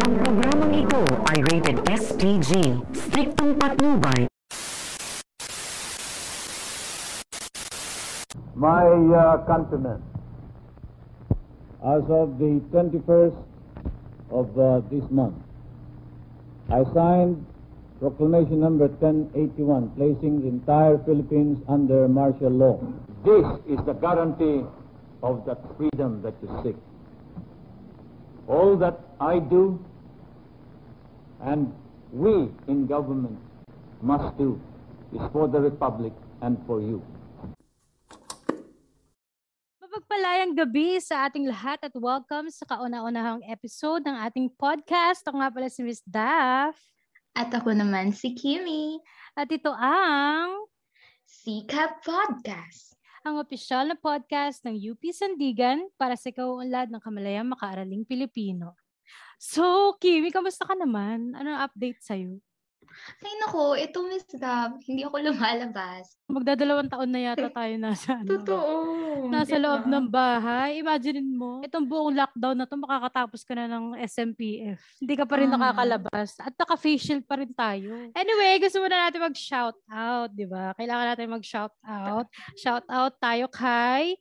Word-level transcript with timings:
Ang 0.00 0.14
programang 0.24 0.72
ito 0.72 1.02
ay 1.28 1.38
rated 1.52 1.78
SPG, 1.88 2.80
striktong 2.96 3.60
patnubay. 3.60 4.26
My 8.56 8.84
uh, 8.88 9.40
countrymen, 9.48 10.00
as 11.80 12.04
of 12.08 12.36
the 12.36 12.60
21st 12.72 13.36
of 14.32 14.46
uh, 14.56 14.80
this 14.92 15.04
month, 15.08 15.36
I 16.68 16.84
signed 16.92 17.40
Proclamation 18.00 18.60
number 18.60 18.88
1081, 18.88 19.90
placing 19.92 20.40
the 20.40 20.48
entire 20.48 20.96
Philippines 21.04 21.60
under 21.68 22.08
martial 22.08 22.48
law. 22.48 22.80
This 23.28 23.44
is 23.68 23.76
the 23.84 23.92
guarantee 23.92 24.64
of 25.22 25.44
that 25.44 25.60
freedom 25.76 26.22
that 26.22 26.32
you 26.40 26.48
seek. 26.64 26.76
All 28.50 28.74
that 28.82 28.98
I 29.22 29.38
do 29.38 29.78
and 31.38 31.70
we 32.10 32.50
in 32.66 32.90
government 32.90 33.38
must 34.02 34.34
do 34.34 34.58
is 35.14 35.22
for 35.30 35.46
the 35.46 35.62
Republic 35.62 36.10
and 36.42 36.58
for 36.66 36.82
you. 36.82 36.98
Mapagpalayang 39.78 40.58
gabi 40.58 40.98
sa 40.98 41.30
ating 41.30 41.46
lahat 41.46 41.78
at 41.78 41.94
welcome 41.94 42.50
sa 42.50 42.66
kauna-unahang 42.66 43.46
episode 43.46 44.02
ng 44.02 44.18
ating 44.18 44.50
podcast. 44.58 45.22
Ako 45.30 45.38
nga 45.38 45.54
pala 45.54 45.70
si 45.70 45.86
Miss 45.86 46.02
Daff. 46.02 46.74
At 47.38 47.54
ako 47.54 47.70
naman 47.70 48.10
si 48.10 48.34
Kimi. 48.34 48.98
At 49.38 49.46
ito 49.46 49.70
ang 49.70 50.66
Sika 51.22 52.02
Podcast. 52.02 52.89
Ang 53.20 53.36
opisyal 53.36 53.84
na 53.84 54.00
podcast 54.00 54.64
ng 54.64 54.80
UP 54.80 55.12
Sandigan 55.12 55.92
para 56.00 56.16
sa 56.16 56.32
kauunlad 56.32 56.88
ng 56.88 57.04
kamalayang 57.04 57.52
makaaraling 57.52 58.00
Pilipino. 58.08 58.72
So, 59.36 59.92
Kimi, 60.00 60.32
kamusta 60.32 60.64
ka 60.64 60.72
naman? 60.72 61.36
Ano 61.36 61.52
update 61.60 62.00
sa'yo? 62.00 62.40
Ay 63.20 63.34
nako, 63.38 63.74
ito 63.74 63.98
Miss 64.04 64.26
Gab, 64.34 64.78
hindi 64.82 65.02
ako 65.02 65.16
lumalabas. 65.22 66.16
Magdadalawang 66.26 66.86
taon 66.86 67.10
na 67.10 67.20
yata 67.20 67.48
tayo 67.48 67.74
nasa 67.76 68.18
ano. 68.18 68.28
Totoo. 68.28 68.74
Nasa 69.28 69.54
diba? 69.54 69.64
loob 69.66 69.82
ng 69.84 70.06
bahay. 70.06 70.78
Imagine 70.78 71.20
mo, 71.22 71.58
itong 71.60 71.84
buong 71.84 72.14
lockdown 72.14 72.54
na 72.54 72.66
to, 72.66 72.78
makakatapos 72.78 73.42
ka 73.42 73.52
na 73.54 73.66
ng 73.66 73.98
SMPF. 74.00 74.78
Hindi 74.98 75.14
ka 75.14 75.24
pa 75.24 75.34
rin 75.36 75.50
Ah. 75.50 75.58
nakakalabas. 75.58 76.38
At 76.38 76.54
naka-face 76.54 77.02
shield 77.02 77.24
pa 77.24 77.34
rin 77.34 77.50
tayo. 77.50 78.10
Anyway, 78.12 78.58
gusto 78.58 78.78
mo 78.78 78.86
na 78.86 79.06
natin 79.06 79.22
mag-shout 79.22 79.78
out, 79.86 80.30
di 80.30 80.46
ba? 80.46 80.70
Kailangan 80.74 81.06
natin 81.10 81.28
mag-shout 81.30 81.74
out. 81.82 82.26
Shout 82.54 82.86
out 82.86 83.14
tayo 83.18 83.46
kay 83.46 84.14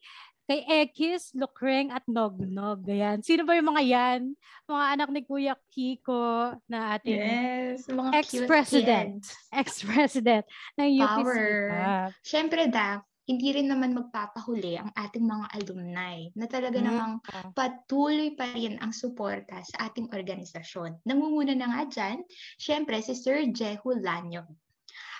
kay 0.49 0.65
Ekis, 0.65 1.29
Lukreng 1.37 1.93
at 1.93 2.01
Nognog. 2.09 2.81
Ayan. 2.89 3.21
Sino 3.21 3.45
ba 3.45 3.53
yung 3.53 3.69
mga 3.69 3.85
yan? 3.85 4.21
Mga 4.65 4.85
anak 4.97 5.09
ni 5.13 5.21
Kuya 5.21 5.53
Kiko 5.69 6.57
na 6.65 6.97
ating 6.97 7.21
Yes, 7.21 7.85
mga 7.85 8.09
ex-president. 8.17 9.21
Ex-president 9.53 10.49
ng 10.73 10.89
UP 10.97 11.05
Power. 11.21 11.37
Sikap. 11.37 12.09
Siyempre, 12.25 12.61
Daph, 12.65 13.05
hindi 13.29 13.53
rin 13.53 13.69
naman 13.69 13.93
magpapahuli 13.93 14.81
ang 14.81 14.89
ating 14.97 15.21
mga 15.21 15.45
alumni 15.53 16.17
na 16.33 16.49
talaga 16.49 16.81
Mm. 16.81 16.85
namang 16.89 17.13
patuloy 17.53 18.33
pa 18.33 18.49
rin 18.49 18.81
ang 18.81 18.89
suporta 18.89 19.61
sa 19.61 19.85
ating 19.85 20.09
organisasyon. 20.09 21.05
Nangunguna 21.05 21.53
na 21.53 21.69
nga 21.69 21.81
dyan, 21.85 22.25
siyempre 22.57 22.97
si 23.05 23.13
Sir 23.13 23.45
Jehu 23.53 24.01
Lanyo. 24.01 24.49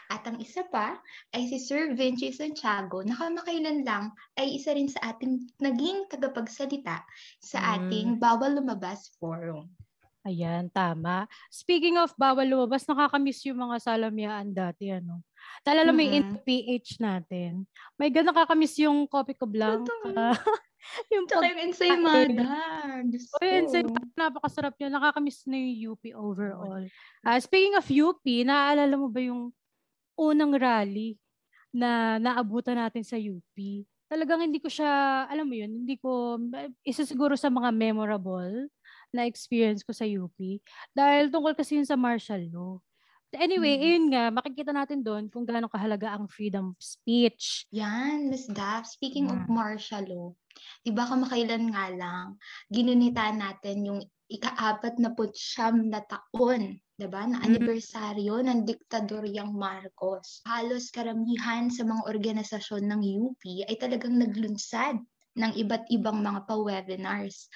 At 0.09 0.25
ang 0.25 0.41
isa 0.41 0.65
pa 0.65 0.97
ay 1.31 1.45
si 1.45 1.61
Sir 1.61 1.93
Vinci 1.93 2.33
Santiago 2.33 3.05
na 3.05 3.13
kamakailan 3.13 3.85
lang 3.85 4.09
ay 4.35 4.57
isa 4.57 4.73
rin 4.73 4.89
sa 4.89 5.13
ating 5.13 5.37
naging 5.61 6.09
tagapagsalita 6.09 7.05
sa 7.37 7.57
Mm. 7.61 7.69
ating 7.77 8.07
Bawal 8.17 8.57
Lumabas 8.57 9.13
Forum. 9.21 9.69
Ayan, 10.27 10.67
tama. 10.69 11.29
Speaking 11.47 11.95
of 11.95 12.11
bawal 12.13 12.43
lumabas, 12.43 12.83
nakakamiss 12.83 13.39
yung 13.47 13.63
mga 13.63 13.79
salamyaan 13.79 14.51
dati, 14.51 14.91
ano. 14.91 15.23
Talala 15.63 15.95
yung 15.95 16.35
Mhm. 16.35 16.43
PH 16.43 16.99
natin. 16.99 17.63
May 17.95 18.11
ganun 18.11 18.35
nakakamiss 18.35 18.75
yung 18.83 19.07
Coffee 19.07 19.33
ko 19.33 19.47
Blanca. 19.47 19.87
yung 21.13 21.23
Tsaka 21.23 21.39
pag... 21.39 21.49
yung 21.55 21.61
ensaymada. 21.71 22.45
O 23.15 23.41
yun, 23.41 23.65
ko. 23.65 23.71
sa- 23.71 23.87
napakasarap 24.19 24.75
yun. 24.75 24.91
Nakakamiss 24.91 25.47
na 25.47 25.55
yung 25.55 25.95
UP 25.95 26.03
overall. 26.11 26.83
Ah, 27.23 27.39
speaking 27.39 27.79
of 27.79 27.87
UP, 27.87 28.19
naaalala 28.43 28.99
mo 28.99 29.07
ba 29.07 29.23
yung 29.23 29.55
unang 30.19 30.51
rally 30.59 31.15
na 31.71 32.19
naabutan 32.19 32.75
natin 32.75 33.07
sa 33.07 33.15
UP? 33.15 33.55
Talagang 34.11 34.43
hindi 34.43 34.59
ko 34.59 34.67
siya, 34.67 35.23
alam 35.29 35.47
mo 35.47 35.55
yun, 35.55 35.85
hindi 35.85 35.95
ko, 35.95 36.35
isa 36.83 37.05
siguro 37.07 37.37
sa 37.39 37.47
mga 37.47 37.71
memorable 37.71 38.67
na 39.13 39.23
experience 39.29 39.85
ko 39.85 39.93
sa 39.93 40.03
UP. 40.03 40.35
Dahil 40.91 41.31
tungkol 41.31 41.55
kasi 41.55 41.79
yun 41.79 41.87
sa 41.87 41.95
martial 41.95 42.41
law. 42.51 42.73
Anyway, 43.29 43.77
Mm. 43.77 43.83
ayun 43.85 44.05
nga, 44.09 44.23
makikita 44.33 44.73
natin 44.73 45.05
doon 45.05 45.29
kung 45.29 45.45
gaano 45.45 45.69
kahalaga 45.69 46.17
ang 46.17 46.25
freedom 46.25 46.73
of 46.73 46.81
speech. 46.81 47.69
Yan, 47.69 48.25
Miss 48.25 48.49
Daph. 48.49 48.89
Speaking 48.89 49.29
of 49.29 49.45
Mm. 49.45 49.53
martial 49.53 50.05
law, 50.09 50.27
di 50.81 50.89
ba 50.89 51.05
kamakailan 51.05 51.69
nga 51.69 51.93
lang, 51.93 52.41
ginunita 52.73 53.29
natin 53.29 53.85
yung 53.85 54.01
ika-apat 54.29 55.01
na 55.01 55.09
putsyam 55.17 55.89
na 55.89 55.99
taon, 56.05 56.77
di 56.99 57.07
ba, 57.09 57.25
na 57.25 57.41
Mm. 57.43 57.45
anibersaryo 57.45 58.35
ng 58.45 58.59
diktadoryang 58.69 59.51
Marcos. 59.53 60.41
Halos 60.45 60.93
karamihan 60.93 61.67
sa 61.73 61.83
mga 61.83 62.05
organisasyon 62.07 62.83
ng 62.89 63.01
UP 63.25 63.43
ay 63.67 63.75
talagang 63.81 64.15
naglunsad 64.21 65.01
ng 65.39 65.51
iba't 65.57 65.85
ibang 65.89 66.19
mga 66.21 66.45
pa-webinars 66.49 67.49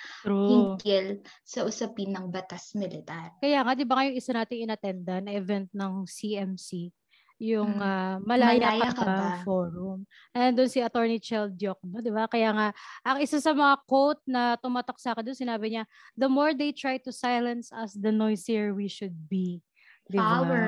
hinggil 0.47 1.22
sa 1.45 1.63
usapin 1.69 2.11
ng 2.16 2.29
batas 2.34 2.73
militar. 2.75 3.31
Kaya 3.41 3.59
nga, 3.66 3.73
di 3.75 3.84
ba 3.84 4.00
kayo 4.00 4.11
isa 4.16 4.31
nating 4.31 4.63
inattenda 4.66 5.19
na 5.19 5.35
event 5.35 5.67
ng 5.75 6.07
CMC, 6.07 6.69
yung 7.44 7.76
Mm. 7.76 7.84
ah, 7.84 8.16
Malaya, 8.24 8.56
Malaya 8.72 8.90
Ka 8.96 8.96
Ka 8.96 9.04
Ba 9.04 9.16
Ba? 9.20 9.44
Forum. 9.44 10.00
And 10.31 10.56
doon 10.56 10.72
si 10.72 10.80
Attorney 10.80 11.20
Chel 11.20 11.52
Diokno, 11.52 12.00
di 12.00 12.08
ba? 12.08 12.24
Kaya 12.31 12.56
nga, 12.56 12.68
ang 13.04 13.20
isa 13.20 13.44
sa 13.44 13.52
mga 13.52 13.84
quote 13.84 14.24
na 14.24 14.56
tumatak 14.56 14.96
sa 14.96 15.12
akin 15.12 15.28
doon, 15.28 15.36
sinabi 15.44 15.76
niya, 15.76 15.84
the 16.16 16.32
more 16.32 16.56
they 16.56 16.72
try 16.72 16.96
to 16.96 17.12
silence 17.12 17.68
us, 17.76 17.92
the 18.00 18.16
noisier 18.16 18.72
we 18.72 18.88
should 18.88 19.28
be. 19.28 19.59
Di 20.08 20.16
ba? 20.16 20.40
Power. 20.40 20.68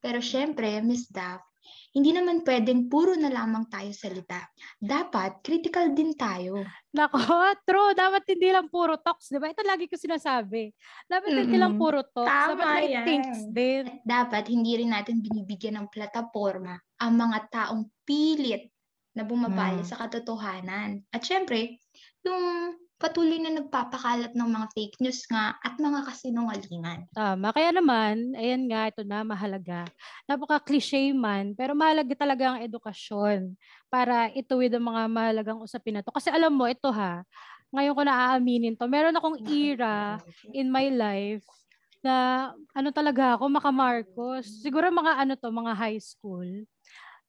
Pero 0.00 0.24
syempre, 0.24 0.80
Miss 0.80 1.04
Daff, 1.12 1.44
hindi 1.92 2.10
naman 2.10 2.42
pwedeng 2.42 2.86
puro 2.86 3.14
na 3.14 3.28
lamang 3.28 3.66
tayo 3.66 3.88
salita. 3.90 4.44
Dapat 4.76 5.40
critical 5.40 5.92
din 5.92 6.12
tayo. 6.12 6.60
Nako, 6.92 7.18
true. 7.68 7.92
Dapat 7.92 8.22
hindi 8.28 8.48
lang 8.50 8.68
puro 8.68 8.96
talks, 8.96 9.28
di 9.28 9.38
ba? 9.38 9.48
Ito 9.48 9.62
lagi 9.62 9.86
ko 9.86 9.96
sinasabi. 9.96 10.70
Dapat 11.06 11.28
hindi 11.32 11.56
lang 11.56 11.76
puro 11.76 12.04
talks. 12.04 12.28
Tama 12.28 12.54
Dapat 12.54 12.66
may 12.76 12.86
yan. 12.92 13.04
thinks 13.04 13.38
din. 13.50 13.82
At 13.86 14.00
dapat 14.02 14.44
hindi 14.48 14.72
rin 14.76 14.90
natin 14.92 15.20
binibigyan 15.20 15.80
ng 15.80 15.88
plataforma 15.88 16.76
ang 16.96 17.12
mga 17.14 17.38
taong 17.48 17.84
pilit 18.04 18.68
na 19.12 19.24
bumabali 19.24 19.80
Mm. 19.80 19.88
sa 19.88 19.96
katotohanan. 19.96 21.00
At 21.08 21.24
syempre, 21.24 21.80
yung 22.20 22.76
patuloy 22.96 23.36
na 23.36 23.52
nagpapakalat 23.52 24.32
ng 24.32 24.48
mga 24.48 24.66
fake 24.72 24.96
news 25.04 25.20
nga 25.28 25.52
at 25.60 25.76
mga 25.76 26.00
kasinungalingan. 26.08 27.04
Tama. 27.12 27.52
Kaya 27.52 27.70
naman, 27.76 28.32
ayan 28.32 28.64
nga, 28.72 28.88
ito 28.88 29.04
na, 29.04 29.20
mahalaga. 29.20 29.84
Napaka-cliche 30.24 31.12
man, 31.12 31.52
pero 31.52 31.76
mahalaga 31.76 32.16
talaga 32.16 32.56
ang 32.56 32.64
edukasyon 32.64 33.52
para 33.92 34.32
ituwid 34.32 34.72
ang 34.72 34.88
mga 34.88 35.02
mahalagang 35.12 35.60
usapin 35.60 36.00
na 36.00 36.02
to. 36.04 36.12
Kasi 36.12 36.32
alam 36.32 36.52
mo, 36.56 36.64
ito 36.64 36.88
ha, 36.88 37.20
ngayon 37.68 37.92
ko 37.92 38.02
naaaminin 38.08 38.74
to, 38.80 38.88
meron 38.88 39.16
akong 39.16 39.38
era 39.68 40.16
in 40.56 40.72
my 40.72 40.88
life 40.88 41.44
na 42.00 42.48
ano 42.72 42.88
talaga 42.94 43.36
ako, 43.36 43.44
maka 43.52 43.68
Marcos. 43.68 44.46
Siguro 44.64 44.88
mga 44.88 45.20
ano 45.20 45.34
to, 45.36 45.52
mga 45.52 45.72
high 45.76 46.00
school. 46.00 46.46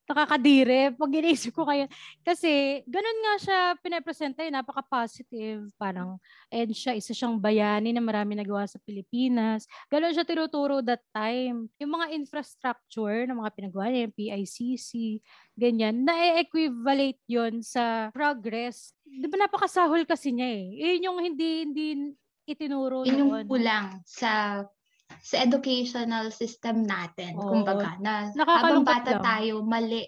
Nakakadire. 0.07 0.95
Pag 0.95 1.11
iniisip 1.19 1.51
ko 1.51 1.67
kayo. 1.67 1.83
Kasi, 2.23 2.79
ganun 2.87 3.19
nga 3.27 3.33
siya 3.43 3.59
pinapresenta 3.83 4.39
eh, 4.39 4.51
napaka-positive. 4.55 5.67
Parang, 5.75 6.15
and 6.47 6.71
siya, 6.71 6.95
isa 6.95 7.11
siyang 7.11 7.35
bayani 7.35 7.91
na 7.91 7.99
marami 7.99 8.39
nagawa 8.39 8.63
sa 8.63 8.79
Pilipinas. 8.87 9.67
Ganun 9.91 10.15
siya 10.15 10.23
tinuturo 10.23 10.79
that 10.79 11.03
time. 11.11 11.67
Yung 11.83 11.91
mga 11.91 12.15
infrastructure 12.15 13.27
ng 13.27 13.35
mga 13.35 13.51
pinagawa 13.51 13.91
niya, 13.91 14.07
yung 14.07 14.15
PICC, 14.15 14.91
ganyan, 15.59 16.07
na-equivalate 16.07 17.19
yon 17.27 17.59
sa 17.59 18.07
progress. 18.15 18.95
Di 19.03 19.27
ba 19.27 19.43
napakasahol 19.43 20.07
kasi 20.07 20.31
niya 20.31 20.47
eh. 20.55 20.63
Yun 20.95 21.03
yung 21.03 21.17
hindi, 21.19 21.49
hindi 21.67 21.87
itinuro 22.47 23.03
Yun 23.03 23.19
yung 23.27 23.31
noon. 23.35 23.45
kulang 23.51 23.99
sa 24.07 24.63
sa 25.23 25.41
educational 25.43 26.29
system 26.33 26.83
natin. 26.85 27.39
Oo. 27.39 27.45
Kumbaga, 27.47 27.97
na 28.01 28.31
habang 28.55 28.81
bata 28.83 29.11
lang. 29.11 29.27
tayo, 29.27 29.61
mali, 29.65 30.05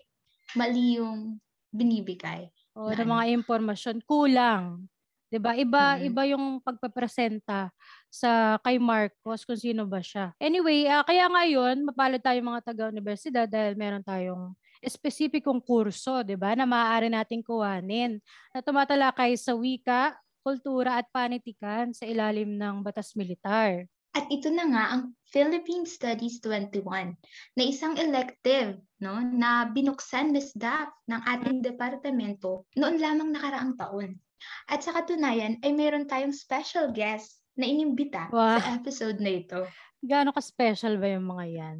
mali 0.58 0.98
yung 1.02 1.38
binibigay. 1.74 2.50
O, 2.78 2.94
ng 2.94 3.10
mga 3.10 3.26
impormasyon. 3.42 3.98
Kulang. 4.06 4.86
'Di 5.30 5.38
ba 5.38 5.54
Iba, 5.54 6.02
Mhm. 6.02 6.02
iba 6.02 6.26
yung 6.26 6.58
pagpapresenta 6.62 7.70
sa 8.10 8.58
kay 8.66 8.82
Marcos 8.82 9.46
kung 9.46 9.58
sino 9.62 9.86
ba 9.86 10.02
siya. 10.02 10.34
Anyway, 10.42 10.90
ah, 10.90 11.06
kaya 11.06 11.30
ngayon, 11.30 11.86
mapalad 11.86 12.18
tayo 12.22 12.42
mga 12.42 12.66
taga-universidad 12.66 13.46
dahil 13.46 13.78
meron 13.78 14.02
tayong 14.02 14.58
espesipikong 14.82 15.62
kurso, 15.62 16.26
'di 16.26 16.34
ba 16.34 16.58
na 16.58 16.66
maaari 16.66 17.14
nating 17.14 17.46
kuhanin 17.46 18.18
na 18.54 18.60
tumatalakay 18.66 19.38
sa 19.38 19.54
wika, 19.54 20.18
kultura 20.42 20.98
at 20.98 21.06
panitikan 21.14 21.94
sa 21.94 22.10
ilalim 22.10 22.58
ng 22.58 22.82
batas 22.82 23.14
militar. 23.14 23.86
At 24.18 24.26
ito 24.34 24.50
na 24.50 24.66
nga 24.66 24.84
ang 24.98 25.14
Philippine 25.30 25.86
Studies 25.86 26.42
21 26.42 27.14
na 27.54 27.64
isang 27.64 27.94
elective 27.94 28.82
no, 28.98 29.22
na 29.22 29.70
binuksan 29.70 30.34
na 30.34 30.42
staff 30.42 30.90
ng 31.06 31.22
ating 31.22 31.62
departamento 31.62 32.66
noon 32.74 32.98
lamang 32.98 33.30
nakaraang 33.30 33.78
taon. 33.78 34.18
At 34.66 34.82
sa 34.82 34.96
katunayan 34.98 35.62
ay 35.62 35.72
meron 35.76 36.10
tayong 36.10 36.34
special 36.34 36.90
guest 36.90 37.38
na 37.60 37.70
inimbita 37.70 38.32
Wow. 38.34 38.58
sa 38.58 38.80
episode 38.82 39.22
na 39.22 39.32
ito. 39.44 39.62
Gaano 40.00 40.32
ka-special 40.32 40.96
ba 40.98 41.12
yung 41.12 41.28
mga 41.28 41.46
yan? 41.46 41.78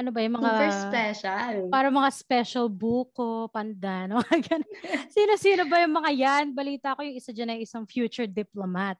Ano 0.00 0.08
ba 0.16 0.24
yung 0.24 0.40
mga... 0.40 0.48
Super 0.48 0.72
special. 0.88 1.54
Para 1.68 1.92
mga 1.92 2.10
special 2.10 2.66
buko, 2.72 3.52
pandan, 3.52 4.14
mga 4.24 4.36
ganun. 4.48 4.70
Sino-sino 5.12 5.68
ba 5.68 5.84
yung 5.84 5.92
mga 5.92 6.10
yan? 6.16 6.44
Balita 6.56 6.96
ko 6.96 7.04
yung 7.04 7.20
isa 7.20 7.36
dyan 7.36 7.52
ay 7.52 7.68
isang 7.68 7.84
future 7.84 8.24
diplomat. 8.24 8.96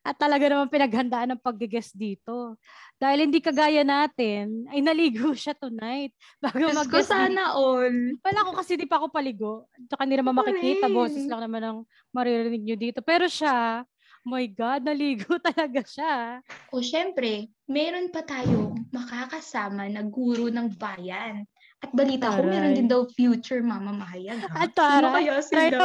At 0.00 0.16
talaga 0.16 0.48
naman 0.48 0.72
pinaghandaan 0.72 1.36
ng 1.36 1.40
pag-guest 1.44 1.92
dito. 1.92 2.56
Dahil 2.96 3.28
hindi 3.28 3.40
kagaya 3.40 3.84
natin, 3.84 4.68
ay 4.72 4.80
naligo 4.80 5.32
siya 5.36 5.52
tonight. 5.56 6.12
Bago 6.40 6.56
Diyos 6.56 6.88
ko 6.88 7.00
sana 7.04 7.52
all. 7.56 8.16
Wala 8.24 8.40
ko 8.48 8.52
kasi 8.56 8.76
di 8.80 8.88
pa 8.88 8.96
ako 9.00 9.12
paligo. 9.12 9.68
Tsaka 9.88 10.04
hindi 10.04 10.16
naman 10.20 10.36
makikita. 10.36 10.88
rin. 10.88 10.96
Boses 10.96 11.24
lang 11.28 11.40
naman 11.44 11.62
ang 11.64 11.78
maririnig 12.14 12.64
nyo 12.64 12.76
dito. 12.76 13.00
Pero 13.04 13.28
siya, 13.28 13.84
my 14.24 14.44
God, 14.52 14.84
naligo 14.84 15.36
talaga 15.48 15.80
siya. 15.84 16.44
O 16.72 16.84
syempre, 16.84 17.48
meron 17.64 18.12
pa 18.12 18.20
tayong 18.24 18.88
makakasama 18.92 19.88
na 19.88 20.04
guro 20.04 20.48
ng 20.52 20.76
bayan. 20.76 21.44
At 21.80 21.96
balita 21.96 22.28
ko, 22.28 22.44
meron 22.44 22.76
din 22.76 22.84
daw 22.84 23.08
future 23.16 23.64
mamamahayag. 23.64 24.44
Ha? 24.44 24.68
At 24.68 24.76
Sino 24.76 24.84
taray, 24.84 25.12
kaya 25.24 25.36
sila? 25.40 25.80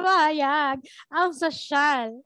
Mahayag. 0.00 0.76
Ang 1.12 1.30
sosyal. 1.36 2.16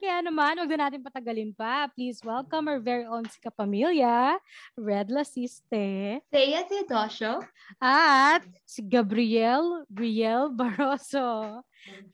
Kaya 0.00 0.24
naman, 0.24 0.56
huwag 0.56 0.72
na 0.72 0.88
natin 0.88 1.04
patagalin 1.04 1.52
pa. 1.52 1.88
Please 1.92 2.24
welcome 2.24 2.72
our 2.72 2.80
very 2.80 3.04
own 3.04 3.28
si 3.28 3.36
Kapamilya, 3.36 4.40
Red 4.80 5.12
Lasiste, 5.12 6.20
Thea 6.32 6.60
Theodosio, 6.64 7.44
at 7.76 8.44
si 8.64 8.80
Gabriel 8.80 9.84
Briel 9.92 10.48
Barroso. 10.56 11.60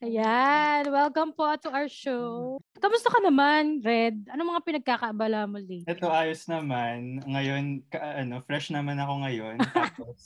Ayan, 0.03 0.91
welcome 0.91 1.31
po 1.31 1.47
to 1.63 1.71
our 1.71 1.87
show. 1.87 2.59
Kamusta 2.83 3.07
ka 3.07 3.23
naman, 3.23 3.79
Red? 3.87 4.19
Anong 4.27 4.59
mga 4.59 4.63
pinagkakaabala 4.67 5.47
mo 5.47 5.63
lately? 5.63 5.87
Ito 5.87 6.11
ayos 6.11 6.51
naman. 6.51 7.23
Ngayon, 7.23 7.87
ka, 7.87 8.03
ano, 8.19 8.43
fresh 8.43 8.75
naman 8.75 8.99
ako 8.99 9.23
ngayon. 9.23 9.57
Tapos, 9.79 10.21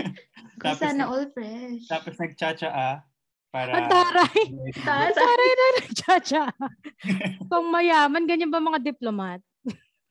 tapos, 0.60 0.80
sana 0.84 1.08
all 1.08 1.28
fresh. 1.32 1.88
tapos 1.88 2.16
nagtsatsaa 2.20 3.13
para... 3.54 3.70
Ang 3.70 3.86
taray! 3.86 4.40
Ang 4.50 4.82
Taray. 4.82 5.14
taray 5.14 5.50
na 5.52 5.66
nagtsatsa. 5.78 6.42
Pang 7.46 7.70
mayaman, 7.70 8.26
ganyan 8.26 8.50
ba 8.50 8.58
mga 8.58 8.82
diplomat? 8.82 9.38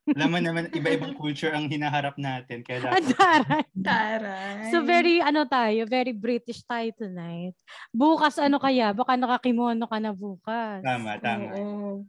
Laman 0.03 0.43
naman, 0.43 0.63
iba-ibang 0.75 1.15
culture 1.15 1.55
ang 1.55 1.71
hinaharap 1.71 2.19
natin. 2.19 2.59
Kaya 2.59 2.91
Ang 2.91 3.07
dapat, 3.07 3.15
taray. 3.15 3.63
Taray. 3.71 4.67
So 4.67 4.83
very 4.83 5.23
ano 5.23 5.47
tayo, 5.47 5.87
very 5.87 6.11
British 6.11 6.59
tayo 6.63 6.91
tonight. 6.91 7.55
Bukas 7.89 8.35
ano 8.35 8.59
kaya? 8.59 8.91
Baka 8.91 9.15
nakakimono 9.15 9.87
ka 9.87 10.03
na 10.03 10.11
bukas. 10.11 10.83
tama, 10.83 11.15
tama. 11.19 11.55
Oo. 11.55 12.03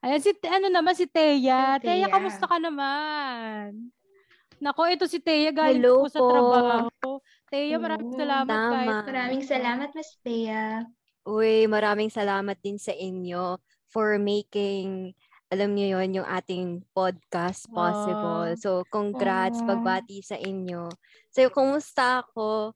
Ayan 0.00 0.20
si 0.20 0.32
ano 0.48 0.72
naman 0.72 0.96
si 0.96 1.04
Teya. 1.04 1.76
Si 1.76 1.84
Teya, 1.84 2.08
Thea. 2.08 2.14
kamusta 2.16 2.48
ka 2.48 2.56
naman? 2.56 3.84
Nako, 4.56 4.88
ito 4.88 5.04
si 5.04 5.20
Teya 5.20 5.52
galing 5.52 5.76
Hello 5.76 6.04
po 6.04 6.08
sa 6.08 6.18
po. 6.18 6.28
trabaho. 6.32 7.08
Teya, 7.50 7.76
maraming 7.78 8.10
Oo, 8.10 8.18
salamat 8.18 8.60
tama. 8.60 8.70
kahit 8.70 8.96
Maraming 9.06 9.42
salamat, 9.46 9.88
Mas 9.94 10.10
Thea. 10.22 10.86
Uy, 11.26 11.66
maraming 11.66 12.06
salamat 12.10 12.54
din 12.62 12.78
sa 12.78 12.94
inyo 12.94 13.58
for 13.90 14.14
making, 14.22 15.10
alam 15.50 15.74
niyo 15.74 15.98
yon 15.98 16.22
yung 16.22 16.28
ating 16.28 16.86
podcast 16.94 17.66
possible. 17.74 18.54
Wow. 18.54 18.58
So, 18.58 18.86
congrats, 18.86 19.58
Aw. 19.62 19.66
pagbati 19.66 20.22
sa 20.22 20.38
inyo. 20.38 20.86
So, 21.34 21.42
kumusta 21.50 22.22
ako? 22.22 22.74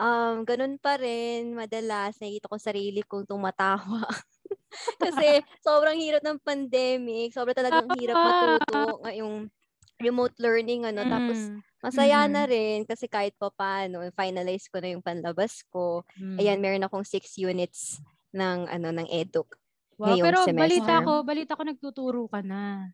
Um, 0.00 0.44
ganun 0.48 0.76
pa 0.80 0.96
rin, 1.00 1.56
madalas, 1.56 2.16
nakikita 2.20 2.48
ko 2.52 2.56
sarili 2.60 3.00
kong 3.04 3.28
tumatawa. 3.28 4.04
Kasi 5.02 5.40
sobrang 5.66 5.96
hirap 6.00 6.22
ng 6.24 6.40
pandemic, 6.44 7.32
sobrang 7.32 7.56
talagang 7.56 7.88
hirap 7.92 8.20
matuto 8.20 9.00
ngayong 9.04 9.48
remote 10.00 10.36
learning 10.38 10.84
ano 10.84 11.02
tapos 11.08 11.38
Mm, 11.50 11.60
masaya 11.80 12.20
na 12.26 12.42
Mm. 12.44 12.50
rin 12.50 12.78
kasi 12.84 13.06
kahit 13.06 13.32
pa 13.38 13.48
paano 13.52 14.02
finalize 14.12 14.66
ko 14.68 14.82
na 14.82 14.90
yung 14.92 15.04
panlabas 15.04 15.62
ko 15.70 16.02
mm. 16.18 16.36
Ayan, 16.40 16.58
meron 16.60 16.84
akong 16.84 17.06
six 17.06 17.38
units 17.38 18.02
ng 18.34 18.68
ano 18.68 18.92
ng 18.92 19.08
eduk. 19.08 19.56
Wow, 19.96 20.12
ngayong 20.12 20.24
pero 20.28 20.38
semester. 20.44 20.60
balita 20.60 20.94
ko, 21.00 21.12
balita 21.24 21.52
ko 21.56 21.62
nagtuturo 21.64 22.22
ka 22.28 22.44
na. 22.44 22.92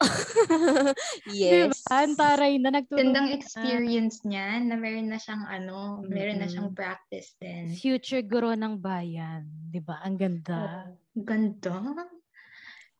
yes. 1.26 1.74
Diba? 1.74 1.74
Ang 1.90 2.14
taray 2.14 2.54
na 2.62 2.70
nagtuturo. 2.70 3.02
Gandang 3.02 3.28
ka 3.28 3.34
na. 3.34 3.36
experience 3.36 4.16
niya 4.22 4.62
na 4.62 4.74
meron 4.78 5.10
na 5.10 5.18
siyang 5.18 5.44
ano, 5.44 6.00
meron 6.06 6.38
na 6.38 6.46
siyang 6.46 6.70
practice 6.70 7.34
din. 7.42 7.74
Future 7.74 8.22
guro 8.22 8.54
ng 8.54 8.78
bayan. 8.78 9.44
'Di 9.68 9.80
ba? 9.82 10.00
Ang 10.06 10.16
ganda. 10.16 10.86
Oh, 10.86 10.94
ganda. 11.18 11.74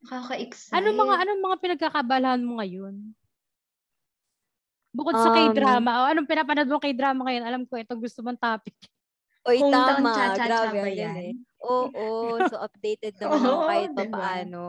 Nakaka-excite. 0.01 0.75
Ano 0.75 0.89
mga 0.97 1.15
anong 1.23 1.43
mga 1.45 1.57
pinagkakabalahan 1.61 2.43
mo 2.43 2.59
ngayon? 2.59 3.15
Bukod 4.91 5.15
sa 5.23 5.31
Um, 5.31 5.35
K-drama, 5.55 6.03
o 6.03 6.09
anong 6.11 6.27
pinapanood 6.27 6.67
mo 6.67 6.83
K-drama 6.83 7.23
ngayon? 7.31 7.45
Alam 7.47 7.63
ko 7.63 7.79
ito 7.79 7.95
gusto 7.95 8.27
mong 8.27 8.39
topic. 8.43 8.75
Oy, 9.47 9.63
Hometown 9.63 10.03
tama. 10.03 10.37
Grabe 10.37 10.77
ba 10.83 10.91
yan? 10.91 11.15
galing. 11.15 11.39
Oo, 11.63 12.41
so 12.51 12.59
updated 12.59 13.15
naman 13.23 13.39
ako 13.41 13.59
Oo, 13.63 13.69
kahit 13.71 13.91
pa 13.95 14.03
diba? 14.05 14.19
paano 14.19 14.63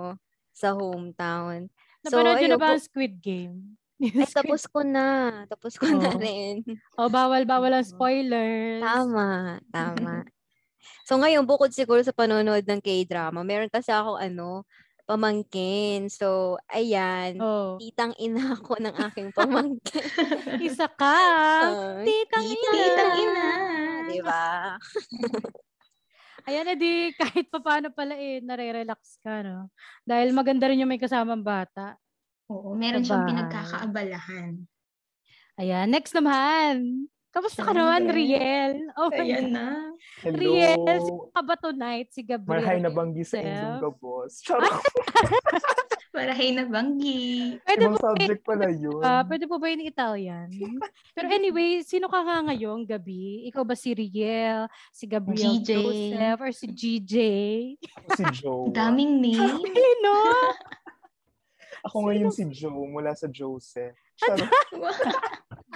sa 0.54 0.68
hometown. 0.78 1.68
So, 2.06 2.22
Napanood 2.22 2.38
niyo 2.38 2.50
na 2.54 2.58
ayun 2.58 2.62
ba 2.62 2.68
ang 2.78 2.82
Squid 2.84 3.14
Game? 3.18 3.78
Ay, 4.22 4.30
tapos 4.30 4.62
ko 4.70 4.86
na. 4.86 5.08
Tapos 5.50 5.74
ko 5.82 5.86
na 5.90 6.14
Oo. 6.14 6.22
rin. 6.22 6.62
O 7.02 7.10
bawal 7.10 7.44
bawal 7.50 7.74
ang 7.74 7.86
spoilers. 7.88 8.82
Tama, 8.82 9.58
tama. 9.74 10.14
so 11.08 11.18
ngayon, 11.20 11.46
bukod 11.46 11.72
siguro 11.74 12.02
sa 12.02 12.14
panonood 12.16 12.66
ng 12.66 12.82
K-drama, 12.82 13.42
meron 13.46 13.70
kasi 13.72 13.92
ako 13.94 14.18
ano, 14.18 14.66
pamangkin. 15.12 16.08
So, 16.08 16.56
ayan. 16.72 17.36
Oh. 17.44 17.76
Titang 17.76 18.16
ina 18.16 18.56
ko 18.68 18.80
ng 18.80 18.96
aking 19.12 19.36
pamangkin. 19.36 20.04
Isa 20.68 20.88
ka. 20.88 21.20
Ah, 21.68 22.00
Titang 22.08 22.46
ina. 22.48 22.72
Titang 22.72 23.14
ina. 23.20 23.50
Diba? 24.08 24.46
Ayan, 26.50 26.74
edi 26.74 27.14
kahit 27.14 27.54
pa 27.54 27.62
paano 27.62 27.94
pala 27.94 28.18
eh, 28.18 28.42
nare-relax 28.42 29.22
ka, 29.22 29.46
no? 29.46 29.70
Dahil 30.02 30.34
maganda 30.34 30.66
rin 30.66 30.82
yung 30.82 30.90
may 30.90 30.98
kasamang 30.98 31.46
bata. 31.46 31.94
Oo, 32.50 32.74
meron 32.74 33.06
Sa 33.06 33.14
siyang 33.14 33.30
pinagkakaabalahan. 33.30 34.58
Ayan, 35.62 35.88
next 35.94 36.18
naman. 36.18 37.06
Kamusta 37.32 37.64
ka 37.64 37.72
naman. 37.72 38.12
Riel? 38.12 38.92
Oh 38.94 39.08
Ayan 39.08 39.56
na. 39.56 39.96
Riel, 40.22 40.76
Hello. 40.78 41.00
sino 41.00 41.24
ka 41.32 41.42
ba 41.42 41.56
tonight? 41.56 42.12
Si 42.12 42.22
Gabriel. 42.22 42.60
Marhay 42.60 42.78
na 42.78 42.92
banggi 42.92 43.24
sa 43.24 43.40
Joseph? 43.40 43.48
inyong 43.48 43.80
gabos. 43.80 44.32
Charot. 44.44 44.68
Marahay 46.12 46.52
na 46.52 46.68
banggi. 46.68 47.56
Pwede 47.64 47.88
Ibang 47.88 47.96
subject 47.98 48.42
pala 48.44 48.68
yun. 48.68 49.00
ah, 49.00 49.24
pwede 49.24 49.48
po 49.48 49.56
ba 49.56 49.72
yung 49.72 49.80
Italian? 49.82 50.52
Pero 51.16 51.32
anyway, 51.32 51.80
sino 51.82 52.12
ka 52.12 52.20
nga 52.20 52.52
ngayong 52.52 52.84
gabi? 52.84 53.48
Ikaw 53.48 53.64
ba 53.64 53.80
si 53.80 53.96
Riel, 53.96 54.68
si 54.92 55.08
Gabriel 55.08 55.64
GJ. 55.64 55.72
Joseph, 55.72 56.40
or 56.44 56.52
si 56.52 56.68
GJ? 56.68 57.16
Ako 57.96 58.08
si 58.12 58.24
Joe. 58.36 58.68
Daming 58.70 59.20
name. 59.24 59.64
Sino? 59.64 60.14
Ako 61.82 62.12
ngayon 62.12 62.28
si 62.28 62.44
Joe 62.52 62.76
mula 62.84 63.16
sa 63.16 63.32
Joseph. 63.32 63.96
Charot. 64.20 64.52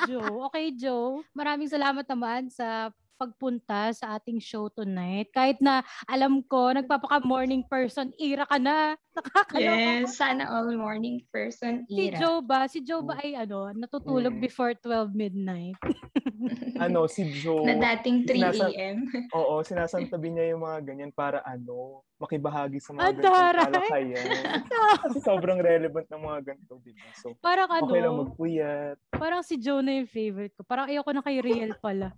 Joe. 0.03 0.51
Okay, 0.51 0.75
Joe. 0.75 1.23
Maraming 1.31 1.71
salamat 1.71 2.03
naman 2.03 2.51
sa 2.51 2.91
pagpunta 3.15 3.91
sa 3.91 4.15
ating 4.15 4.37
show 4.37 4.67
tonight. 4.67 5.31
Kahit 5.31 5.57
na 5.57 5.79
alam 6.05 6.39
ko, 6.41 6.71
nagpapaka-morning 6.71 7.63
person, 7.65 8.11
ira 8.15 8.43
ka 8.43 8.55
na. 8.55 8.93
Nakakaloka. 9.15 9.63
yes, 10.03 10.19
sana 10.19 10.43
all 10.45 10.67
morning 10.71 11.23
person 11.29 11.87
Si 11.87 12.11
ira. 12.11 12.19
Joe 12.19 12.39
ba? 12.39 12.67
Si 12.67 12.83
Joe 12.83 12.99
ba 12.99 13.15
ay 13.17 13.33
ano, 13.33 13.71
natutulog 13.71 14.35
Mm. 14.35 14.43
before 14.43 14.75
12 14.75 15.15
midnight? 15.15 15.79
ano, 16.83 17.07
si 17.07 17.23
Joe. 17.33 17.63
na 17.63 17.79
dating 17.95 18.27
3 18.27 18.43
Nasa- 18.43 18.67
a.m. 18.67 19.07
Oo, 19.31 19.63
sinasantabi 19.63 20.27
niya 20.29 20.51
yung 20.51 20.61
mga 20.61 20.79
ganyan 20.83 21.11
para 21.11 21.39
ano, 21.41 22.03
makibahagi 22.17 22.77
sa 22.77 22.91
mga 22.91 22.99
Ang 23.01 23.15
ganitong 23.15 23.31
taray. 23.33 23.63
talakayan. 23.65 24.25
Kasi 25.07 25.17
sobrang 25.21 25.59
relevant 25.59 26.07
ng 26.07 26.21
mga 26.21 26.39
ganito, 26.45 26.73
di 26.81 26.91
ba? 26.91 27.07
So, 27.15 27.31
Parang 27.39 27.71
ano, 27.71 27.87
okay 27.87 28.01
lang 28.01 28.15
magpuyat. 28.17 28.95
parang 29.11 29.41
si 29.41 29.55
Joe 29.55 29.79
na 29.79 29.95
yung 29.95 30.07
favorite 30.07 30.51
ko. 30.53 30.63
Parang 30.63 30.87
ayoko 30.87 31.11
na 31.11 31.23
kay 31.23 31.39
Riel 31.39 31.71
pala. 31.77 32.11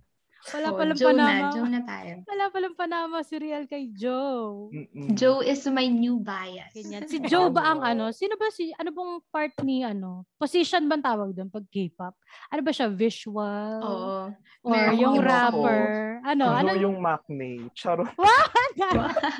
Wala 0.48 0.66
Oh, 0.68 0.72
palang 0.72 0.94
Joe 0.94 1.10
na. 1.10 1.50
Joe 1.50 1.66
na 1.66 1.80
tayo. 1.82 2.22
Wala 2.24 2.42
palang 2.48 2.72
Panama 2.72 3.20
si 3.20 3.34
Real 3.36 3.64
kay 3.64 3.88
Joe. 3.90 4.68
Mm-mm. 4.70 5.12
Joe 5.12 5.40
is 5.40 5.60
my 5.66 5.84
new 5.84 6.16
bias. 6.18 6.72
Ganyan. 6.72 7.04
Si 7.04 7.16
Joe 7.20 7.48
ba 7.48 7.68
ang 7.68 7.80
ano? 7.82 8.08
Sino 8.10 8.34
ba 8.34 8.48
si, 8.48 8.70
ano 8.72 8.88
bang 8.88 9.12
part 9.28 9.52
ni 9.60 9.82
ano? 9.82 10.24
Position 10.36 10.86
ba 10.86 10.96
tawag 10.96 11.32
doon 11.32 11.48
pag 11.48 11.64
K-pop? 11.66 12.12
Ano 12.48 12.60
ba 12.60 12.70
siya? 12.70 12.86
Visual? 12.88 13.76
Oo. 13.78 14.14
Or 14.62 14.70
Meron 14.70 14.96
yung 14.96 15.16
ako. 15.16 15.26
rapper? 15.26 15.80
Ano? 16.24 16.44
Ano, 16.48 16.68
Ano? 16.70 16.76
yung 16.76 16.96
Macne? 16.98 17.68
Charo. 17.72 18.04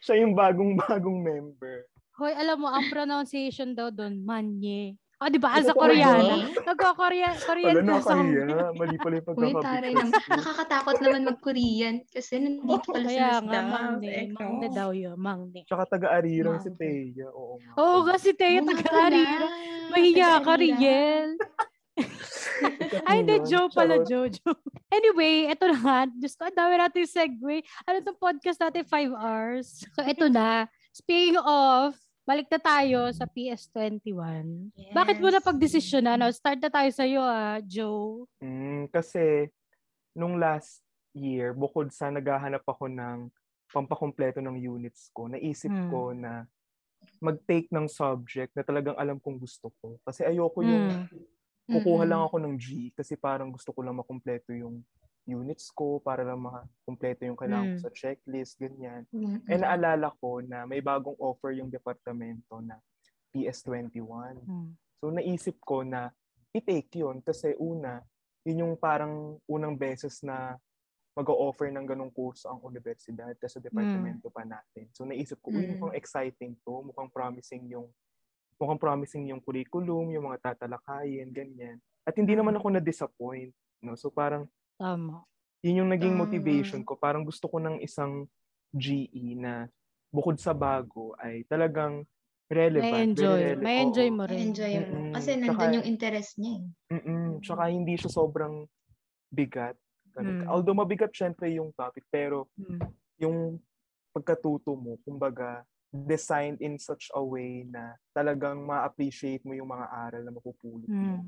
Siya 0.00 0.14
yung 0.18 0.32
bagong-bagong 0.34 1.18
member. 1.18 1.86
Hoy, 2.14 2.32
alam 2.32 2.60
mo, 2.60 2.68
ang 2.68 2.86
pronunciation 2.86 3.72
daw 3.72 3.88
doon, 3.88 4.20
manye. 4.20 4.94
O, 5.20 5.28
di 5.28 5.36
ba? 5.36 5.52
Sa 5.60 5.76
Ano, 5.76 5.76
Koreana. 5.76 6.16
Manye? 6.16 6.64
Nagko-Korea, 6.64 7.28
Korean 7.36 7.74
Wala 7.76 7.82
na 7.84 7.92
ka 7.92 8.00
sa 8.00 8.14
kaya. 8.16 8.72
Mali 8.72 8.96
pala 8.96 9.14
yung 9.14 9.20
Uy, 9.20 9.28
pagkakabit. 9.28 9.60
taray 9.60 9.92
naman. 9.92 10.12
Nakakatakot 10.16 10.96
naman 10.98 11.22
mag-Korean 11.28 11.94
kasi 12.08 12.32
nandito 12.40 12.88
pala 12.88 13.04
Kaya 13.04 13.20
sa 13.20 13.28
nga, 13.28 13.36
staff. 13.44 13.68
mangne. 13.68 14.08
Eh, 14.08 14.26
Mangne 14.32 14.66
no. 14.66 14.72
daw 14.72 14.90
yun, 14.90 15.16
mangne. 15.20 15.60
Tsaka 15.68 15.84
taga-arirang 15.90 16.56
si. 16.58 16.72
Teya. 16.72 17.28
Oo 17.30 17.60
nga. 17.60 17.72
Oo, 17.76 17.98
kasi 18.02 18.32
Teo, 18.32 18.58
Oo 18.58 18.64
nga 18.64 18.80
taga-ari. 18.80 19.20
pala. 19.20 19.46
Mahiya 19.92 20.30
ka. 20.40 20.52
Riel. 20.56 21.28
Ay, 23.04 23.16
hindi, 23.20 23.34
Joe 23.44 23.68
pala, 23.68 24.00
Joe. 24.00 24.32
Anyway, 24.88 25.52
eto 25.52 25.68
na 25.68 25.76
nga. 25.76 25.98
Diyos 26.08 26.32
ko, 26.32 26.48
ang 26.48 26.56
dami 26.56 26.74
natin 26.74 27.04
segue. 27.04 27.60
Ano 27.84 27.96
itong 28.00 28.16
podcast 28.16 28.56
natin? 28.56 28.88
Five 28.88 29.12
hours. 29.12 29.84
So, 29.92 30.00
eto 30.00 30.32
na. 30.32 30.64
Speaking 30.90 31.36
of, 31.36 31.92
balik 32.30 32.46
na 32.46 32.62
tayo 32.62 33.10
sa 33.10 33.26
PS21. 33.26 34.70
Bakit 34.94 35.18
mo 35.18 35.34
na 35.34 35.42
Yes. 35.42 35.46
pag-desisyon 35.50 36.06
na? 36.06 36.14
No? 36.14 36.30
Start 36.30 36.62
na 36.62 36.70
tayo 36.70 36.86
sa'yo, 36.94 37.18
ah, 37.18 37.58
Joe. 37.58 38.22
Mm, 38.38 38.86
kasi, 38.94 39.50
nung 40.14 40.38
last 40.38 40.86
year, 41.10 41.50
bukod 41.50 41.90
sa 41.90 42.06
naghahanap 42.06 42.62
ako 42.62 42.86
ng 42.86 43.34
pampakumpleto 43.66 44.38
ng 44.38 44.62
units 44.62 45.10
ko, 45.10 45.26
naisip 45.26 45.74
Hmm. 45.74 45.90
ko 45.90 46.14
na 46.14 46.46
mag-take 47.18 47.66
ng 47.74 47.90
subject 47.90 48.54
na 48.54 48.62
talagang 48.62 48.94
alam 48.94 49.18
kong 49.18 49.42
gusto 49.42 49.74
ko. 49.82 49.98
Kasi 50.06 50.22
ayoko 50.22 50.62
yung 50.62 50.86
Mm. 50.86 51.26
kukuha 51.66 52.06
lang 52.06 52.22
ako 52.22 52.38
ng 52.38 52.54
G 52.54 52.94
kasi 52.94 53.18
parang 53.18 53.50
gusto 53.50 53.74
ko 53.74 53.82
lang 53.82 53.98
makumpleto 53.98 54.54
yung 54.54 54.86
units 55.24 55.70
ko 55.70 56.00
para 56.00 56.24
lang 56.24 56.40
makakumpleto 56.40 57.22
yung 57.24 57.38
kailangan 57.38 57.66
ko 57.72 57.76
Mm. 57.78 57.84
sa 57.84 57.92
checklist, 57.92 58.56
ganyan. 58.56 59.02
Mm-mm. 59.12 59.44
Eh 59.46 59.58
naalala 59.58 60.10
ko 60.18 60.40
na 60.40 60.64
may 60.64 60.80
bagong 60.80 61.16
offer 61.20 61.54
yung 61.54 61.68
departamento 61.68 62.58
na 62.60 62.80
PS21. 63.30 64.36
Hmm. 64.42 64.74
So 64.98 65.08
naisip 65.08 65.56
ko 65.62 65.82
na 65.82 66.10
i-take 66.50 66.98
yun 66.98 67.22
kasi 67.22 67.54
una, 67.56 68.02
yun 68.42 68.66
yung 68.66 68.74
parang 68.74 69.38
unang 69.46 69.78
beses 69.78 70.18
na 70.20 70.58
mag-o-offer 71.14 71.70
ng 71.70 71.86
ganong 71.86 72.10
kurso 72.10 72.48
ang 72.48 72.62
universidad 72.62 73.30
kasi 73.36 73.58
sa 73.58 73.62
departamento 73.62 74.30
pa 74.30 74.42
natin. 74.42 74.90
So 74.90 75.04
naisip 75.04 75.38
ko, 75.38 75.50
uy, 75.50 75.66
Mm. 75.66 75.78
mukhang 75.78 75.94
exciting 75.94 76.58
to, 76.64 76.82
mukhang 76.82 77.10
promising 77.10 77.70
yung 77.70 77.86
mukhang 78.60 78.76
promising 78.76 79.24
yung 79.24 79.40
curriculum, 79.40 80.12
yung 80.12 80.28
mga 80.28 80.52
tatalakayin, 80.52 81.32
ganyan. 81.32 81.80
At 82.04 82.12
hindi 82.12 82.36
naman 82.36 82.52
ako 82.54 82.76
na-disappoint. 82.76 83.52
No? 83.80 83.96
So 83.96 84.12
parang 84.12 84.44
Tama. 84.80 85.28
yun 85.60 85.84
yung 85.84 85.92
naging 85.92 86.16
Ah. 86.16 86.20
motivation 86.24 86.80
ko. 86.80 86.96
Parang 86.96 87.20
gusto 87.20 87.44
ko 87.44 87.60
ng 87.60 87.84
isang 87.84 88.24
GE 88.72 89.36
na 89.36 89.68
bukod 90.08 90.40
sa 90.40 90.56
bago 90.56 91.12
ay 91.20 91.44
talagang 91.44 92.08
relevant. 92.48 92.88
May 92.88 93.04
enjoy. 93.04 93.40
rele- 93.44 93.60
May 93.60 93.76
enjoy 93.78 94.08
mo 94.08 94.24
rin. 94.24 94.40
Enjoy 94.40 94.72
mo. 94.72 94.88
Mm-mm. 94.88 95.12
Kasi 95.12 95.30
Tsaka- 95.30 95.44
nandun 95.44 95.76
yung 95.76 95.86
interest 95.86 96.32
niya 96.34 96.54
eh. 96.56 96.64
Mm-mm. 96.90 97.44
Tsaka 97.44 97.62
hindi 97.68 97.94
siya 97.94 98.08
sobrang 98.08 98.64
bigat. 99.28 99.76
Talaga. 100.10 100.42
Mm. 100.42 100.48
Although 100.48 100.74
mabigat 100.74 101.12
syempre 101.12 101.52
yung 101.52 101.70
topic, 101.70 102.08
pero 102.08 102.48
Hmm. 102.56 102.80
yung 103.20 103.36
pagkatuto 104.10 104.74
mo, 104.74 104.96
kumbaga, 104.98 105.62
designed 105.88 106.58
in 106.58 106.74
such 106.74 107.12
a 107.12 107.20
way 107.20 107.62
na 107.64 107.94
talagang 108.10 108.64
ma-appreciate 108.64 109.44
mo 109.44 109.52
yung 109.52 109.68
mga 109.68 109.86
aral 109.86 110.22
na 110.24 110.32
mapupulot 110.32 110.88
mo. 110.88 111.26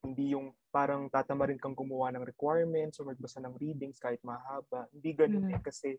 Hindi 0.00 0.32
yung 0.32 0.56
parang 0.72 1.12
tatamarin 1.12 1.60
kang 1.60 1.76
gumawa 1.76 2.08
ng 2.10 2.24
requirements 2.24 2.96
o 2.98 3.04
magbasa 3.04 3.36
ng 3.44 3.52
readings 3.60 4.00
kahit 4.00 4.20
mahaba. 4.24 4.88
Hindi 4.90 5.12
ganun 5.12 5.44
Mm. 5.44 5.54
eh. 5.54 5.60
Kasi 5.60 5.92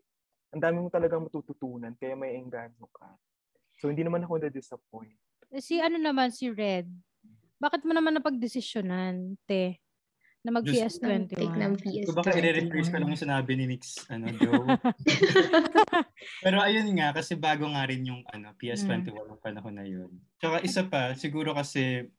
ang 0.50 0.58
dami 0.60 0.82
mo 0.82 0.90
talagang 0.90 1.22
matututunan 1.22 1.94
kaya 1.94 2.18
may 2.18 2.34
engganyo 2.34 2.90
ka. 2.90 3.14
So 3.78 3.88
hindi 3.88 4.02
naman 4.02 4.26
ako 4.26 4.42
na-disappoint. 4.42 5.14
Eh, 5.48 5.62
Si 5.62 5.78
ano 5.78 6.02
naman, 6.02 6.34
si 6.34 6.50
Red. 6.50 6.90
Bakit 7.62 7.86
mo 7.86 7.94
naman 7.94 8.18
napag-desisyonan, 8.18 9.38
te, 9.46 9.78
na 10.42 10.50
Ng 10.50 10.58
take 10.58 10.82
ng 10.82 10.98
mag-PS21? 10.98 11.22
PS21. 11.78 12.02
So 12.02 12.18
baka 12.18 12.34
i-rephrase 12.34 12.90
ko 12.90 12.96
lang 12.98 13.10
yung 13.14 13.22
sinabi 13.22 13.52
ni 13.54 13.64
Mix, 13.70 14.02
ano, 14.10 14.26
Joe. 14.34 14.66
Pero 16.42 16.58
ayun 16.58 16.90
nga, 16.98 17.14
kasi 17.14 17.38
bago 17.38 17.70
nga 17.70 17.86
rin 17.86 18.02
yung 18.02 18.26
ano, 18.26 18.50
PS21 18.58 19.14
Mm. 19.14 19.30
ng 19.30 19.40
panahon 19.40 19.74
na 19.78 19.86
yun. 19.86 20.10
Tsaka 20.42 20.58
isa 20.60 20.82
pa, 20.82 21.14
siguro 21.14 21.54
kasi 21.54 22.10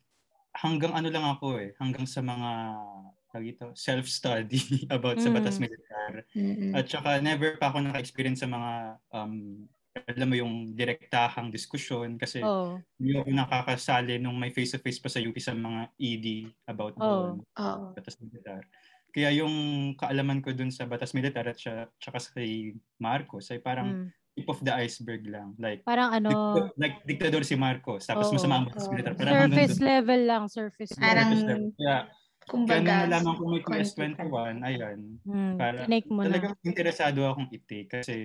hanggang 0.54 0.94
ano 0.94 1.10
lang 1.10 1.26
ako 1.26 1.58
eh, 1.62 1.74
hanggang 1.82 2.06
sa 2.06 2.22
mga 2.22 2.50
tawag 3.34 3.48
ito, 3.58 3.68
self-study 3.74 4.62
about 4.96 5.18
sa 5.22 5.34
batas 5.34 5.58
Mm. 5.58 5.64
militar. 5.66 6.12
Mm-mm. 6.38 6.72
At 6.78 6.86
saka 6.90 7.18
never 7.22 7.58
pa 7.58 7.74
ako 7.74 7.82
naka-experience 7.82 8.46
sa 8.46 8.50
mga 8.50 8.72
um, 9.12 9.66
alam 9.94 10.28
mo 10.30 10.36
yung 10.38 10.74
direktahang 10.74 11.54
diskusyon 11.54 12.18
kasi 12.18 12.42
Oo. 12.42 12.82
hindi 12.98 13.14
ako 13.14 13.30
nakakasali 13.30 14.18
nung 14.18 14.38
may 14.42 14.50
face-to-face 14.50 14.98
pa 15.02 15.10
sa 15.10 15.22
UP 15.22 15.38
sa 15.38 15.54
mga 15.54 15.94
ED 16.02 16.28
about 16.66 16.98
Oo. 16.98 17.06
doon 17.06 17.34
Oo. 17.58 17.86
batas 17.94 18.18
militar. 18.22 18.62
Kaya 19.14 19.30
yung 19.38 19.54
kaalaman 19.94 20.42
ko 20.42 20.50
dun 20.58 20.74
sa 20.74 20.90
batas 20.90 21.14
militar 21.14 21.46
at 21.46 21.58
siya, 21.58 21.86
tsaka 22.02 22.18
sa 22.18 22.30
kay 22.34 22.74
Marcos 22.98 23.50
ay 23.54 23.62
parang 23.62 23.90
Mm. 23.94 24.10
Tip 24.34 24.48
of 24.48 24.60
the 24.60 24.74
iceberg 24.74 25.24
lang. 25.25 25.54
Like, 25.56 25.82
Parang 25.84 26.10
ano, 26.12 26.58
dikta- 26.58 26.74
like 26.75 26.96
diktador 27.06 27.44
si 27.44 27.54
Marcos, 27.54 28.04
tapos 28.04 28.28
Oo. 28.28 28.34
masama 28.36 28.54
ang 28.56 28.66
batas 28.68 28.86
Oo. 28.86 28.92
militar. 28.92 29.13
Parang 29.13 29.30
hanggang 29.40 29.54
surface 29.56 29.78
dun- 29.78 29.88
level 29.88 30.22
lang, 30.24 30.44
surface 30.48 30.92
Parang, 30.94 31.30
level. 31.30 31.38
surface 31.38 31.46
level. 31.46 31.70
Kaya, 31.72 31.98
kaya 32.04 32.50
kumbaga, 32.50 32.82
nung 32.82 33.02
nalaman 33.08 33.34
ko 33.34 33.44
may 33.48 33.62
konti 33.62 33.78
PS21, 33.80 34.56
ayan, 34.60 35.00
Mm, 35.24 35.54
para- 35.56 35.86
tinake 35.86 36.08
mo 36.10 36.20
na. 36.20 36.25
talagang 36.28 36.56
interesado 36.62 37.20
akong 37.24 37.50
i-take 37.52 37.90
kasi 37.94 38.16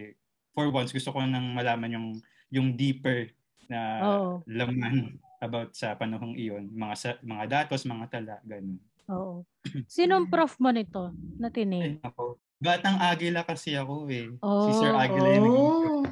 for 0.50 0.66
once 0.68 0.90
gusto 0.90 1.12
ko 1.12 1.20
nang 1.20 1.52
malaman 1.52 1.92
yung 1.92 2.08
yung 2.48 2.72
deeper 2.72 3.28
na 3.68 3.80
Oo. 4.02 4.30
laman 4.48 5.20
about 5.38 5.70
sa 5.70 5.92
panahong 5.92 6.34
iyon, 6.34 6.72
mga 6.72 6.94
sa, 6.96 7.10
mga 7.20 7.44
datos, 7.46 7.84
mga 7.84 8.08
tala, 8.10 8.36
ganun. 8.42 8.80
Oo. 9.06 9.44
Sinong 9.86 10.26
prof 10.26 10.56
mo 10.56 10.68
nito 10.68 11.12
na 11.36 11.46
tinake? 11.46 12.00
Ay, 12.00 12.02
ako. 12.02 12.40
Batang 12.58 12.98
Agila 12.98 13.42
kasi 13.42 13.72
ako 13.72 14.06
eh. 14.08 14.28
si 14.28 14.38
Oh. 14.42 14.74
Sir 14.74 14.90
Agila 14.92 15.28
yung 15.30 15.44
naging 15.44 15.68
Oh. 15.70 16.02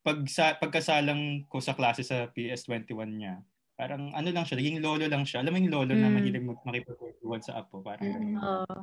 pag 0.00 0.18
sa, 0.26 0.44
pagkasalang 0.54 1.48
ko 1.48 1.58
sa 1.58 1.72
klase 1.72 2.00
sa 2.00 2.28
PS21 2.28 2.84
niya, 3.10 3.34
parang 3.74 4.10
ano 4.10 4.28
lang 4.28 4.44
siya, 4.44 4.56
naging 4.56 4.80
lolo 4.80 5.04
lang 5.04 5.22
siya. 5.22 5.40
Alam 5.40 5.52
mo 5.52 5.58
yung 5.58 5.72
lolo 5.74 5.92
na 5.92 6.08
Mm. 6.08 6.14
mahilig 6.14 6.44
mag- 6.44 6.60
makipagkwentuhan 6.62 7.40
sa 7.40 7.52
apo, 7.56 7.80
parang 7.80 8.04
ganun. 8.06 8.36
Oo. 8.36 8.74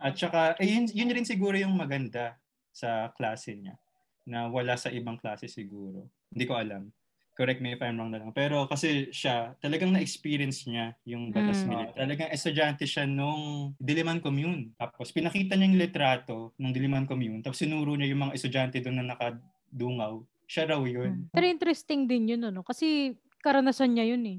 At 0.00 0.14
saka, 0.14 0.56
eh, 0.58 0.66
yun, 0.66 0.84
yun 0.86 1.10
rin 1.10 1.24
siguro 1.24 1.54
yung 1.54 1.72
maganda 1.74 2.36
sa 2.70 3.08
klase 3.10 3.54
niya 3.54 3.76
na 4.24 4.48
wala 4.48 4.74
sa 4.74 4.88
ibang 4.88 5.16
klase 5.16 5.46
siguro. 5.46 6.08
Hindi 6.28 6.44
ko 6.44 6.56
alam. 6.56 6.88
Correct 7.34 7.58
me 7.58 7.74
if 7.74 7.82
I'm 7.82 7.98
wrong 7.98 8.08
na 8.08 8.22
lang. 8.22 8.30
Pero 8.30 8.64
kasi 8.64 9.10
siya, 9.10 9.58
talagang 9.58 9.90
na-experience 9.90 10.64
niya 10.64 10.94
yung 11.04 11.34
batas 11.34 11.60
Mm. 11.60 11.68
militar. 11.68 11.94
Talagang 11.98 12.30
estudyante 12.30 12.86
siya 12.86 13.04
nung 13.04 13.74
Diliman 13.76 14.22
Commune. 14.22 14.70
Tapos 14.74 15.10
pinakita 15.10 15.58
niya 15.58 15.66
yung 15.66 15.80
litrato 15.80 16.36
ng 16.56 16.70
Diliman 16.70 17.04
Commune. 17.04 17.42
Tapos 17.42 17.58
sinuro 17.58 17.90
niya 17.92 18.06
yung 18.08 18.22
mga 18.22 18.34
estudyante 18.34 18.78
doon 18.78 19.02
na 19.02 19.10
nakadungaw. 19.12 20.22
Siya 20.46 20.70
raw 20.70 20.80
yun. 20.80 21.26
Mm. 21.26 21.34
Pero 21.34 21.46
interesting 21.48 22.06
din 22.06 22.30
yun, 22.30 22.42
ano? 22.44 22.62
Kasi 22.62 23.18
karanasan 23.40 23.98
niya 23.98 24.14
yun 24.14 24.22
eh. 24.24 24.38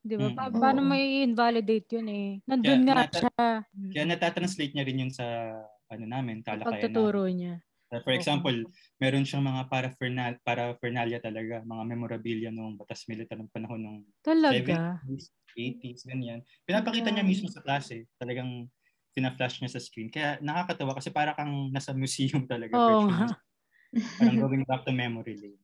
Di 0.00 0.16
ba? 0.16 0.26
Mm. 0.26 0.34
Pa- 0.34 0.48
Oo. 0.48 0.56
paano 0.56 0.80
may 0.80 1.20
invalidate 1.20 1.92
yun 1.92 2.08
eh? 2.08 2.28
Nandun 2.46 2.64
Kaya 2.72 2.80
nga 2.82 2.94
nata- 3.04 3.20
siya. 3.20 3.46
Kaya 3.92 4.04
natatranslate 4.08 4.72
niya 4.72 4.88
rin 4.88 4.98
yun 4.98 5.12
sa 5.12 5.26
ano 5.86 6.04
namin, 6.04 6.40
talakayan 6.40 6.64
namin. 6.64 6.80
Pagtuturo 6.88 7.22
niya. 7.28 7.54
Uh, 7.90 7.98
For 8.06 8.14
example, 8.14 8.54
meron 9.02 9.26
siyang 9.26 9.42
mga 9.42 9.66
paraphernal, 9.66 10.32
paraphernalia 10.46 11.18
talaga, 11.18 11.58
mga 11.66 11.84
memorabilia 11.90 12.50
nung 12.54 12.78
batas 12.78 13.02
militar 13.10 13.34
ng 13.34 13.50
panahon 13.50 13.82
ng 13.82 13.96
Talaga. 14.22 15.02
70s, 15.02 15.34
80s, 15.58 16.06
ganyan. 16.06 16.46
Pinapakita 16.62 17.10
niya 17.10 17.26
Wow. 17.26 17.30
mismo 17.34 17.50
sa 17.50 17.62
klase. 17.66 18.06
Talagang 18.14 18.70
fina-flash 19.10 19.58
niya 19.58 19.74
sa 19.74 19.82
screen. 19.82 20.06
Kaya 20.06 20.38
nakakatawa 20.38 20.94
kasi 20.94 21.10
para 21.10 21.34
kang 21.34 21.74
nasa 21.74 21.90
museum 21.90 22.46
talaga. 22.46 22.78
Museum. 22.78 23.26
Parang 24.18 24.38
going 24.38 24.62
back 24.70 24.86
to 24.86 24.94
memory 24.94 25.34
lane. 25.34 25.62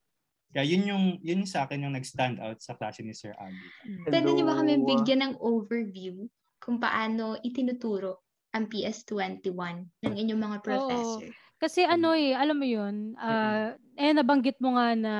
Kaya 0.50 0.66
yun 0.66 0.83
yung, 0.88 1.04
yun 1.23 1.47
yung 1.47 1.50
sa 1.50 1.68
akin 1.68 1.87
yung 1.87 1.95
nag-stand 1.95 2.42
out 2.42 2.59
sa 2.59 2.75
klase 2.75 3.06
ni 3.06 3.14
Sir 3.14 3.37
Abby. 3.38 3.71
Pwede 4.09 4.35
niyo 4.35 4.45
ba 4.50 4.59
kami 4.59 4.83
bigyan 4.83 5.21
ng 5.23 5.35
overview 5.38 6.26
kung 6.59 6.83
paano 6.83 7.38
itinuturo 7.38 8.25
ang 8.56 8.66
PS21 8.66 9.92
ng 10.02 10.14
inyong 10.16 10.40
mga 10.40 10.59
professor? 10.64 11.28
Kasi 11.61 11.89
ano 11.89 12.13
eh, 12.13 12.37
alam 12.37 12.61
mo 12.61 12.69
yun, 12.69 13.17
ah, 13.17 13.73
eh 13.97 14.13
nabanggit 14.13 14.61
mo 14.61 14.77
nga 14.77 14.93
na 14.93 15.15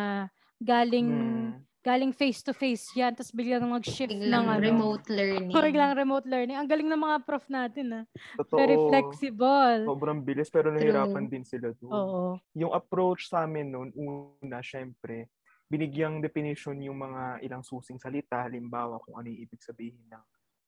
galing 0.61 1.09
Mm. 1.09 1.67
galing 1.87 2.11
face-to-face 2.13 2.99
yan, 2.99 3.15
tapos 3.15 3.31
biglang 3.33 3.63
mag-shift 3.71 4.19
ng 4.27 4.45
Biglang 4.45 4.59
ano. 4.59 4.67
remote 4.67 5.09
learning. 5.09 5.71
Biglang 5.71 5.95
remote 5.97 6.27
learning. 6.27 6.59
Ang 6.59 6.69
galing 6.69 6.91
ng 6.91 6.99
mga 7.01 7.19
prof 7.25 7.47
natin, 7.49 7.87
ah. 8.03 8.05
Totoo. 8.37 8.59
Very 8.59 8.77
flexible. 8.77 9.97
Sobrang 9.97 10.21
bilis 10.27 10.51
pero 10.53 10.69
nahirapan 10.75 11.31
din 11.31 11.45
sila 11.47 11.73
doon. 11.77 12.11
Oo. 12.11 12.41
Yung 12.59 12.73
approach 12.75 13.31
sa 13.31 13.45
amin 13.47 13.71
noon, 13.73 13.91
una, 13.97 14.61
syempre, 14.61 15.31
binigyang 15.71 16.21
definition 16.21 16.77
yung 16.83 16.99
mga 17.01 17.41
ilang 17.47 17.63
susing 17.65 18.01
salita, 18.03 18.45
halimbawa 18.45 18.99
kung 19.05 19.17
ano 19.21 19.31
yung 19.33 19.41
ibig 19.47 19.63
sabihin 19.63 20.05
ng 20.11 20.25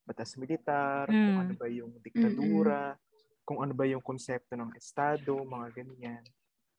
batas 0.07 0.37
militar, 0.41 1.13
kung 1.21 1.37
Mm. 1.37 1.43
ano 1.43 1.53
ba 1.59 1.67
yung 1.69 1.99
diktadura, 2.01 2.97
kung 3.49 3.65
ano 3.65 3.73
ba 3.73 3.89
yung 3.89 4.05
konsepto 4.05 4.53
ng 4.53 4.77
estado, 4.77 5.41
mga 5.41 5.73
ganyan. 5.73 6.21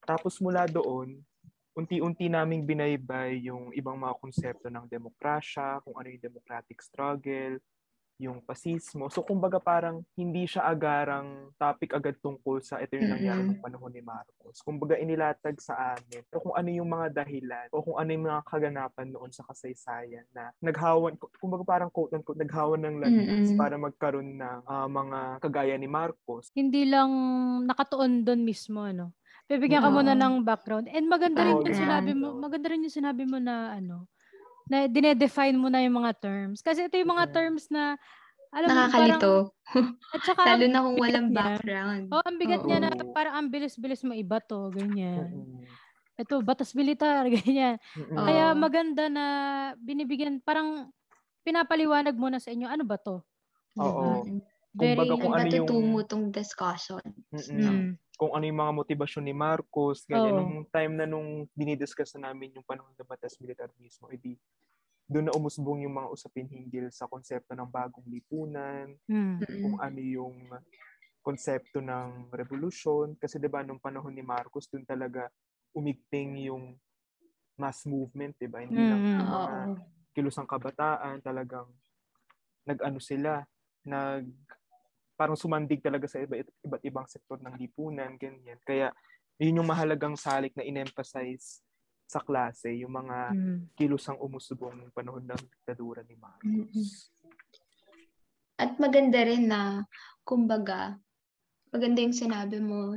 Tapos 0.05 0.37
mula 0.37 0.69
doon, 0.69 1.17
unti-unti 1.73 2.29
naming 2.29 2.61
binaybay 2.61 3.41
yung 3.49 3.73
ibang 3.73 3.97
mga 3.97 4.13
konsepto 4.21 4.69
ng 4.69 4.85
demokrasya, 4.85 5.81
kung 5.81 5.97
ano 5.97 6.13
yung 6.13 6.21
democratic 6.21 6.77
struggle, 6.85 7.57
yung 8.19 8.43
pasismo. 8.43 9.07
So 9.07 9.23
kumbaga 9.23 9.63
parang 9.63 10.03
hindi 10.19 10.43
siya 10.43 10.67
agarang 10.67 11.55
topic 11.55 11.95
agad 11.95 12.19
tungkol 12.19 12.59
sa 12.59 12.83
ito 12.83 12.99
yung 12.99 13.15
nangyari 13.15 13.41
Mm-mm. 13.47 13.55
ng 13.55 13.63
panahon 13.63 13.95
ni 13.95 14.03
Marcos. 14.03 14.59
Kumbaga 14.59 14.99
inilatag 14.99 15.55
sa 15.63 15.95
amin 15.95 16.27
o 16.35 16.43
kung 16.43 16.55
ano 16.59 16.69
yung 16.69 16.91
mga 16.91 17.07
dahilan 17.23 17.67
o 17.71 17.79
kung 17.79 17.95
ano 17.95 18.09
yung 18.11 18.27
mga 18.27 18.43
kaganapan 18.43 19.07
noon 19.07 19.31
sa 19.31 19.47
kasaysayan 19.47 20.27
na 20.35 20.51
naghawan, 20.59 21.15
kumbaga 21.39 21.63
parang 21.63 21.89
quote 21.89 22.11
unquote, 22.11 22.43
naghawan 22.43 22.83
ng 22.83 22.95
landas 22.99 23.47
Mm-mm. 23.55 23.57
para 23.57 23.79
magkaroon 23.79 24.35
ng 24.35 24.59
ah, 24.67 24.89
mga 24.91 25.19
kagaya 25.39 25.75
ni 25.79 25.87
Marcos. 25.87 26.51
Hindi 26.51 26.91
lang 26.91 27.09
nakatuon 27.63 28.27
doon 28.27 28.43
mismo, 28.43 28.83
ano. 28.83 29.15
Bibigyan 29.49 29.81
ka 29.81 29.89
muna 29.89 30.13
ng 30.13 30.45
background. 30.45 30.85
And 30.93 31.09
maganda 31.09 31.41
rin 31.41 31.57
yung 31.57 31.65
Background. 31.65 31.81
sinabi 31.81 32.11
mo, 32.13 32.37
maganda 32.37 32.67
rin 32.69 32.85
yung 32.85 32.93
sinabi 32.93 33.23
mo 33.25 33.41
na 33.41 33.73
ano, 33.73 34.05
na 34.69 34.85
dinedefine 34.85 35.57
mo 35.57 35.67
na 35.67 35.81
yung 35.81 35.97
mga 35.97 36.13
terms. 36.15 36.61
Kasi 36.61 36.85
ito 36.85 36.95
yung 36.95 37.11
mga 37.11 37.33
terms 37.33 37.67
na 37.67 37.97
alam 38.49 38.65
mo 38.65 38.73
parang 38.87 38.89
Nakakalito. 38.89 39.33
at 40.09 40.21
saka 40.23 40.41
Lalo 40.49 40.65
na 40.65 40.79
kung 40.81 40.97
walang 40.97 41.27
niya. 41.29 41.37
background. 41.37 42.03
Oh, 42.09 42.21
ang 42.23 42.37
bigat 42.37 42.63
niya 42.65 42.79
na 42.79 42.89
Oo. 42.91 43.13
parang 43.13 43.33
ang 43.35 43.47
bilis-bilis 43.49 44.01
mo 44.01 44.13
iba 44.13 44.37
to, 44.39 44.69
ganyan. 44.69 45.29
Ito, 46.15 46.41
batas 46.41 46.73
militar, 46.73 47.25
ganyan. 47.35 47.77
Oo. 47.95 48.25
Kaya 48.25 48.53
maganda 48.53 49.05
na 49.05 49.25
binibigyan, 49.75 50.41
parang 50.41 50.89
pinapaliwanag 51.41 52.13
mo 52.13 52.29
na 52.29 52.41
sa 52.41 52.49
inyo, 52.49 52.65
ano 52.65 52.85
ba 52.85 52.97
to? 52.97 53.21
Oo. 53.77 54.25
Mm-mm. 54.25 54.41
Very, 54.69 55.01
kung 55.09 55.33
Ang 55.33 55.49
ano 55.49 55.55
yung- 55.65 56.05
tong 56.05 56.25
discussion. 56.29 57.01
Mm-mm. 57.33 57.57
Mm. 57.57 57.89
Kung 58.19 58.35
ano 58.35 58.43
yung 58.43 58.59
mga 58.59 58.75
motibasyon 58.83 59.23
ni 59.25 59.35
Marcos, 59.37 60.03
ganyan. 60.03 60.35
Oo. 60.35 60.43
Nung 60.43 60.67
time 60.67 60.93
na 60.99 61.07
nung 61.07 61.47
dinidiscuss 61.55 62.13
na 62.19 62.29
namin 62.31 62.51
yung 62.59 62.67
panahon 62.67 62.91
ng 62.99 63.07
batas 63.07 63.39
militar 63.39 63.71
mismo, 63.79 64.11
edi 64.11 64.35
doon 65.09 65.29
na 65.29 65.35
umusbong 65.37 65.85
yung 65.87 65.95
mga 65.99 66.09
usapin 66.13 66.47
hinggil 66.49 66.89
sa 66.93 67.07
konsepto 67.09 67.53
ng 67.55 67.69
bagong 67.69 68.05
lipunan, 68.09 68.95
Mm. 69.09 69.45
kung 69.61 69.75
ano 69.81 69.99
yung 70.01 70.37
konsepto 71.23 71.79
ng 71.83 72.31
revolusyon. 72.33 73.15
Kasi 73.19 73.37
'di 73.41 73.47
ba 73.51 73.63
nung 73.65 73.81
panahon 73.81 74.13
ni 74.15 74.23
Marcos, 74.25 74.67
doon 74.71 74.85
talaga 74.87 75.29
umigting 75.75 76.49
yung 76.51 76.77
mass 77.59 77.85
movement, 77.89 78.35
'di 78.39 78.49
ba? 78.51 78.63
Hindi 78.65 78.83
lang 78.87 79.05
Mm. 79.05 79.19
yung 79.19 79.31
mga 79.33 79.53
kilusang 80.17 80.49
kabataan, 80.49 81.21
talagang 81.23 81.69
nag-ano 82.67 82.99
sila, 83.01 83.43
nag 83.87 84.27
parang 85.19 85.35
sumandig 85.35 85.83
talaga 85.83 86.07
sa 86.07 86.23
iba, 86.23 86.39
iba't 86.39 86.83
ibang 86.87 87.03
sektor 87.11 87.35
ng 87.43 87.59
lipunan, 87.59 88.15
ganyan. 88.15 88.55
Kaya 88.63 88.87
yun 89.35 89.59
yung 89.59 89.67
mahalagang 89.67 90.15
salik 90.15 90.55
na 90.55 90.63
in-emphasize 90.63 91.59
sa 92.07 92.23
klase, 92.23 92.71
yung 92.79 92.95
mga 92.95 93.35
Mm. 93.35 93.59
kilusang 93.75 94.15
umusubong 94.15 94.79
ng 94.79 94.95
panahon 94.95 95.27
ng 95.27 95.43
diktadura 95.43 96.07
ni 96.07 96.15
Marcos. 96.15 96.47
Mm-mm. 96.47 96.87
At 98.55 98.79
maganda 98.79 99.19
rin 99.27 99.51
na, 99.51 99.83
kumbaga, 100.23 100.95
maganda 101.69 101.99
yung 101.99 102.15
sinabi 102.15 102.63
mo, 102.63 102.95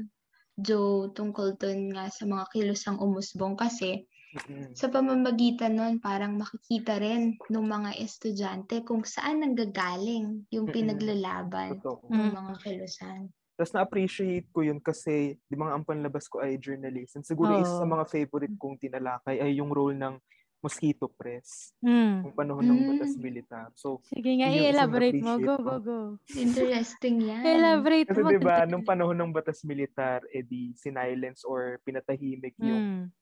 Joe, 0.55 1.11
tungkol 1.11 1.59
dun 1.59 1.91
nga 1.91 2.07
sa 2.07 2.23
mga 2.23 2.47
kilusang 2.55 3.03
umusbong 3.03 3.59
kasi 3.59 4.07
Mm-mm. 4.33 4.73
sa 4.73 4.89
pamamagitan 4.89 5.77
nun, 5.77 6.01
parang 6.01 6.41
makikita 6.41 6.97
rin 6.97 7.37
ng 7.37 7.67
mga 7.69 8.01
estudyante 8.01 8.81
kung 8.81 9.05
saan 9.05 9.45
nanggagaling 9.45 10.49
yung 10.49 10.65
Mm-mm. 10.65 10.73
pinaglalaban 10.73 11.85
Totoo. 11.85 12.09
ng 12.09 12.17
Mm. 12.17 12.33
mga 12.33 12.53
kilusan. 12.65 13.21
Tapos 13.53 13.73
na-appreciate 13.77 14.49
ko 14.49 14.65
yun 14.65 14.81
kasi, 14.81 15.37
di 15.37 15.55
ba 15.61 15.77
ang 15.77 15.85
panlabas 15.85 16.25
ko 16.33 16.41
ay 16.41 16.57
journalist. 16.57 17.21
And 17.21 17.25
siguro 17.29 17.53
isa 17.53 17.77
sa 17.77 17.85
Oo. 17.85 17.93
mga 17.93 18.05
favorite 18.09 18.57
kong 18.57 18.81
tinalakay 18.81 19.37
ay 19.45 19.61
yung 19.61 19.69
role 19.69 19.93
ng 20.01 20.17
mosquito 20.65 21.11
press 21.13 21.77
Mm. 21.85 22.25
nung 22.25 22.33
panahon 22.33 22.65
ng 22.65 22.79
Mm. 22.81 22.89
batas 22.89 23.13
militar. 23.21 23.69
So, 23.77 24.01
Sige 24.09 24.31
nga, 24.41 24.49
Yun 24.49 24.65
i-elaborate 24.65 25.21
mo. 25.21 25.33
Go, 25.37 25.55
go, 25.61 25.77
go. 25.83 26.01
Interesting 26.33 27.17
yan. 27.21 27.45
Elaborate 27.45 28.09
kasi 28.09 28.21
mo. 28.25 28.29
di 28.33 28.39
ba 28.41 28.65
nung 28.65 28.85
panahon 28.87 29.17
ng 29.21 29.33
batas 29.37 29.61
militar, 29.67 30.25
edi 30.33 30.73
sinilence 30.79 31.45
or 31.45 31.77
pinatahimik 31.85 32.57
yung 32.57 32.81
Mm. 32.81 33.13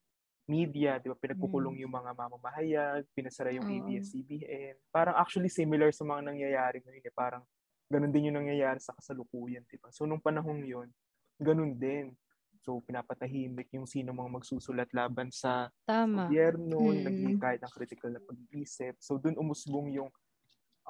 Media, 0.50 0.98
di 0.98 1.06
ba, 1.06 1.14
pinagkukulong 1.14 1.78
yung 1.78 1.94
mga 1.94 2.10
mamamahayag, 2.10 3.06
pinasara 3.14 3.54
yung. 3.54 3.62
ABS-CBN. 3.62 4.74
Parang 4.90 5.14
actually 5.14 5.46
similar 5.46 5.94
sa 5.94 6.02
mga 6.02 6.26
nangyayari 6.26 6.82
ngayon. 6.82 7.06
Eh. 7.06 7.14
Parang 7.14 7.46
ganun 7.86 8.10
din 8.10 8.26
yung 8.26 8.42
nangyayari 8.42 8.82
sa 8.82 8.90
kasalukuyan, 8.92 9.62
di 9.70 9.78
ba? 9.78 9.94
So, 9.94 10.04
nung 10.04 10.18
panahong 10.18 10.66
yun, 10.66 10.90
ganun 11.38 11.78
din. 11.78 12.18
So, 12.60 12.82
pinapatahimik 12.82 13.70
yung 13.72 13.86
sino 13.86 14.10
mga 14.10 14.30
magsusulat 14.36 14.90
laban 14.90 15.30
sa 15.30 15.70
Tama. 15.86 16.26
gobyerno, 16.26 16.90
Mm. 16.90 17.02
naghihikayat 17.06 17.60
ng 17.62 17.72
critical 17.72 18.10
na 18.10 18.20
pag-iisip. 18.20 18.98
So, 18.98 19.16
dun 19.16 19.38
umusbong 19.38 19.94
yung 19.94 20.10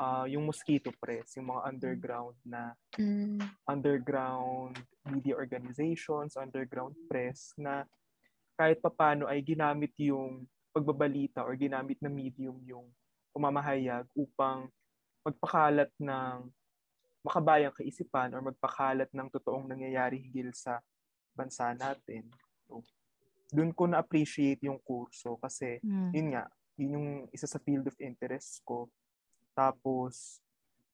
ah, 0.00 0.24
yung 0.24 0.48
mosquito 0.48 0.88
press, 0.96 1.36
yung 1.36 1.52
mga 1.52 1.60
underground 1.66 2.32
na 2.40 2.72
Mm. 2.96 3.36
underground 3.68 4.72
media 5.04 5.36
organizations, 5.36 6.40
underground 6.40 6.96
press 7.04 7.52
na 7.60 7.84
kahit 8.60 8.76
papano 8.84 9.24
ay 9.24 9.40
ginamit 9.40 9.96
yung 9.96 10.44
pagbabalita 10.76 11.40
or 11.40 11.56
ginamit 11.56 11.96
na 12.04 12.12
medium 12.12 12.60
yung 12.68 12.92
pumamahayag 13.32 14.04
upang 14.12 14.68
magpakalat 15.24 15.88
ng 15.96 16.44
makabayang 17.24 17.72
kaisipan 17.72 18.36
or 18.36 18.44
magpakalat 18.44 19.08
ng 19.16 19.32
totoong 19.32 19.64
nangyayari 19.64 20.20
higil 20.20 20.52
sa 20.52 20.84
bansa 21.32 21.72
natin. 21.72 22.28
So, 22.68 22.84
doon 23.48 23.72
ko 23.72 23.88
na-appreciate 23.88 24.60
yung 24.68 24.76
kurso 24.84 25.40
kasi 25.40 25.80
Mm. 25.80 26.12
yun 26.12 26.28
nga, 26.36 26.44
yun 26.76 26.94
yung 27.00 27.08
isa 27.32 27.48
sa 27.48 27.56
field 27.64 27.88
of 27.88 27.96
interest 27.96 28.60
ko. 28.68 28.92
Tapos, 29.56 30.44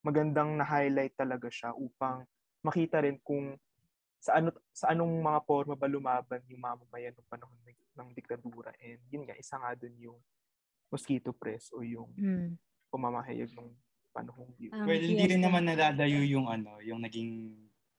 magandang 0.07 0.55
na-highlight 0.55 1.19
talaga 1.19 1.51
siya 1.51 1.75
upang 1.75 2.23
makita 2.63 3.03
rin 3.03 3.19
kung 3.27 3.59
sa 4.27 4.43
ano 4.43 4.51
sa 4.75 4.91
anong 4.91 5.23
mga 5.23 5.41
forma 5.47 5.79
ba 5.79 5.87
lumaban 5.87 6.43
yung 6.51 6.59
mamamayan 6.59 7.15
ng 7.15 7.29
panahon 7.31 7.55
ng, 7.63 7.79
ng 7.95 8.09
diktadura 8.11 8.75
and 8.83 8.99
yun 9.07 9.23
nga 9.23 9.39
isa 9.39 9.55
nga 9.55 9.71
dun 9.79 9.95
yung 10.03 10.19
mosquito 10.91 11.31
press 11.31 11.71
o 11.71 11.87
yung 11.87 12.11
Mm. 12.19 12.59
pumamahayag 12.91 13.55
ng 13.55 13.71
panahong 14.11 14.51
yun. 14.59 14.75
Ang 14.75 14.87
Well, 14.87 15.03
hindi 15.03 15.25
rin 15.31 15.43
naman 15.43 15.63
nadadayo 15.67 16.23
yung 16.27 16.51
ano, 16.51 16.79
yung 16.83 17.03
naging 17.07 17.55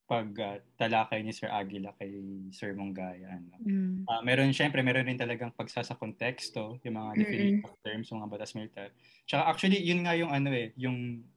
pagtalakay 0.07 1.19
ni 1.19 1.35
Sir 1.35 1.51
Aguila 1.51 1.91
kay 1.99 2.11
Sir 2.55 2.71
Mongaya. 2.71 3.35
Ano. 3.39 3.59
Mm. 3.59 4.07
Ah, 4.07 4.23
meron, 4.23 4.55
syempre, 4.55 4.79
meron 4.79 5.03
rin 5.03 5.19
talagang 5.19 5.51
pagsasa 5.51 5.99
konteksto, 5.99 6.79
yung 6.87 6.95
mga 6.95 7.11
definition 7.19 7.67
of 7.67 7.75
terms, 7.83 8.07
yung 8.07 8.23
mga 8.23 8.31
batas 8.31 8.55
militar. 8.55 8.87
Tsaka 9.27 9.51
actually, 9.51 9.83
yun 9.83 10.07
nga 10.07 10.15
yung 10.15 10.31
ano 10.31 10.47
eh, 10.55 10.71
yung 10.79 11.27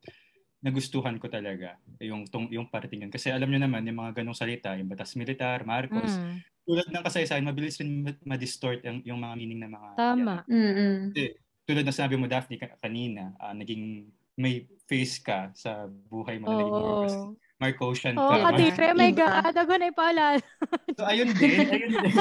nagustuhan 0.60 1.16
ko 1.16 1.26
talaga, 1.26 1.76
yung, 1.98 2.28
tong, 2.28 2.52
yung 2.52 2.68
parting 2.68 3.08
yun. 3.08 3.12
Kasi 3.12 3.32
alam 3.32 3.48
nyo 3.48 3.60
naman, 3.60 3.84
yung 3.84 3.96
mga 3.98 4.20
ganong 4.20 4.36
salita, 4.36 4.76
yung 4.76 4.88
batas 4.88 5.16
militar, 5.16 5.64
Marcos, 5.64 6.12
Mm. 6.12 6.36
tulad 6.62 6.86
ng 6.86 7.02
kasaysayan, 7.02 7.48
mabilis 7.48 7.80
rin 7.80 8.04
ma- 8.04 8.22
ma-distort 8.26 8.84
yung, 8.84 9.00
yung 9.02 9.18
mga 9.18 9.34
meaning 9.34 9.60
ng 9.64 9.72
mga... 9.72 9.88
Tama. 9.96 10.34
Mm-mm. 10.46 11.16
Tulad 11.64 11.84
na 11.84 11.94
sabi 11.94 12.14
mo, 12.14 12.28
Daphne, 12.28 12.60
ka- 12.60 12.76
kanina, 12.78 13.32
ah, 13.40 13.56
naging 13.56 14.04
may 14.36 14.64
face 14.84 15.20
ka 15.20 15.52
sa 15.52 15.84
buhay 15.88 16.40
mo 16.40 16.48
na 16.48 16.56
naging 16.56 16.76
Marcos. 16.76 17.12
Oo. 17.12 17.28
Marcosian 17.60 18.16
Oo, 18.16 18.32
ka. 18.32 18.56
katire. 18.56 18.88
Oh 18.88 18.96
my. 18.96 19.12
God. 19.12 19.52
Ako 19.52 19.72
na 19.76 19.86
ipaalala. 19.92 20.40
So 20.96 21.04
ayun 21.04 21.28
din, 21.36 21.60
ayun 21.60 21.92
din. 21.92 22.16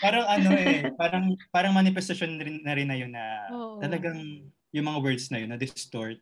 parang 0.00 0.24
ano 0.28 0.48
eh, 0.52 0.88
parang 0.96 1.24
parang 1.48 1.72
manifestation 1.72 2.36
rin 2.36 2.60
na 2.60 2.72
rin 2.76 2.88
na 2.88 2.96
yun 2.96 3.08
na 3.08 3.48
Oo. 3.48 3.80
talagang 3.80 4.20
yung 4.68 4.86
mga 4.86 4.98
words 5.00 5.32
na 5.32 5.40
yun 5.40 5.48
na 5.48 5.56
distort. 5.56 6.20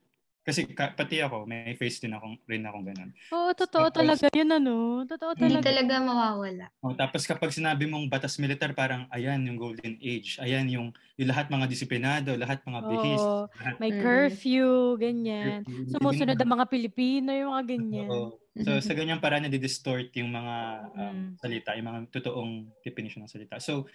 Kasi 0.51 0.67
ka, 0.67 0.91
pati 0.91 1.23
ako, 1.23 1.47
may 1.47 1.79
face 1.79 2.03
din 2.03 2.11
akong 2.11 2.35
rin 2.45 2.67
akong 2.67 2.83
ganun. 2.83 3.15
Oo, 3.31 3.55
totoo 3.55 3.87
Tapos- 3.87 4.19
talaga 4.19 4.27
yun 4.35 4.51
ano. 4.51 4.75
Totoo 5.05 5.31
Hindi 5.33 5.47
talaga. 5.55 5.67
talaga 5.71 5.95
mawawala. 6.03 6.67
Oh, 6.83 6.91
tapos 6.93 7.23
kapag 7.23 7.55
sinabi 7.55 7.87
mong 7.87 8.11
batas 8.11 8.35
militar, 8.37 8.75
parang 8.75 9.07
ayan 9.09 9.39
yung 9.41 9.55
golden 9.55 9.95
age. 9.97 10.43
Ayan 10.43 10.67
yung, 10.67 10.89
yung 11.15 11.29
lahat 11.31 11.47
mga 11.47 11.71
disiplinado, 11.71 12.35
lahat 12.35 12.67
mga 12.67 12.81
bihis. 12.83 13.23
Oo. 13.23 13.47
lahat 13.55 13.75
May 13.79 13.95
Mm. 13.95 14.03
curfew, 14.03 14.69
ganyan. 14.99 15.63
curfew, 15.63 15.87
Sumusunod 15.89 16.35
ganyan. 16.35 16.43
ang 16.43 16.53
mga 16.53 16.67
Pilipino, 16.67 17.31
yung 17.31 17.51
mga 17.53 17.65
ganyan. 17.69 18.09
Oo. 18.11 18.35
So 18.59 18.83
sa 18.83 18.93
ganyang 18.93 19.23
paraan 19.23 19.47
na 19.47 19.53
distort 19.53 20.11
yung 20.13 20.35
mga 20.35 20.55
um, 20.91 20.99
Mm. 20.99 21.29
salita, 21.39 21.79
yung 21.79 21.87
mga 21.87 22.01
totoong 22.11 22.53
definition 22.83 23.23
ng 23.23 23.31
salita. 23.31 23.63
So 23.63 23.87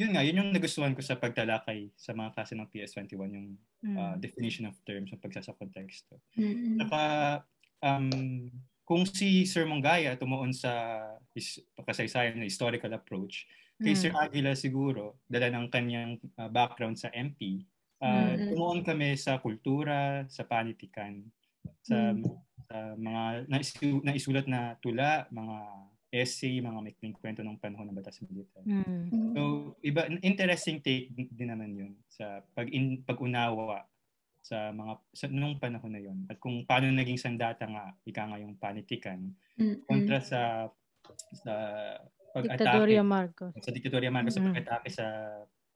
yun 0.00 0.16
nga, 0.16 0.24
yun 0.24 0.40
yung 0.40 0.50
nagustuhan 0.50 0.96
ko 0.96 1.04
sa 1.04 1.20
pagtalakay 1.20 1.92
sa 1.92 2.16
mga 2.16 2.32
klase 2.32 2.56
ng 2.56 2.64
PS21, 2.66 3.28
yung 3.30 3.48
Mm. 3.80 3.96
uh, 3.96 4.16
definition 4.16 4.64
of 4.64 4.76
terms, 4.84 5.08
yung 5.08 5.20
pagsasa 5.20 5.52
konteksto. 5.52 6.20
Mm-mm. 6.36 6.76
Saka, 6.80 7.00
um, 7.80 8.12
kung 8.84 9.04
si 9.04 9.44
Sir 9.44 9.64
Mongaya 9.64 10.16
tumuon 10.16 10.52
sa 10.52 11.00
is, 11.32 11.60
kasaysayan 11.78 12.36
na 12.36 12.44
historical 12.44 12.92
approach, 12.92 13.44
kay 13.76 13.92
Mm. 13.92 14.00
Sir 14.00 14.12
Aguila 14.12 14.52
siguro, 14.52 15.16
dala 15.24 15.48
ng 15.48 15.72
kanyang 15.72 16.20
uh, 16.36 16.48
background 16.48 16.96
sa 16.96 17.08
MP, 17.08 17.64
uh, 18.00 18.36
Mm. 18.36 18.52
tumuon 18.52 18.80
kami 18.84 19.16
sa 19.16 19.40
kultura, 19.40 20.28
sa 20.28 20.44
panitikan, 20.44 21.24
sa, 21.80 22.12
Mm. 22.12 22.24
sa 22.68 22.76
mga 23.00 23.22
naisu- 23.48 24.04
naisulat 24.04 24.44
na 24.44 24.76
tula, 24.76 25.24
mga 25.32 25.56
essay, 26.10 26.58
mga 26.62 26.82
maikling 26.82 27.14
kwento 27.16 27.40
ng 27.42 27.58
panahon 27.58 27.86
ng 27.90 27.96
batas 27.98 28.18
militar. 28.22 28.62
Mm. 28.66 29.10
So, 29.34 29.40
iba 29.82 30.06
interesting 30.22 30.82
take 30.82 31.10
din 31.14 31.48
naman 31.50 31.70
'yun 31.74 31.92
sa 32.10 32.42
pag 32.54 32.66
in, 32.70 33.02
pag-unawa 33.06 33.86
sa 34.42 34.74
mga 34.74 34.92
sa 35.14 35.26
nung 35.30 35.58
panahon 35.62 35.92
na 35.94 36.02
'yon 36.02 36.18
at 36.30 36.36
kung 36.42 36.66
paano 36.66 36.90
naging 36.90 37.20
sandata 37.20 37.64
nga 37.68 37.94
ika 38.06 38.26
nga 38.26 38.38
yung 38.42 38.58
panitikan 38.58 39.32
Mm-mm. 39.58 39.82
kontra 39.86 40.18
sa 40.22 40.40
sa 41.34 41.54
pag-atake 42.34 42.58
Diktadorya 42.58 43.02
Marcos. 43.06 43.52
sa 43.62 43.70
diktadorya 43.74 44.10
Marcos 44.14 44.34
sa 44.38 44.42
Mm. 44.42 44.50
pag-atake 44.54 44.88
sa 44.90 45.06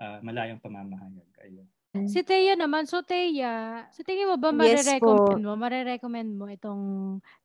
ah, 0.02 0.18
malayang 0.22 0.58
pamamahayag 0.62 1.30
ayun 1.46 1.68
Si 2.02 2.20
Teya 2.26 2.58
naman, 2.58 2.84
so 2.90 3.00
Teya, 3.06 3.86
sa 3.94 4.00
tingin 4.02 4.26
mo 4.26 4.36
ba 4.36 4.50
Yes 4.50 4.92
marirecommend 4.92 4.98
po. 4.98 5.38
mo, 5.46 5.54
marirecommend 5.54 6.34
mo 6.34 6.50
itong 6.50 6.82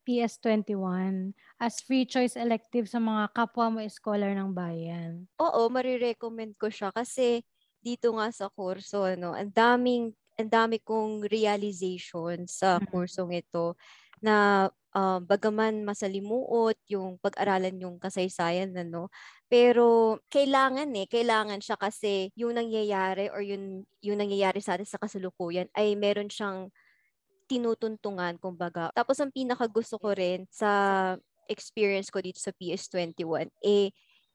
PS21 0.04 1.32
as 1.62 1.80
free 1.86 2.04
choice 2.04 2.34
elective 2.36 2.90
sa 2.90 2.98
mga 3.00 3.30
kapwa 3.38 3.70
mo 3.70 3.80
scholar 3.86 4.34
ng 4.34 4.52
bayan? 4.52 5.30
Oo, 5.40 5.72
marirecommend 5.72 6.60
ko 6.60 6.68
siya 6.68 6.92
kasi 6.92 7.40
dito 7.80 8.12
nga 8.12 8.28
sa 8.28 8.52
kurso, 8.52 9.08
ano, 9.08 9.32
ang 9.32 9.48
daming, 9.56 10.12
ang 10.36 10.50
dami 10.52 10.84
kong 10.84 11.24
realization 11.32 12.44
sa 12.44 12.76
Mm. 12.78 12.90
kursong 12.92 13.32
ito 13.40 13.80
na 14.20 14.68
ah, 15.00 15.20
bagaman 15.24 15.88
masalimuot 15.88 16.76
yung 16.92 17.16
pag-aralan 17.24 17.80
yung 17.80 17.98
kasaysayan, 18.04 18.76
ano, 18.76 19.08
pero 19.48 20.20
kailangan 20.34 20.92
eh, 21.00 21.08
kailangan 21.08 21.64
siya 21.64 21.78
kasi 21.80 22.32
yung 22.36 22.60
nangyayari 22.60 23.32
or 23.32 23.40
yung, 23.46 23.88
yung 24.04 24.20
nangyayari 24.20 24.60
sa 24.60 24.76
atin 24.76 24.88
sa 24.90 25.00
kasalukuyan 25.02 25.72
ay 25.80 25.96
meron 25.96 26.28
siyang 26.28 26.68
tinutuntungan, 27.50 28.38
kumbaga. 28.38 28.94
Tapos 28.94 29.18
ang 29.20 29.34
pinaka 29.34 29.66
gusto 29.66 29.98
ko 29.98 30.14
rin 30.14 30.46
sa 30.54 30.72
experience 31.50 32.14
ko 32.14 32.22
dito 32.22 32.38
sa 32.38 32.54
PS21, 32.54 33.50
eh, 33.66 33.90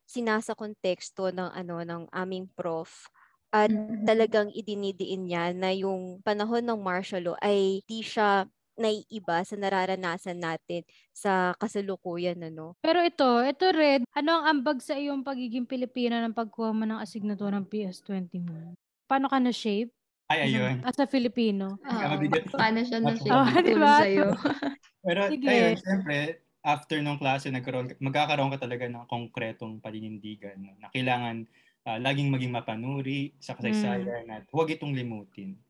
sinasa 0.04 0.52
konteksto 0.58 1.30
ng 1.30 1.50
ano 1.54 1.80
ng 1.86 2.02
aming 2.12 2.50
prof 2.52 3.08
at 3.54 3.70
Mm-mm. 3.70 4.04
talagang 4.04 4.50
idinidiin 4.52 5.24
niya 5.30 5.54
na 5.56 5.70
yung 5.72 6.20
panahon 6.26 6.60
ng 6.66 6.76
martial 6.82 7.22
law 7.32 7.36
ay 7.40 7.80
di 7.88 8.02
siya 8.04 8.44
naiiba 8.76 9.42
sa 9.46 9.54
nararanasan 9.54 10.38
natin 10.38 10.82
sa 11.14 11.54
kasalukuyan 11.58 12.38
ano. 12.42 12.74
Pero 12.82 13.00
ito, 13.02 13.42
ito 13.42 13.64
Red, 13.70 14.02
ano 14.14 14.42
ang 14.42 14.60
ambag 14.60 14.82
sa 14.82 14.98
iyong 14.98 15.22
pagiging 15.22 15.66
Pilipina 15.66 16.22
ng 16.24 16.34
pagkuha 16.34 16.74
mo 16.74 16.84
ng 16.86 16.98
asignatura 17.00 17.58
ng 17.58 17.70
PS21? 17.70 18.74
Paano 19.06 19.26
ka 19.30 19.38
na-shape? 19.38 19.92
ay 20.32 20.48
ayun 20.50 20.80
As 20.82 20.96
a 20.98 21.06
Filipino? 21.06 21.76
Mabigat. 21.84 22.48
Paano 22.50 22.80
siya 22.82 22.98
na 23.00 23.12
siya 23.14 23.32
Oo, 23.36 23.44
tutulong 23.44 23.64
diba? 23.66 23.94
sa'yo? 24.00 24.26
Pero 25.04 25.20
Sige. 25.28 25.48
ayun, 25.52 25.74
siyempre, 25.76 26.18
after 26.64 26.96
nung 27.04 27.20
klase, 27.20 27.52
nagkaroon, 27.52 27.92
magkakaroon 28.00 28.52
ka 28.56 28.64
talaga 28.64 28.88
ng 28.88 29.04
konkretong 29.04 29.84
paninindigan 29.84 30.56
no, 30.56 30.72
na 30.80 30.88
kailangan 30.88 31.44
ah, 31.84 32.00
laging 32.00 32.32
maging 32.32 32.52
mapanuri 32.56 33.36
sa 33.36 33.52
kasaysayan 33.52 34.24
at 34.32 34.48
huwag 34.48 34.72
itong 34.72 34.96
limutin. 34.96 35.60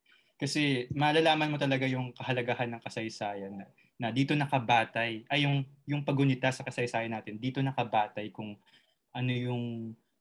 Kasi 0.41 0.91
malalaman 0.95 1.51
mo 1.55 1.59
talaga 1.61 1.87
yung 1.87 2.11
kahalagahan 2.17 2.71
ng 2.75 2.83
kasaysayan 2.83 3.53
na, 3.61 3.67
na 4.01 4.09
dito 4.11 4.35
nakabatay, 4.35 5.27
ay 5.31 5.41
yung, 5.47 5.63
yung 5.87 6.03
pagunita 6.03 6.51
sa 6.51 6.67
kasaysayan 6.67 7.15
natin, 7.15 7.39
dito 7.39 7.63
nakabatay 7.63 8.35
kung 8.35 8.59
ano 9.15 9.31
yung 9.33 9.65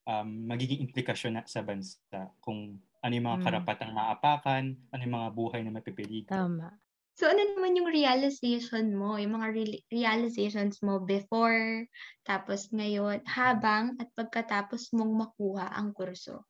um, 0.06 0.30
magiging 0.48 0.86
implikasyon 0.86 1.34
na, 1.42 1.44
sa 1.50 1.62
bansa, 1.66 2.34
kung 2.44 2.80
ano 3.04 3.14
yung 3.14 3.28
mga 3.30 3.42
Mm. 3.42 3.44
karapatang 3.44 3.92
maapakan, 3.94 4.64
ano 4.94 5.02
yung 5.04 5.16
mga 5.20 5.30
buhay 5.36 5.62
na 5.66 5.74
mapipiligan. 5.76 6.30
Tama. 6.32 6.80
So, 7.14 7.30
ano 7.32 7.42
naman 7.46 7.78
yung 7.78 7.88
realization 7.94 8.98
mo, 8.98 9.16
yung 9.22 9.38
mga 9.38 9.48
reali- 9.56 9.84
realizations 9.94 10.82
mo 10.82 10.98
before, 11.06 11.86
tapos 12.26 12.74
ngayon, 12.74 13.22
habang 13.30 13.94
at 14.02 14.10
pagkatapos 14.18 14.90
mong 14.98 15.14
makuha 15.22 15.70
ang 15.78 15.94
kurso? 15.94 16.44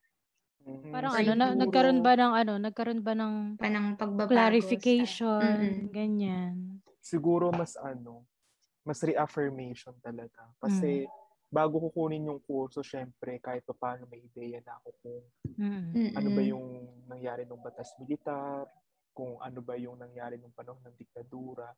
Mm, 0.63 0.91
Parang 0.95 1.11
Or 1.11 1.19
ano, 1.19 1.31
na, 1.35 1.45
nagkaroon 1.59 1.99
ba 1.99 2.13
ng 2.15 2.33
ano, 2.33 2.53
nagkaroon 2.55 3.01
ba 3.03 3.13
ng 3.13 3.33
Panang 3.59 3.99
pagbabago 3.99 4.31
clarification, 4.31 5.43
Mm-mm. 5.43 5.91
ganyan. 5.91 6.55
siguro 7.03 7.51
mas 7.51 7.75
ano, 7.75 8.23
mas 8.87 9.03
reaffirmation 9.03 9.91
talaga. 9.99 10.47
Kasi 10.63 11.03
bago 11.51 11.83
ko 11.83 11.87
kunin 11.91 12.31
yung 12.31 12.39
kurso, 12.39 12.79
syempre, 12.79 13.43
kahit 13.43 13.67
pa 13.67 13.75
paano 13.75 14.07
may 14.07 14.23
ideya 14.23 14.63
na 14.63 14.79
ako 14.79 14.89
kung 15.03 15.23
Mm. 15.53 15.93
Mm-mm. 15.93 16.15
ano 16.17 16.29
ba 16.33 16.41
yung 16.41 16.65
nangyari 17.05 17.43
nung 17.45 17.61
batas 17.61 17.91
militar, 17.99 18.65
kung 19.13 19.37
ano 19.37 19.59
ba 19.61 19.75
yung 19.77 19.99
nangyari 19.99 20.39
nung 20.39 20.55
panahon 20.55 20.81
ng 20.81 20.95
diktadura. 20.97 21.69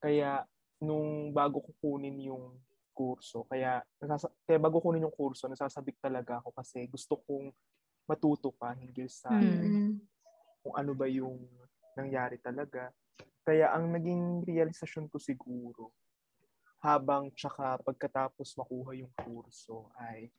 Kaya, 0.00 0.46
nung 0.80 1.34
bago 1.34 1.60
ko 1.60 1.70
kunin 1.82 2.16
yung 2.24 2.56
kurso, 2.96 3.44
kaya, 3.50 3.82
nasasa- 4.00 4.32
kaya 4.48 4.56
bago 4.56 4.78
kunin 4.80 5.04
yung 5.04 5.12
kurso, 5.12 5.50
nasasabik 5.50 5.98
talaga 6.00 6.38
ako 6.40 6.54
kasi 6.56 6.86
gusto 6.88 7.18
kong 7.26 7.50
matuto 8.10 8.50
pa 8.50 8.74
hinggil 8.74 9.06
sa 9.06 9.30
Mm. 9.30 9.62
Mm-mm. 9.62 9.94
kung 10.66 10.74
ano 10.74 10.92
ba 10.98 11.06
yung 11.06 11.38
nangyari 11.94 12.42
talaga. 12.42 12.90
Kaya 13.46 13.70
ang 13.70 13.94
naging 13.94 14.42
realisasyon 14.44 15.06
ko 15.06 15.16
siguro, 15.22 15.94
habang 16.82 17.30
tsaka 17.32 17.78
pagkatapos 17.86 18.56
makuha 18.58 18.96
yung 18.98 19.12
kurso 19.14 19.92
ay 20.00 20.32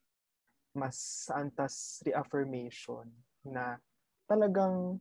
mas 0.75 1.29
antas 1.31 2.01
reaffirmation 2.03 3.07
na 3.45 3.77
talagang 4.27 4.97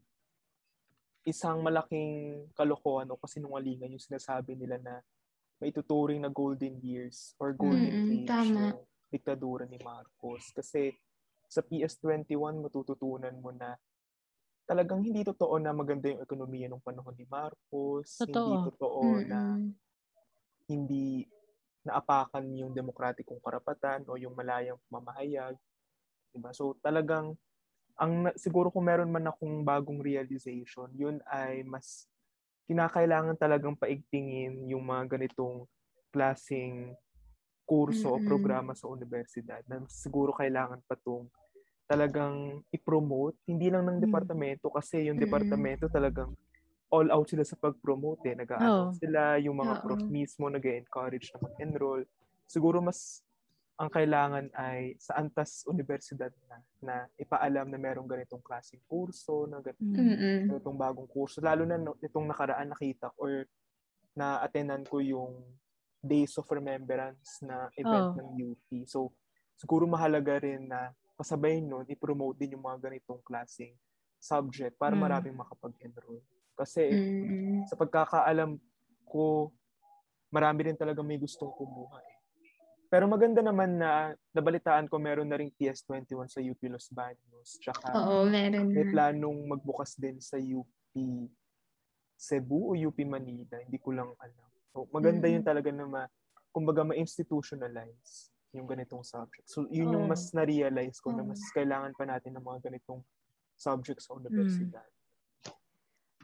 isang 1.25 1.61
malaking 1.61 2.45
kalokohan 2.57 3.09
o 3.13 3.21
kasinungalingan 3.21 3.93
yung 3.93 4.03
sinasabi 4.03 4.57
nila 4.57 4.81
na 4.81 4.95
may 5.61 5.69
tuturing 5.69 6.25
na 6.25 6.33
golden 6.33 6.81
years 6.81 7.37
or 7.37 7.53
golden 7.53 8.01
Mm-mm, 8.01 8.25
age 8.25 8.33
tama. 8.33 8.73
yung 8.73 8.81
diktadura 9.13 9.69
ni 9.69 9.77
Marcos. 9.85 10.49
Kasi 10.57 10.97
sa 11.51 11.67
PS21 11.67 12.63
matututunan 12.63 13.35
mo 13.43 13.51
na 13.51 13.75
talagang 14.71 15.03
hindi 15.03 15.27
totoo 15.27 15.59
na 15.59 15.75
maganda 15.75 16.07
yung 16.07 16.23
ekonomiya 16.23 16.71
nung 16.71 16.79
panahon 16.79 17.19
ni 17.19 17.27
Marcos. 17.27 18.23
Hindi 18.23 18.31
Totoo. 18.31 18.71
totoo 18.71 19.03
na 19.27 19.59
hindi 20.71 21.27
naapakan 21.83 22.47
yung 22.55 22.71
demokratikong 22.71 23.43
karapatan 23.43 24.07
o 24.07 24.15
yung 24.15 24.31
malayang 24.39 24.79
mamahayag. 24.87 25.59
Diba? 26.31 26.55
So 26.55 26.79
talagang 26.79 27.35
ang 27.99 28.31
siguro 28.39 28.71
kung 28.71 28.87
meron 28.87 29.11
man 29.11 29.27
akong 29.27 29.67
bagong 29.67 29.99
realization, 29.99 30.87
yun 30.95 31.19
ay 31.27 31.67
mas 31.67 32.07
kinakailangan 32.71 33.35
talagang 33.35 33.75
paigtingin 33.75 34.71
yung 34.71 34.87
mga 34.87 35.19
ganitong 35.19 35.67
klasing 36.15 36.95
kurso 37.71 38.11
o 38.11 38.19
Mm-mm. 38.19 38.27
programa 38.27 38.75
sa 38.75 38.91
universidad 38.91 39.63
na 39.71 39.79
siguro 39.87 40.35
kailangan 40.35 40.83
pa 40.83 40.99
tong 40.99 41.31
talagang 41.87 42.67
i-promote, 42.71 43.39
hindi 43.47 43.71
lang 43.71 43.87
ng 43.87 43.99
Mm. 43.99 44.05
departamento 44.11 44.67
kasi 44.71 45.07
yung 45.07 45.19
departamento 45.19 45.87
talagang 45.87 46.35
all 46.91 47.07
out 47.11 47.31
sila 47.31 47.47
sa 47.47 47.55
pag-promote 47.55 48.27
eh. 48.27 48.35
Nag-ano 48.35 48.91
Oo. 48.91 48.95
sila, 48.95 49.39
yung 49.39 49.55
mga 49.55 49.75
Oo. 49.79 49.83
prof 49.87 50.03
mismo 50.07 50.51
nag-encourage 50.51 51.31
na 51.31 51.47
mag-enroll. 51.47 52.03
Siguro 52.47 52.83
mas 52.83 53.23
ang 53.75 53.87
kailangan 53.89 54.51
ay 54.55 54.95
sa 54.99 55.17
antas 55.17 55.63
universidad 55.65 56.31
na, 56.47 56.57
na 56.79 56.95
ipaalam 57.17 57.71
na 57.71 57.79
merong 57.79 58.07
ganitong 58.07 58.43
klaseng 58.43 58.83
kurso, 58.87 59.47
na 59.47 59.63
gan- 59.63 59.79
Mm. 59.79 59.95
Mm-mm. 59.95 60.41
ganitong 60.51 60.79
bagong 60.79 61.11
kurso. 61.11 61.39
Lalo 61.39 61.63
na 61.63 61.75
no, 61.75 61.95
itong 62.03 62.27
nakaraan 62.27 62.71
nakita 62.71 63.15
ko 63.15 63.27
or 63.27 63.47
na-attendan 64.13 64.83
ko 64.85 64.99
yung 64.99 65.43
Days 66.01 66.33
of 66.41 66.49
Remembrance 66.49 67.45
na 67.45 67.69
event 67.77 68.17
Oo. 68.17 68.19
ng 68.19 68.29
UP. 68.51 68.69
So, 68.89 69.13
siguro 69.55 69.85
mahalaga 69.85 70.41
rin 70.41 70.65
na 70.67 70.91
kasabay 71.15 71.61
nun, 71.61 71.85
i-promote 71.85 72.41
din 72.41 72.57
yung 72.57 72.65
mga 72.65 72.89
ganitong 72.89 73.21
klaseng 73.21 73.77
subject 74.17 74.81
para 74.81 74.97
Mm. 74.97 75.03
maraming 75.05 75.37
makapag-enroll. 75.37 76.25
Kasi 76.57 76.93
Mm-mm. 76.93 77.69
sa 77.69 77.77
pagkakaalam 77.77 78.57
ko, 79.05 79.53
marami 80.33 80.73
rin 80.73 80.77
talaga 80.77 81.05
may 81.05 81.21
gustong 81.21 81.53
kumuha 81.53 82.01
eh. 82.01 82.17
Pero 82.91 83.07
maganda 83.07 83.39
naman 83.39 83.79
na 83.79 84.13
nabalitaan 84.35 84.91
ko 84.91 84.99
meron 84.99 85.29
na 85.31 85.39
ring 85.39 85.53
PS21 85.55 86.27
sa 86.27 86.43
UP 86.43 86.59
Los 86.67 86.91
Baños. 86.91 87.61
Tsaka 87.63 87.87
Oo, 87.95 88.27
meron 88.27 88.67
may 88.75 88.83
planong 88.83 89.47
magbukas 89.47 89.95
din 89.95 90.19
sa 90.19 90.35
UP 90.37 90.67
Cebu 92.19 92.73
o 92.73 92.77
UP 92.77 92.99
Manila. 93.07 93.63
Hindi 93.63 93.79
ko 93.79 93.95
lang 93.95 94.11
alam. 94.19 94.50
So, 94.71 94.87
maganda 94.95 95.27
Mm. 95.27 95.35
yun 95.39 95.45
talaga 95.45 95.69
na 95.75 95.85
ma, 95.87 96.03
kumbaga 96.55 96.87
ma-institutionalize. 96.87 98.31
yung 98.51 98.67
ganitong 98.67 99.07
subject. 99.07 99.47
So, 99.47 99.63
yun 99.71 99.95
yung 99.95 100.07
Oo. 100.07 100.11
mas 100.11 100.35
na-realize 100.35 100.99
ko 100.99 101.15
na 101.15 101.23
Oo. 101.23 101.31
mas 101.31 101.39
kailangan 101.55 101.95
pa 101.95 102.03
natin 102.03 102.35
ng 102.35 102.43
mga 102.43 102.67
ganitong 102.67 102.99
subjects 103.55 104.11
sa 104.11 104.19
universidad. 104.19 104.91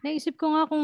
Naisip 0.03 0.35
ko 0.35 0.51
nga 0.51 0.67
kung 0.67 0.83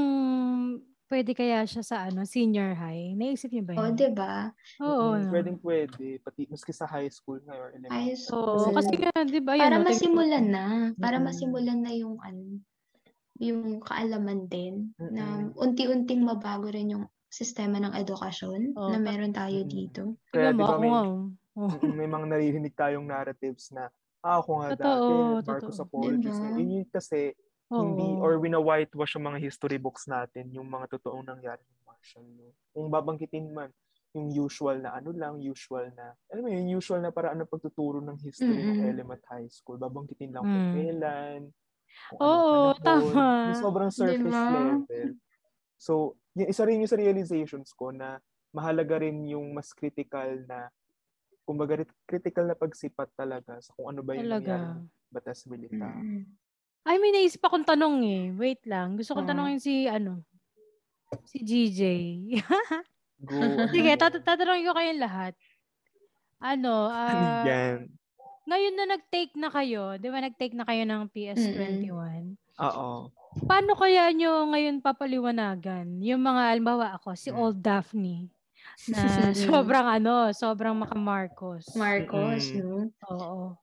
pwede 1.11 1.35
kaya 1.35 1.67
siya 1.67 1.83
sa 1.83 1.97
ano 2.07 2.23
senior 2.23 2.79
high. 2.79 3.19
Naisip 3.19 3.51
niyo 3.51 3.67
ba 3.67 3.75
O, 3.75 3.91
yun? 3.91 3.99
di 3.99 4.09
ba? 4.15 4.55
Oo. 4.87 5.19
Mm, 5.19 5.27
no? 5.27 5.31
Pwedeng 5.35 5.59
pwede, 5.67 6.07
pati 6.23 6.47
maski 6.47 6.71
sa 6.71 6.87
high 6.87 7.11
school 7.11 7.43
nga 7.43 7.59
or 7.59 7.75
elementary. 7.75 8.15
High 8.15 8.19
school. 8.23 8.63
Oo, 8.63 8.71
kasi 8.79 8.95
nga, 9.03 9.11
di 9.27 9.41
ba, 9.43 9.53
yun, 9.59 9.63
Para 9.67 9.77
masimulan 9.83 10.47
na. 10.47 10.65
Para 11.03 11.17
Mm-mm. 11.19 11.27
masimulan 11.27 11.79
na 11.83 11.91
yung 11.91 12.23
ano, 12.23 12.63
yung 13.43 13.83
kaalaman 13.83 14.47
din 14.47 14.95
na 15.11 15.43
Mm-mm. 15.43 15.59
unti-unting 15.59 16.23
mabago 16.23 16.71
rin 16.71 16.95
yung 16.95 17.11
sistema 17.33 17.81
ng 17.81 17.97
edukasyon 17.97 18.77
Oo, 18.77 18.93
na 18.93 18.99
meron 19.01 19.33
tayo 19.33 19.65
Mm-mm. 19.65 19.73
dito. 19.73 20.03
Kaya 20.29 20.53
Tingnan 20.53 20.55
di 20.55 20.63
mo, 20.63 20.69
ba 20.69 20.75
ako 20.77 20.83
may, 20.85 20.93
oh. 20.93 21.25
Mm, 21.63 21.95
may 21.97 22.09
mga 22.09 22.27
naririnig 22.33 22.75
tayong 22.75 23.07
narratives 23.09 23.73
na 23.73 23.89
ah, 24.25 24.41
ako 24.41 24.51
nga 24.63 24.69
Totoo, 24.73 24.89
dati, 25.03 25.13
Marcos 25.49 25.77
totoo. 25.77 25.87
Apologies. 25.89 26.37
Diba? 26.39 26.57
Yun 26.61 26.69
yung 26.81 26.91
kasi 26.93 27.19
hindi, 27.73 28.09
Oo. 28.17 28.23
or 28.25 28.37
wina-whitewash 28.37 29.17
yung 29.17 29.27
mga 29.33 29.41
history 29.41 29.81
books 29.81 30.05
natin, 30.05 30.53
yung 30.53 30.69
mga 30.69 30.97
totoong 30.97 31.25
nangyari 31.25 31.61
ng 31.65 31.81
Marshall. 31.89 32.29
No? 32.37 32.53
Kung 32.77 32.89
babangkitin 32.93 33.49
man, 33.49 33.73
yung 34.13 34.29
usual 34.29 34.77
na 34.85 34.93
ano 34.93 35.09
lang, 35.17 35.41
usual 35.41 35.89
na, 35.97 36.13
alam 36.29 36.45
mo 36.45 36.51
yun, 36.53 36.69
usual 36.77 37.01
na 37.01 37.09
paraan 37.09 37.41
ng 37.41 37.49
pagtuturo 37.49 38.05
ng 38.05 38.21
history 38.21 38.61
ng 38.61 38.77
Mm-mm. 38.77 38.91
element 38.93 39.23
high 39.33 39.49
school. 39.49 39.81
Babangkitin 39.81 40.37
lang 40.37 40.45
kung 40.45 40.65
Mm. 40.69 40.73
kailan, 40.77 41.41
kung 42.13 42.19
Oo, 42.21 42.29
anong 42.29 42.77
panahon. 42.77 43.15
tama. 43.17 43.29
Yung 43.49 43.57
sobrang 43.59 43.91
surface 43.93 44.37
Diba? 44.37 44.53
level. 44.53 45.09
So, 45.81 45.93
yung 46.35 46.49
isa 46.49 46.63
rin 46.63 46.81
yung 46.81 46.89
sa 46.89 46.97
realizations 46.97 47.73
ko 47.73 47.91
na 47.91 48.17
mahalaga 48.51 49.01
rin 49.01 49.25
yung 49.27 49.53
mas 49.53 49.73
critical 49.73 50.45
na 50.45 50.69
kumbaga 51.43 51.79
rit- 51.79 52.01
critical 52.05 52.47
na 52.47 52.55
pagsipat 52.55 53.11
talaga 53.13 53.59
sa 53.59 53.73
kung 53.73 53.89
ano 53.89 54.01
ba 54.01 54.15
yung 54.15 54.29
Talaga. 54.31 54.79
batas 55.09 55.45
milita. 55.45 55.89
Mm. 55.91 56.25
Ay, 56.83 56.97
may 56.99 57.13
naisip 57.13 57.39
akong 57.41 57.63
tanong 57.63 57.97
eh. 58.03 58.23
Wait 58.33 58.63
lang. 58.65 58.97
Gusto 58.97 59.15
kong 59.15 59.27
Ah. 59.27 59.31
tanongin 59.31 59.59
si, 59.59 59.87
ano, 59.87 60.23
si 61.25 61.39
GJ. 61.39 61.81
Go. 63.23 63.39
Sige, 63.75 63.95
tat- 63.95 64.19
tatanungin 64.19 64.67
ko 64.67 64.75
kayong 64.75 64.99
lahat. 64.99 65.35
Ano, 66.43 66.91
Ano 66.91 67.23
ah, 67.23 67.47
yan? 67.47 67.87
ngayon 68.45 68.75
na 68.75 68.85
nag-take 68.89 69.35
na 69.37 69.47
kayo, 69.47 69.95
di 69.95 70.11
ba 70.11 70.19
nag-take 70.19 70.59
na 70.59 70.67
kayo 70.67 70.83
ng 70.83 71.07
PS21? 71.07 72.35
Oo. 72.59 73.15
Paano 73.33 73.73
kaya 73.73 74.13
nyo 74.13 74.45
ngayon 74.53 74.85
papaliwanagan? 74.85 76.05
Yung 76.05 76.21
mga, 76.21 76.53
halimbawa 76.53 76.93
ako, 77.01 77.17
si 77.17 77.33
Mm. 77.33 77.39
Old 77.41 77.59
Daphne, 77.59 78.29
na 78.87 79.01
sobrang 79.49 79.89
ano, 79.89 80.31
sobrang 80.31 80.77
maka-Marcos. 80.77 81.73
Marcos, 81.73 82.53
Mm-mm. 82.53 82.61
no? 82.61 82.93
Oo. 83.09 83.57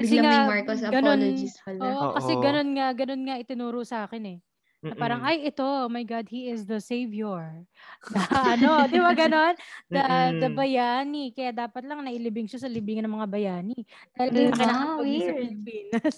Biglang 0.00 0.24
may 0.24 0.38
nga, 0.38 0.48
Marcos 0.48 0.78
ganun- 0.80 1.20
apologies 1.20 1.58
pala. 1.60 1.82
Oo, 1.84 2.04
kasi 2.16 2.32
Oo. 2.32 2.40
ganun 2.40 2.70
nga, 2.72 2.86
ganun 2.94 3.22
nga 3.26 3.36
itinuro 3.36 3.82
sa 3.82 4.06
akin 4.06 4.38
eh. 4.38 4.38
Na 4.80 4.96
parang, 4.96 5.20
Mm-mm. 5.20 5.28
ay, 5.28 5.52
ito, 5.52 5.60
oh 5.60 5.92
my 5.92 6.00
God, 6.08 6.24
he 6.24 6.48
is 6.48 6.64
the 6.64 6.80
savior. 6.80 7.68
Na 8.16 8.24
ano, 8.56 8.88
di 8.88 8.96
ba 8.96 9.12
ganon? 9.12 9.52
The, 9.92 10.00
the 10.40 10.48
bayani. 10.48 11.36
Kaya 11.36 11.52
dapat 11.52 11.84
lang 11.84 12.00
nailibing 12.00 12.48
siya 12.48 12.64
sa 12.64 12.70
libingan 12.70 13.04
ng 13.04 13.12
mga 13.12 13.28
bayani. 13.28 13.76
Dahil 14.16 14.30
Diba? 14.32 14.56
nakakapag 14.56 15.04
sa. 15.20 15.32
Pilipinas. 15.36 16.14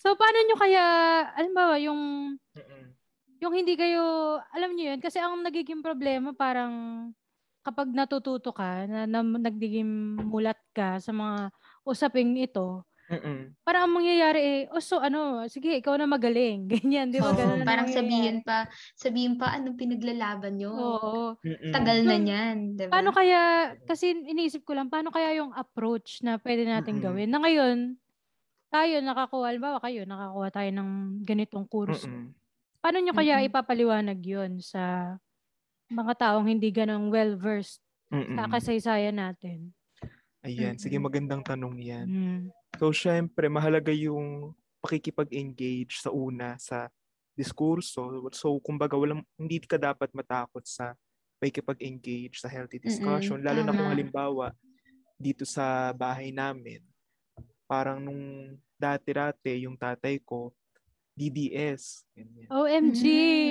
So, 0.00 0.16
paano 0.16 0.38
nyo 0.40 0.56
kaya, 0.56 0.84
alam 1.36 1.52
ba, 1.52 1.76
yung, 1.76 2.00
Mm-mm. 2.56 2.84
yung 3.44 3.52
hindi 3.52 3.76
kayo, 3.76 4.40
alam 4.48 4.72
nyo 4.72 4.96
yun, 4.96 5.00
kasi 5.04 5.20
ang 5.20 5.44
nagiging 5.44 5.84
problema 5.84 6.32
parang 6.32 6.72
kapag 7.60 7.92
natututo 7.92 8.48
ka, 8.56 8.88
na, 8.88 9.04
na 9.04 9.20
nagiging 9.20 10.16
mulat 10.24 10.56
ka 10.72 10.96
sa 11.04 11.12
mga 11.12 11.52
usaping 11.84 12.40
ito, 12.40 12.88
Mm-mm. 13.12 13.52
parang 13.60 13.92
ang 13.92 14.00
mangyayari 14.00 14.40
eh, 14.40 14.60
oh, 14.72 14.80
so 14.80 15.04
ano, 15.04 15.44
sige, 15.52 15.76
ikaw 15.76 16.00
na 16.00 16.08
magaling. 16.08 16.64
Ganyan, 16.72 17.12
di 17.12 17.20
ba? 17.20 17.28
Oo, 17.28 17.36
Ganun 17.36 17.60
ang 17.60 17.68
parang 17.68 17.88
sabihin 17.92 18.40
pa, 18.40 18.72
sabihin 18.96 19.36
pa 19.36 19.52
anong 19.52 19.76
pinaglalaban 19.76 20.56
nyo. 20.56 20.72
Oo. 20.72 21.12
Mm-mm. 21.44 21.76
Tagal 21.76 22.08
na 22.08 22.16
So, 22.16 22.24
niyan, 22.24 22.56
di 22.72 22.88
ba? 22.88 22.92
Paano 22.96 23.12
kaya, 23.12 23.76
kasi 23.84 24.16
iniisip 24.16 24.64
ko 24.64 24.72
lang, 24.72 24.88
paano 24.88 25.12
kaya 25.12 25.44
yung 25.44 25.52
approach 25.52 26.24
na 26.24 26.40
pwede 26.40 26.64
natin 26.64 26.96
Mm-mm. 26.96 27.04
gawin? 27.04 27.28
Na 27.28 27.44
ngayon, 27.44 28.00
tayo 28.70 28.94
nakakuha, 29.02 29.50
halimbawa 29.50 29.78
kayo, 29.82 30.06
nakakuha 30.06 30.48
tayo 30.54 30.70
ng 30.70 30.90
ganitong 31.26 31.66
kurso. 31.66 32.06
Mm-mm. 32.06 32.30
Paano 32.80 32.98
nyo 33.02 33.12
kaya 33.12 33.42
Mm-mm. 33.42 33.48
ipapaliwanag 33.50 34.20
yon 34.22 34.52
sa 34.62 35.14
mga 35.90 36.14
taong 36.16 36.46
hindi 36.46 36.70
ganong 36.70 37.10
well-versed 37.10 37.82
Mm-mm. 38.08 38.38
sa 38.38 38.46
kasaysayan 38.48 39.18
natin? 39.18 39.74
Ayan, 40.46 40.78
sige 40.80 40.96
Mm-mm. 40.96 41.10
magandang 41.10 41.42
tanong 41.44 41.76
yan. 41.82 42.06
Mm. 42.08 42.42
So, 42.78 42.94
syempre, 42.94 43.50
mahalaga 43.52 43.92
yung 43.92 44.56
pakikipag-engage 44.80 46.00
sa 46.00 46.08
una 46.08 46.56
sa 46.56 46.88
diskurso. 47.36 48.08
So, 48.32 48.56
kumbaga, 48.64 48.96
walang, 48.96 49.26
hindi 49.36 49.60
ka 49.60 49.76
dapat 49.76 50.08
matakot 50.16 50.64
sa 50.64 50.96
pakikipag-engage 51.42 52.40
sa 52.40 52.48
healthy 52.48 52.80
discussion. 52.80 53.44
Lalo 53.44 53.60
na 53.60 53.72
kung 53.74 53.88
tama. 53.88 53.92
halimbawa, 53.92 54.46
dito 55.20 55.44
sa 55.44 55.92
bahay 55.92 56.32
namin, 56.32 56.80
parang 57.70 58.02
nung 58.02 58.22
dati-dati, 58.74 59.62
yung 59.62 59.78
tatay 59.78 60.18
ko, 60.20 60.50
DDS. 61.12 62.02
Ganyan. 62.10 62.48
OMG! 62.48 63.02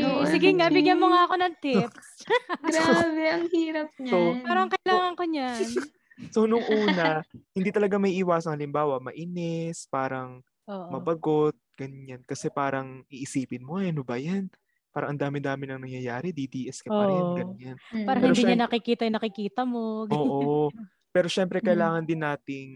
Mm, 0.01 0.25
Sige 0.27 0.49
nga, 0.51 0.67
bigyan 0.67 0.97
mo 0.97 1.07
nga 1.07 1.23
ako 1.23 1.35
ng 1.37 1.55
tips. 1.57 2.07
Grabe, 2.65 3.23
ang 3.29 3.45
hirap 3.47 3.89
niyan. 3.95 4.11
So, 4.11 4.17
Parang 4.43 4.67
kailangan 4.67 5.15
ko 5.15 5.23
niyan. 5.23 5.63
So, 6.35 6.43
nung 6.43 6.67
una, 6.67 7.23
hindi 7.55 7.71
talaga 7.71 7.95
may 7.95 8.11
iwasan. 8.13 8.51
Halimbawa, 8.51 8.99
mainis, 8.99 9.87
parang 9.87 10.43
Oo. 10.67 10.91
mabagot, 10.91 11.55
ganyan. 11.79 12.19
Kasi 12.27 12.51
parang 12.51 13.07
iisipin 13.07 13.63
mo, 13.63 13.79
"Ay, 13.79 13.95
ano 13.95 14.03
ba 14.03 14.19
yan? 14.19 14.51
Parang 14.91 15.15
ang 15.15 15.21
dami-dami 15.21 15.63
nang 15.63 15.79
nangyayari, 15.79 16.35
DDS 16.35 16.83
ka 16.83 16.91
pa 16.91 17.07
rin, 17.07 17.23
Oo. 17.23 17.35
ganyan. 17.39 17.79
Mm. 17.87 18.03
Parang 18.03 18.19
Pero 18.19 18.35
hindi 18.35 18.43
niya 18.43 18.51
syem- 18.51 18.63
nakikita 18.67 19.01
yung 19.07 19.15
nakikita 19.15 19.61
mo. 19.63 19.83
ganyan. 20.03 20.27
Oo. 20.27 20.67
Pero 21.07 21.27
syempre, 21.31 21.57
Mm. 21.57 21.65
kailangan 21.65 22.03
din 22.03 22.19
nating 22.19 22.69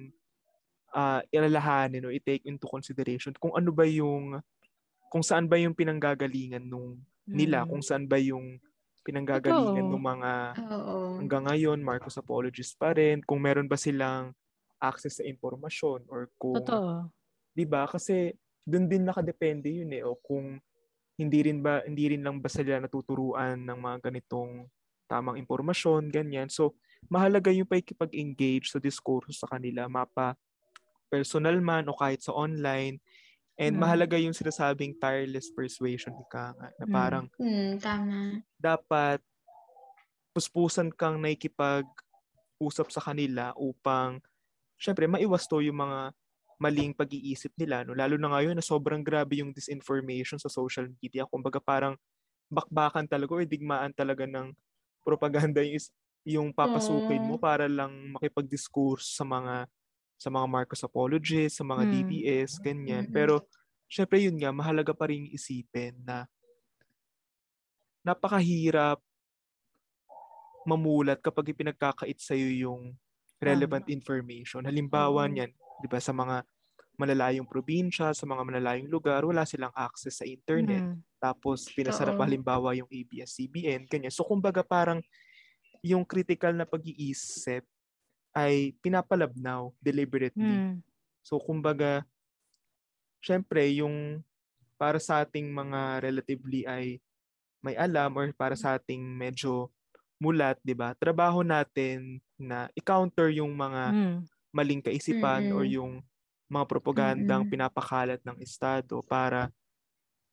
ah 0.96 1.22
ilalahanin 1.34 2.06
o 2.08 2.14
i-take 2.14 2.46
into 2.48 2.66
consideration 2.70 3.34
kung 3.42 3.54
ano 3.58 3.74
ba 3.74 3.84
yung, 3.90 4.40
kung 5.14 5.24
saan 5.26 5.48
ba 5.52 5.58
yung 5.62 5.76
pinanggagalingan 5.78 6.64
nung 6.66 7.02
nila, 7.34 7.66
Mm. 7.66 7.70
kung 7.70 7.84
saan 7.86 8.08
ba 8.10 8.18
yung 8.22 8.60
pinanggagalingan 9.08 9.86
ng 9.88 10.02
mga 10.02 10.32
Oo. 10.58 11.24
hanggang 11.24 11.44
ngayon, 11.50 11.80
Marcos 11.84 12.18
Apologies 12.20 12.74
pa 12.78 12.94
rin, 12.98 13.22
kung 13.26 13.42
meron 13.44 13.68
ba 13.70 13.78
silang 13.80 14.34
access 14.82 15.20
sa 15.22 15.26
impormasyon 15.28 16.06
or 16.12 16.30
kung 16.42 16.78
Totoo. 16.78 17.14
'di 17.58 17.66
ba? 17.70 17.86
Kasi 17.90 18.34
doon 18.68 18.88
din 18.92 19.04
nakadepende 19.08 19.70
'yun 19.72 19.92
eh 19.96 20.04
o 20.06 20.16
kung 20.20 20.60
hindi 21.20 21.40
rin 21.46 21.62
ba 21.66 21.84
hindi 21.88 22.14
rin 22.16 22.24
lang 22.26 22.40
ba 22.44 22.50
sila 22.52 22.80
natuturuan 22.82 23.62
ng 23.66 23.80
mga 23.80 23.98
ganitong 24.12 24.68
tamang 25.10 25.38
impormasyon, 25.42 26.10
ganyan. 26.14 26.50
So, 26.52 26.76
mahalaga 27.12 27.52
yung 27.54 27.70
pakikipag-engage 27.70 28.72
sa 28.74 28.80
diskurso 28.82 29.32
sa 29.36 29.48
kanila, 29.52 29.86
mapa 29.92 30.34
personal 31.14 31.62
man 31.62 31.86
o 31.86 31.94
kahit 31.94 32.26
sa 32.26 32.34
online. 32.34 32.98
And 33.62 33.78
Mm. 33.78 33.82
mahalaga 33.86 34.18
yung 34.18 34.34
sinasabing 34.34 34.98
tireless 34.98 35.54
persuasion 35.54 36.18
ika 36.18 36.58
nga, 36.58 36.68
na 36.82 36.86
Mm. 36.90 36.94
parang 36.94 37.26
Mm, 37.38 37.78
tama. 37.78 38.20
dapat 38.58 39.22
puspusan 40.34 40.90
kang 40.90 41.22
nakikipag-usap 41.22 42.88
sa 42.90 43.02
kanila 43.06 43.54
upang 43.54 44.18
syempre 44.80 45.06
maiwas 45.06 45.46
to 45.46 45.62
yung 45.62 45.78
mga 45.82 46.14
maling 46.62 46.94
pag-iisip 46.96 47.52
nila 47.60 47.84
no 47.86 47.94
lalo 47.98 48.16
na 48.18 48.32
ngayon 48.34 48.56
na 48.58 48.66
sobrang 48.66 49.04
grabe 49.04 49.42
yung 49.44 49.52
disinformation 49.54 50.40
sa 50.40 50.50
social 50.50 50.88
media 51.02 51.28
kumbaga 51.30 51.60
parang 51.62 51.98
bakbakan 52.50 53.06
talaga 53.10 53.34
or 53.36 53.46
digmaan 53.46 53.92
talaga 53.94 54.26
ng 54.30 54.54
propaganda 55.06 55.62
yung, 55.66 55.78
is- 55.78 55.94
yung 56.26 56.50
papasukin 56.56 57.26
mo 57.26 57.36
Oo. 57.36 57.42
para 57.42 57.68
lang 57.68 58.16
makipag-discourse 58.18 59.18
sa 59.18 59.26
mga 59.28 59.68
sa 60.18 60.30
mga 60.32 60.48
Marcos 60.48 60.84
apologists, 60.86 61.60
sa 61.60 61.66
mga 61.68 61.84
Mm. 61.84 61.92
DDS, 61.92 62.52
ganyan. 62.64 63.06
Mm-mm. 63.08 63.16
Pero 63.16 63.44
syempre 63.90 64.24
yun 64.24 64.38
nga 64.40 64.50
mahalaga 64.56 64.96
pa 64.96 65.12
rin 65.12 65.30
isipin 65.30 65.94
na 66.02 66.26
napakahirap 68.04 69.00
mamulat 70.64 71.20
kapag 71.20 71.52
ipinagkakait 71.52 72.20
sa 72.20 72.36
iyo 72.36 72.72
yung 72.72 72.96
relevant 73.44 73.84
information. 73.92 74.64
Halimbawa 74.64 75.28
niyan, 75.28 75.52
'di 75.52 75.88
ba, 75.92 76.00
sa 76.00 76.16
mga 76.16 76.48
malalayong 76.96 77.50
probinsya, 77.50 78.14
sa 78.16 78.26
mga 78.30 78.44
malalayong 78.48 78.88
lugar, 78.88 79.26
wala 79.26 79.44
silang 79.44 79.74
access 79.76 80.22
sa 80.22 80.26
internet. 80.30 80.84
Mm. 80.84 81.02
Tapos 81.20 81.68
pinasara 81.74 82.14
pa 82.14 82.24
halimbawa 82.24 82.78
yung 82.78 82.88
ABS-CBN, 82.88 83.90
ganyan. 83.90 84.14
So 84.14 84.24
kumbaga 84.24 84.62
parang 84.64 85.02
yung 85.84 86.08
critical 86.08 86.56
na 86.56 86.64
pag-iisip 86.64 87.66
ay 88.36 88.74
pinapalabnaw 88.84 89.74
deliberately. 89.82 90.62
Mm. 90.62 90.84
So 91.26 91.40
kumbaga 91.42 92.06
syempre 93.24 93.64
yung 93.80 94.22
para 94.78 95.00
sa 95.02 95.24
ating 95.24 95.50
mga 95.52 96.04
relatively 96.04 96.66
ay 96.68 97.00
may 97.64 97.76
alam 97.78 98.14
or 98.18 98.30
para 98.36 98.56
sa 98.60 98.78
ating 98.80 99.02
medyo 99.02 99.72
mulat, 100.22 100.60
'di 100.64 100.76
ba? 100.78 100.96
Trabaho 100.98 101.42
natin 101.44 102.22
na 102.40 102.70
i-counter 102.78 103.32
yung 103.34 103.54
mga 103.56 103.94
Mm. 103.94 104.28
maling 104.56 104.82
kaisipan 104.84 105.52
or 105.54 105.64
Mm-mm. 105.64 105.68
yung 105.68 106.02
mga 106.52 106.66
propagandang 106.70 107.44
Mm-mm. 107.44 107.50
pinapakalat 107.50 108.22
ng 108.26 108.38
estado 108.44 109.02
para 109.06 109.50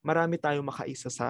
marami 0.05 0.37
tayong 0.41 0.67
makaisa 0.67 1.09
sa 1.13 1.29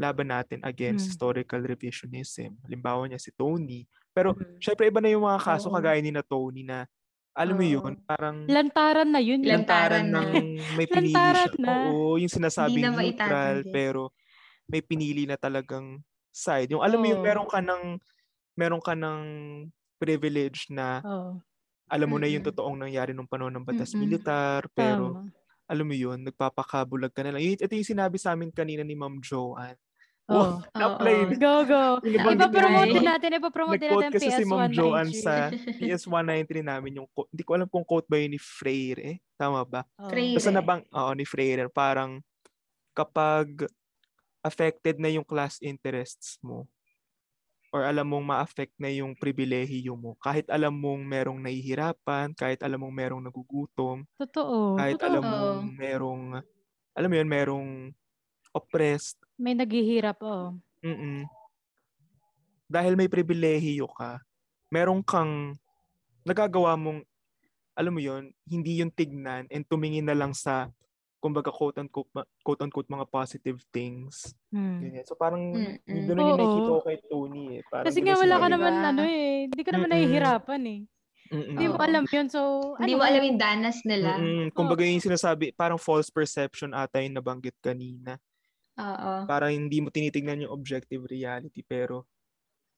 laban 0.00 0.32
natin 0.32 0.60
against 0.64 1.08
Mm. 1.08 1.12
historical 1.12 1.60
revisionism. 1.62 2.56
Halimbawa 2.66 3.06
niya 3.08 3.20
si 3.20 3.30
Tony. 3.34 3.84
Pero 4.10 4.34
Mm. 4.34 4.58
syempre 4.58 4.84
iba 4.86 4.98
na 4.98 5.08
yung 5.08 5.22
mga 5.22 5.40
kaso 5.40 5.66
Oo. 5.66 5.74
kagaya 5.74 5.98
ni 5.98 6.10
na 6.10 6.20
Tony 6.20 6.62
na 6.62 6.84
alam 7.30 7.54
mo 7.54 7.62
Oo. 7.62 7.72
yun, 7.78 7.94
parang 8.02 8.42
Lantaran 8.44 9.08
na 9.08 9.18
yun. 9.18 9.40
eh. 9.40 9.48
Lantaran 9.48 10.04
lantaran 10.04 10.06
na. 10.10 10.20
ng 10.20 10.34
may 10.74 10.86
pinili 10.90 11.14
Lantaran 11.14 11.48
siya. 11.48 11.62
na. 11.62 11.74
Oo, 11.88 12.18
yung 12.18 12.32
sinasabing 12.32 12.84
na 12.84 12.90
neutral 12.92 13.56
pero 13.70 14.02
may 14.66 14.80
pinili 14.80 15.24
na 15.24 15.34
talagang 15.34 16.02
side. 16.28 16.70
Yung 16.70 16.82
alam 16.82 16.98
mo 16.98 17.06
yun, 17.06 17.18
Oo. 17.18 17.24
meron 17.24 17.46
ka 17.46 17.58
ng 17.58 17.82
meron 18.54 18.78
ka 18.78 18.94
ng 18.94 19.20
privilege 19.96 20.66
na 20.68 21.00
Oo. 21.00 21.38
alam 21.86 22.08
mo 22.08 22.18
na 22.18 22.26
yung 22.26 22.42
totoong 22.42 22.76
nangyari 22.78 23.10
nung 23.10 23.26
panahon 23.26 23.50
ng 23.52 23.64
batas 23.64 23.92
Mm-mm. 23.92 24.02
militar, 24.04 24.66
pero 24.68 25.14
Tama. 25.16 25.30
alam 25.66 25.86
mo 25.86 25.94
yun, 25.94 26.18
nagpapakabulag 26.20 27.10
ka 27.10 27.22
na 27.22 27.30
lang. 27.32 27.42
Yun- 27.42 27.58
Ito 27.58 27.72
yung 27.72 27.86
sinabi 27.88 28.16
sa 28.16 28.32
amin 28.32 28.50
kanina 28.50 28.82
ni 28.82 28.92
Ma'am 28.92 29.18
Joanne. 29.20 29.78
Oo. 30.30 30.38
Wow, 30.38 30.50
na-apply 30.72 31.14
Oo. 31.14 31.26
na. 31.26 31.34
Go, 31.36 31.52
go. 31.66 31.82
Ipapromote 32.06 32.98
natin, 33.02 33.28
ipapromote 33.36 33.82
natin 33.82 34.10
kasi 34.14 34.28
si 34.30 34.44
Ma'am 34.46 34.70
Joanne 34.70 35.10
PS193. 35.10 35.24
sa 35.26 35.34
PS193 35.82 36.62
namin 36.62 37.02
yung. 37.02 37.08
Hindi 37.10 37.42
ko 37.42 37.50
alam 37.58 37.66
kung 37.66 37.82
quote 37.82 38.06
ba 38.06 38.16
yun 38.16 38.32
ni 38.32 38.40
Freire. 38.40 39.00
Eh? 39.02 39.16
Tama 39.34 39.66
ba? 39.66 39.82
Oo. 39.98 40.08
Freire. 40.08 40.38
Basta 40.38 40.54
nabang, 40.54 40.82
oo, 40.86 41.10
ni 41.18 41.26
Freire. 41.26 41.66
Parang 41.66 42.22
kapag 42.94 43.66
affected 44.40 44.96
na 44.96 45.10
yung 45.12 45.26
class 45.26 45.60
interests 45.60 46.40
mo 46.40 46.64
or 47.70 47.86
alam 47.86 48.02
mong 48.02 48.26
ma-affect 48.26 48.74
na 48.82 48.90
yung 48.90 49.14
pribilehiyo 49.14 49.94
mo, 49.94 50.18
kahit 50.18 50.42
alam 50.50 50.74
mong 50.74 51.06
merong 51.06 51.38
nahihirapan, 51.38 52.34
kahit 52.34 52.58
alam 52.66 52.82
mong 52.82 52.94
merong 52.94 53.22
nagugutom, 53.22 54.02
Totoo. 54.18 54.74
kahit 54.74 54.98
Totoo. 54.98 55.06
alam 55.06 55.22
mong 55.22 55.62
merong, 55.78 56.22
alam 56.98 57.08
mo 57.08 57.14
yun, 57.14 57.30
merong 57.30 57.68
oppressed, 58.50 59.22
May 59.40 59.56
naghihirap, 59.56 60.20
oh. 60.20 60.52
mm 60.84 61.24
dahil 62.70 62.94
may 62.94 63.10
pribilehiyo 63.10 63.90
ka, 63.90 64.22
meron 64.70 65.02
kang 65.02 65.58
nagagawa 66.22 66.78
mong, 66.78 67.02
alam 67.74 67.90
mo 67.90 67.98
yon 67.98 68.30
hindi 68.46 68.78
yung 68.78 68.94
tignan 68.94 69.50
and 69.50 69.66
tumingin 69.66 70.06
na 70.06 70.14
lang 70.14 70.30
sa, 70.30 70.70
kumbaga 71.18 71.50
quote-unquote, 71.50 72.06
quote-unquote 72.46 72.86
mga 72.86 73.10
positive 73.10 73.58
things. 73.74 74.30
Hmm. 74.54 74.86
Ganyan. 74.86 75.02
So 75.02 75.18
parang, 75.18 75.50
Mm-mm. 75.50 76.06
ganun 76.06 76.30
yung 76.30 76.38
Oo. 76.38 76.42
nakikita 76.46 76.70
ko 76.70 76.82
kay 76.86 76.98
Tony 77.10 77.42
eh. 77.58 77.60
Parang 77.66 77.86
Kasi 77.90 77.98
nga 78.06 78.14
wala 78.14 78.36
ka 78.38 78.46
naman, 78.46 78.74
ano 78.86 79.02
eh, 79.02 79.50
hindi 79.50 79.62
ka 79.66 79.70
naman 79.74 79.90
Mm-mm. 79.90 80.00
nahihirapan 80.06 80.62
eh. 80.70 80.80
Mm-mm. 81.34 81.50
Hindi 81.58 81.66
mo 81.66 81.76
Oo. 81.76 81.86
alam 81.90 82.04
yun. 82.06 82.26
So, 82.30 82.40
Hindi 82.78 82.94
ano, 82.94 82.98
mo 83.02 83.04
alam 83.04 83.22
yung 83.26 83.40
danas 83.40 83.76
nila. 83.82 84.10
Mm-mm. 84.14 84.54
Kumbaga 84.54 84.86
yung 84.86 85.02
sinasabi, 85.02 85.50
parang 85.58 85.78
false 85.82 86.06
perception 86.06 86.70
ata 86.70 87.02
yung 87.02 87.18
nabanggit 87.18 87.58
kanina. 87.58 88.14
Oo. 88.80 89.16
Parang 89.28 89.52
hindi 89.54 89.78
mo 89.84 89.88
tinitingnan 89.94 90.46
yung 90.48 90.54
objective 90.56 91.06
reality 91.08 91.62
pero 91.66 92.06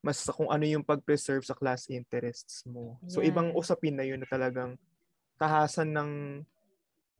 mas 0.04 0.20
sa 0.22 0.32
kung 0.34 0.50
ano 0.50 0.64
yung 0.66 0.86
pag-preserve 0.86 1.42
sa 1.46 1.54
class 1.58 1.88
interests 1.90 2.64
mo. 2.68 3.00
So 3.10 3.22
Yan. 3.22 3.26
ibang 3.26 3.54
usapin 3.56 3.96
na 3.98 4.06
yun 4.06 4.22
na 4.22 4.28
talagang 4.30 4.78
tahasan 5.40 5.92
ng 5.94 6.10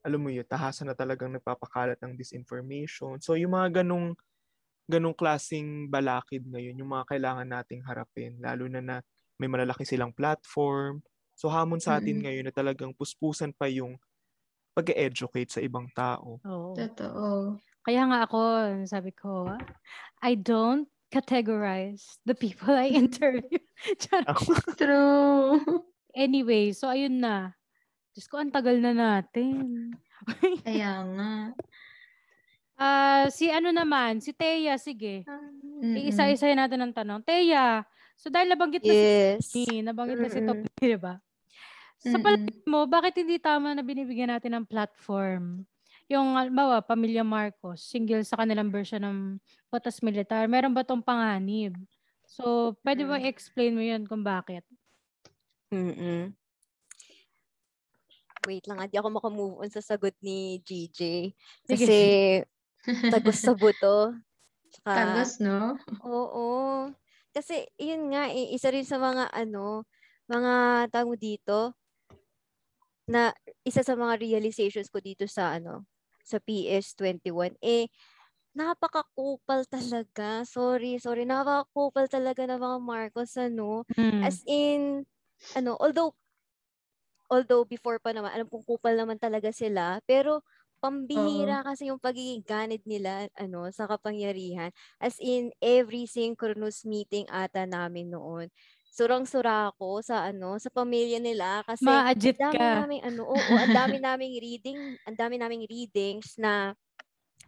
alam 0.03 0.21
mo 0.23 0.31
yun, 0.35 0.47
tahasan 0.47 0.91
na 0.91 0.97
talagang 0.99 1.31
nagpapakalat 1.35 1.99
ng 2.03 2.19
disinformation. 2.19 3.23
So 3.23 3.39
yung 3.39 3.55
mga 3.55 3.83
ganong 3.83 4.19
ganong 4.91 5.17
klasing 5.17 5.89
balakid 5.91 6.45
ngayon, 6.49 6.79
yung 6.81 6.93
mga 6.95 7.07
kailangan 7.17 7.49
nating 7.49 7.83
harapin, 7.87 8.39
lalo 8.43 8.67
na 8.71 8.81
na 8.83 8.97
may 9.41 9.49
malalaki 9.51 9.85
silang 9.87 10.13
platform. 10.15 11.03
So 11.39 11.49
hamon 11.53 11.81
sa 11.83 11.99
atin 12.03 12.19
Mm-mm. 12.19 12.27
ngayon 12.27 12.47
na 12.51 12.55
talagang 12.55 12.93
puspusan 12.97 13.55
pa 13.57 13.67
yung 13.71 13.99
pag-educate 14.77 15.51
sa 15.53 15.61
ibang 15.65 15.89
tao. 15.95 16.41
Oo. 16.51 16.73
Totoo. 16.75 17.59
Kaya 17.83 18.07
nga 18.07 18.19
ako, 18.27 18.41
sabi 18.87 19.11
ko, 19.11 19.51
I 20.23 20.39
don't 20.39 20.87
categorize 21.11 22.17
the 22.25 22.33
people 22.33 22.73
I 22.73 22.89
interview. 23.05 23.59
True. 24.81 25.61
anyway, 26.15 26.73
so 26.73 26.89
ayun 26.89 27.21
na. 27.21 27.53
Diyos 28.15 28.29
ko, 28.29 28.39
ang 28.39 28.53
tagal 28.53 28.79
na 28.79 28.93
natin. 28.95 29.93
Kaya 30.63 31.03
nga. 31.17 31.33
Ah, 32.77 33.25
si 33.29 33.49
ano 33.49 33.71
naman, 33.73 34.21
si 34.21 34.33
Teya, 34.33 34.77
sige. 34.77 35.25
Mm-mm. 35.25 35.97
Iisa-isa 35.97 36.51
natin 36.53 36.83
ang 36.83 36.93
tanong. 36.95 37.21
Teya, 37.25 37.83
so 38.15 38.29
dahil 38.29 38.53
nabanggit 38.53 38.83
na 38.85 38.93
si 38.93 39.07
Yes. 39.07 39.45
Tony, 39.51 39.81
nabanggit 39.83 40.19
na 40.19 40.29
si. 40.29 40.41
Tony, 40.45 40.67
di 40.79 40.99
ba? 40.99 41.15
Sa 42.03 42.19
palagay 42.19 42.67
mo, 42.67 42.83
bakit 42.91 43.23
hindi 43.23 43.39
tama 43.39 43.79
na 43.79 43.87
binibigyan 43.87 44.35
natin 44.35 44.59
ng 44.59 44.67
platform? 44.67 45.63
Yung, 46.11 46.35
halimbawa, 46.35 46.83
Pamilya 46.83 47.23
Marcos, 47.23 47.87
single 47.87 48.27
sa 48.27 48.41
kanilang 48.43 48.75
version 48.75 49.03
ng 49.03 49.19
Batas 49.71 50.03
Militar, 50.03 50.51
meron 50.51 50.75
ba 50.75 50.83
tong 50.83 51.05
panganib? 51.05 51.79
So, 52.27 52.75
pwede 52.83 53.07
ba 53.07 53.21
Mm. 53.21 53.29
explain 53.29 53.73
mo 53.77 53.83
yun 53.85 54.03
kung 54.09 54.25
bakit? 54.25 54.67
Mm-mm. 55.71 56.35
Wait 58.43 58.67
lang, 58.67 58.83
hindi 58.83 58.99
ako 58.99 59.09
makamove 59.15 59.55
on 59.63 59.71
sa 59.71 59.79
sagot 59.79 60.19
ni 60.19 60.59
GJ. 60.67 61.31
Kasi 61.71 61.95
tagos 63.15 63.39
sa 63.39 63.55
buto. 63.55 64.19
Tsaka, 64.73 64.91
Tagos, 64.91 65.39
no? 65.39 65.79
Oo. 66.03 66.91
Kasi, 67.31 67.71
yun 67.79 68.11
nga, 68.11 68.27
eh, 68.29 68.51
isa 68.51 68.75
rin 68.75 68.83
sa 68.83 68.99
mga, 68.99 69.31
ano, 69.31 69.87
mga 70.27 70.53
tawag 70.91 71.15
mo 71.15 71.17
dito, 71.17 71.77
na 73.07 73.31
isa 73.67 73.83
sa 73.83 73.95
mga 73.95 74.19
realizations 74.19 74.91
ko 74.91 74.99
dito 74.99 75.27
sa, 75.31 75.59
ano, 75.59 75.87
sa 76.25 76.39
PS21, 76.43 77.55
eh, 77.63 77.89
napakakupal 78.57 79.65
talaga. 79.69 80.45
Sorry, 80.49 80.99
sorry. 81.01 81.25
Napakakupal 81.29 82.07
talaga 82.11 82.45
ng 82.49 82.61
mga 82.61 82.79
Marcos, 82.85 83.37
ano. 83.41 83.85
Mm. 83.97 84.23
As 84.23 84.43
in, 84.49 85.05
ano, 85.57 85.77
although, 85.81 86.15
although 87.33 87.65
before 87.67 87.99
pa 88.03 88.13
naman, 88.15 88.31
alam 88.35 88.47
kong 88.51 88.65
kupal 88.67 88.95
naman 88.95 89.17
talaga 89.21 89.51
sila, 89.55 89.99
pero 90.05 90.43
pambihira 90.83 91.63
kasi 91.63 91.89
yung 91.91 92.03
pagiging 92.03 92.43
ganid 92.45 92.83
nila 92.85 93.31
ano 93.39 93.71
sa 93.71 93.87
kapangyarihan. 93.87 94.75
As 94.99 95.17
in, 95.23 95.55
every 95.63 96.05
synchronous 96.11 96.83
meeting 96.85 97.25
ata 97.31 97.65
namin 97.65 98.11
noon. 98.13 98.51
Surang-sura 98.93 99.73
ako 99.73 100.05
sa 100.05 100.29
ano, 100.29 100.61
sa 100.61 100.69
pamilya 100.69 101.17
nila 101.17 101.65
kasi 101.65 101.85
Ma-adjit 101.85 102.39
dami 102.39 102.53
ka. 102.53 102.69
naming 102.69 103.01
ano, 103.01 103.25
oo, 103.25 103.57
ang 103.57 103.73
dami 103.73 103.97
naming 103.97 104.37
reading, 104.37 105.01
ang 105.09 105.17
dami 105.17 105.41
naming 105.41 105.65
readings 105.65 106.37
na 106.37 106.77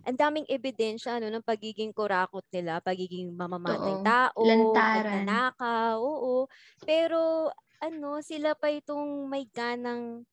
ang 0.09 0.17
daming 0.21 0.47
ebidensya 0.49 1.17
ano 1.21 1.29
ng 1.33 1.45
pagiging 1.45 1.93
kurakot 1.97 2.45
nila, 2.53 2.81
pagiging 2.85 3.33
mamamatay 3.37 3.97
Oo. 3.97 4.01
tao, 4.01 4.47
Lantaran. 4.47 4.91
pagnanakaw, 4.93 5.99
oo. 6.01 6.49
Pero 6.89 7.53
ano, 7.81 8.21
sila 8.25 8.57
pa 8.57 8.69
itong 8.73 9.29
may 9.33 9.45
ganang 9.53 10.25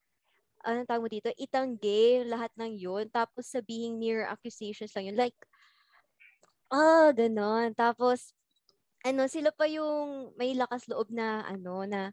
anong 0.66 0.88
tawag 0.90 1.04
mo 1.06 1.10
dito, 1.12 1.30
itanggi 1.38 2.24
lahat 2.28 2.52
ng 2.60 2.74
yun, 2.78 3.06
tapos 3.14 3.50
sabihin 3.50 3.98
mere 4.02 4.26
accusations 4.30 4.94
lang 4.98 5.10
yun. 5.14 5.18
Like, 5.20 5.38
ah, 6.72 7.12
ganon. 7.16 7.74
Tapos, 7.76 8.34
ano, 9.06 9.26
sila 9.30 9.52
pa 9.56 9.66
yung 9.70 10.34
may 10.38 10.54
lakas 10.58 10.88
loob 10.92 11.10
na, 11.14 11.44
ano, 11.48 11.84
na 11.88 12.12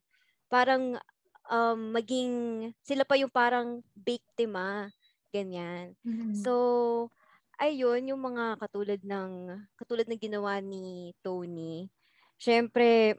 parang 0.53 0.97
um, 1.51 1.81
maging, 1.95 2.33
sila 2.85 3.05
pa 3.09 3.17
yung 3.21 3.33
parang 3.33 3.83
biktima. 3.97 4.91
Ganyan. 5.35 5.95
Mm. 6.07 6.49
So, 6.49 7.11
ayun, 7.61 8.09
yung 8.13 8.23
mga 8.25 8.59
katulad 8.63 9.01
ng, 9.05 9.33
katulad 9.77 10.07
ng 10.09 10.21
ginawa 10.21 10.61
ni 10.65 11.13
Tony, 11.25 11.91
syempre, 12.41 13.19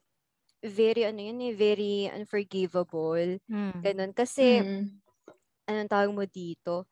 very, 0.64 1.06
ano 1.08 1.22
yun 1.24 1.40
eh, 1.50 1.56
very 1.56 2.10
unforgivable. 2.12 3.40
Mm. 3.50 3.86
Ganon. 3.86 4.12
Kasi, 4.16 4.64
Mm. 4.64 5.02
anong 5.70 5.92
tawag 5.92 6.12
mo 6.16 6.24
dito, 6.28 6.88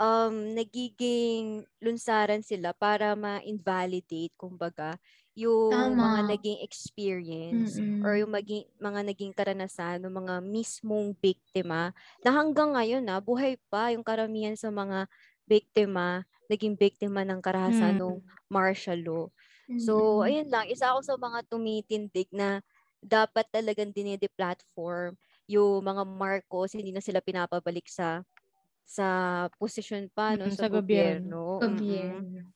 um, 0.00 0.54
nagiging 0.56 1.64
lunsaran 1.82 2.42
sila 2.44 2.72
para 2.76 3.14
ma-invalidate, 3.18 4.34
kumbaga, 4.38 4.98
yung 5.36 6.00
mga 6.00 6.20
Tama. 6.20 6.36
naging 6.36 6.58
experience 6.64 7.78
Mm-mm. 7.78 8.02
or 8.02 8.16
yung 8.16 8.32
maging, 8.32 8.64
mga 8.80 9.00
naging 9.12 9.32
karanasan 9.36 10.00
ng 10.02 10.12
mga 10.12 10.34
mismong 10.44 11.12
biktima 11.20 11.92
na 12.24 12.30
hanggang 12.32 12.72
ngayon 12.76 13.04
na 13.04 13.20
buhay 13.20 13.60
pa 13.68 13.92
yung 13.92 14.02
karamihan 14.06 14.56
sa 14.56 14.72
mga 14.72 15.06
biktima, 15.44 16.24
naging 16.50 16.74
biktima 16.80 17.22
ng 17.28 17.38
karahasan 17.44 17.96
Mm. 17.96 18.00
ng 18.00 18.24
martial 18.50 18.98
law. 19.04 19.24
So, 19.76 20.24
ayun 20.24 20.48
lang, 20.48 20.66
isa 20.72 20.90
ako 20.96 21.00
sa 21.04 21.14
mga 21.20 21.38
tumitindig 21.52 22.28
na 22.32 22.64
dapat 23.04 23.44
talagang 23.52 23.92
dinide-platform 23.92 25.14
yung 25.46 25.84
mga 25.84 26.02
Marcos, 26.08 26.74
hindi 26.74 26.90
na 26.90 27.04
sila 27.04 27.20
pinapabalik 27.22 27.86
sa 27.86 28.24
sa 28.86 29.06
posisyon 29.58 30.10
pa 30.14 30.34
no, 30.38 30.50
sa, 30.50 30.62
sa 30.62 30.68
gobyerno. 30.68 31.62
gobyerno. 31.62 31.62
Mm-mm. 31.62 32.55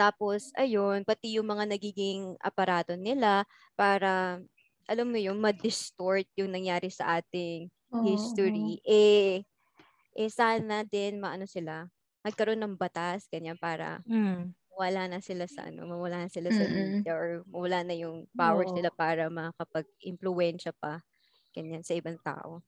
Tapos, 0.00 0.48
ayun, 0.56 1.04
pati 1.04 1.36
yung 1.36 1.48
mga 1.52 1.68
nagiging 1.68 2.40
aparato 2.40 2.96
nila 2.96 3.44
para, 3.76 4.40
alam 4.88 5.06
mo 5.12 5.18
yung 5.20 5.38
ma-distort 5.44 6.24
yung 6.40 6.52
nangyari 6.56 6.88
sa 6.88 7.20
ating 7.20 7.68
Oo. 7.92 8.40
history. 8.40 8.80
Eh, 8.88 9.44
eh 10.16 10.30
sana 10.32 10.82
din 10.86 11.20
maano 11.22 11.46
sila, 11.50 11.86
nagkaroon 12.26 12.60
ng 12.62 12.76
batas, 12.80 13.26
ganyan, 13.32 13.56
para 13.60 14.02
Mm. 14.08 14.54
wala 14.76 15.06
na 15.10 15.20
sila 15.24 15.46
sa 15.50 15.68
ano, 15.70 15.84
mawala 15.90 16.26
na 16.26 16.30
sila 16.32 16.50
sa 16.54 16.64
Mm-mm. 16.64 17.06
media 17.06 17.14
or 17.16 17.44
mawala 17.50 17.84
na 17.86 17.94
yung 17.98 18.26
powers 18.38 18.70
Oo. 18.70 18.80
nila 18.80 18.90
para 18.94 19.28
makapag-impluensya 19.32 20.72
pa 20.78 21.02
ganyan 21.56 21.82
sa 21.86 21.94
ibang 21.98 22.18
tao. 22.24 22.62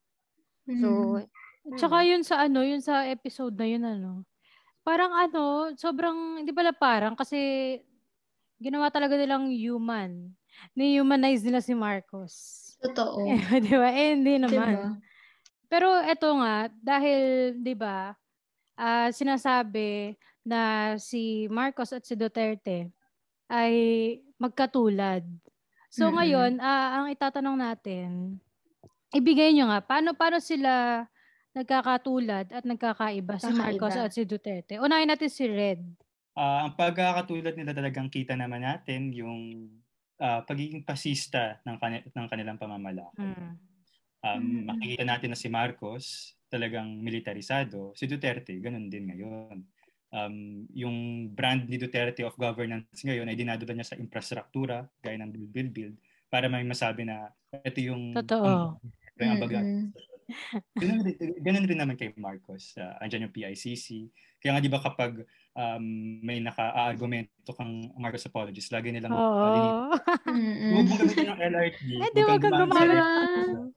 So, 0.79 1.19
Mm. 1.69 1.79
Tsaka 1.79 2.05
yun 2.07 2.23
sa 2.23 2.45
ano, 2.47 2.63
yun 2.63 2.83
sa 2.85 3.07
episode 3.11 3.55
na 3.59 3.67
yun 3.67 3.85
ano. 3.87 4.27
Parang 4.83 5.15
ano, 5.15 5.71
sobrang, 5.79 6.43
hindi 6.43 6.51
pala 6.51 6.75
parang 6.75 7.15
kasi 7.15 7.39
ginawa 8.59 8.91
talaga 8.91 9.15
nilang 9.15 9.51
human. 9.55 10.35
Ni-humanize 10.75 11.47
nila 11.47 11.63
si 11.63 11.75
Marcos. 11.75 12.35
Totoo. 12.83 13.27
di 13.65 13.75
ba? 13.79 13.89
Eh, 13.95 14.19
hindi 14.19 14.43
naman. 14.43 14.75
Diba? 14.75 14.91
Pero 15.71 15.89
eto 16.03 16.37
nga, 16.37 16.69
dahil, 16.83 17.55
di 17.63 17.75
ba, 17.79 18.13
ah, 18.77 19.09
sinasabi 19.09 20.19
na 20.43 20.95
si 20.99 21.47
Marcos 21.47 21.95
at 21.95 22.03
si 22.03 22.19
Duterte 22.19 22.91
ay 23.47 23.75
magkatulad. 24.37 25.23
So 25.89 26.11
Mm-mm. 26.11 26.17
ngayon, 26.19 26.53
ah, 26.59 27.01
ang 27.01 27.07
itatanong 27.15 27.57
natin, 27.57 28.37
ibigay 29.15 29.55
nyo 29.55 29.71
nga, 29.71 29.81
paano, 29.81 30.13
paano 30.13 30.43
sila 30.43 31.05
nagkakatulad 31.53 32.49
at 32.49 32.65
nagkakaiba 32.65 33.37
si 33.37 33.53
Marcos 33.53 33.97
at 33.97 34.13
si 34.13 34.25
Duterte? 34.25 34.81
Unahin 34.81 35.09
natin 35.09 35.29
si 35.29 35.45
Red. 35.45 35.85
Ah, 36.33 36.65
ang 36.65 36.73
pagkakatulad 36.73 37.53
nila 37.53 37.77
talagang 37.77 38.09
kita 38.09 38.33
naman 38.33 38.65
natin 38.65 39.13
yung 39.13 39.69
ah, 40.17 40.41
pagiging 40.41 40.81
pasista 40.81 41.61
ng, 41.69 41.77
kani- 41.77 42.09
ng 42.09 42.27
kanilang 42.29 42.57
pamamalakad. 42.57 43.21
Mm. 43.21 43.53
Um, 44.23 44.39
Mm. 44.39 44.71
Makikita 44.71 45.05
natin 45.05 45.29
na 45.35 45.39
si 45.39 45.51
Marcos 45.51 46.39
talagang 46.47 46.87
militarisado. 47.03 47.91
Si 47.99 48.07
Duterte, 48.07 48.55
ganun 48.63 48.87
din 48.87 49.11
ngayon. 49.11 49.57
Um, 50.13 50.69
yung 50.77 51.27
brand 51.35 51.67
ni 51.67 51.81
Duterte 51.81 52.23
of 52.23 52.37
governance 52.39 53.01
ngayon 53.03 53.27
ay 53.27 53.35
dinadala 53.35 53.73
niya 53.75 53.91
sa 53.91 53.99
infrastruktura, 53.99 54.87
gaya 55.03 55.19
ng 55.19 55.33
build, 55.33 55.51
build, 55.51 55.73
build, 55.75 55.97
para 56.31 56.47
may 56.47 56.63
masabi 56.63 57.03
na 57.03 57.35
ito 57.67 57.81
yung 57.83 58.15
Totoo. 58.15 58.79
Ang, 58.79 59.27
ang 59.27 59.41
baga. 59.43 59.59
Mm-mm. 59.59 59.91
Ganun, 60.75 61.01
rin- 61.03 61.19
ganun 61.39 61.65
rin 61.65 61.79
naman 61.79 61.95
kay 61.95 62.13
Marcos. 62.15 62.75
Uh, 62.75 62.97
andyan 62.99 63.27
yung 63.27 63.35
PICC. 63.35 64.11
Kaya 64.37 64.57
nga 64.57 64.63
di 64.63 64.69
ba 64.69 64.79
kapag 64.79 65.23
um, 65.53 65.85
may 66.21 66.39
naka-argumento 66.39 67.53
kang 67.53 67.93
Marcos 67.95 68.25
apologies, 68.25 68.69
lagi 68.69 68.91
nilang 68.91 69.13
Oo. 69.13 69.93
Mm-mm. 70.27 70.73
Huwag 70.75 70.87
mo 70.87 70.95
gamitin 70.97 71.31
yung 71.31 71.41
LRT. 71.41 71.81
Eh, 72.03 72.11
di 72.11 72.23
wag 72.23 72.41
kang 72.41 72.51
gumawa- 72.51 72.67
gumamit. 72.67 73.73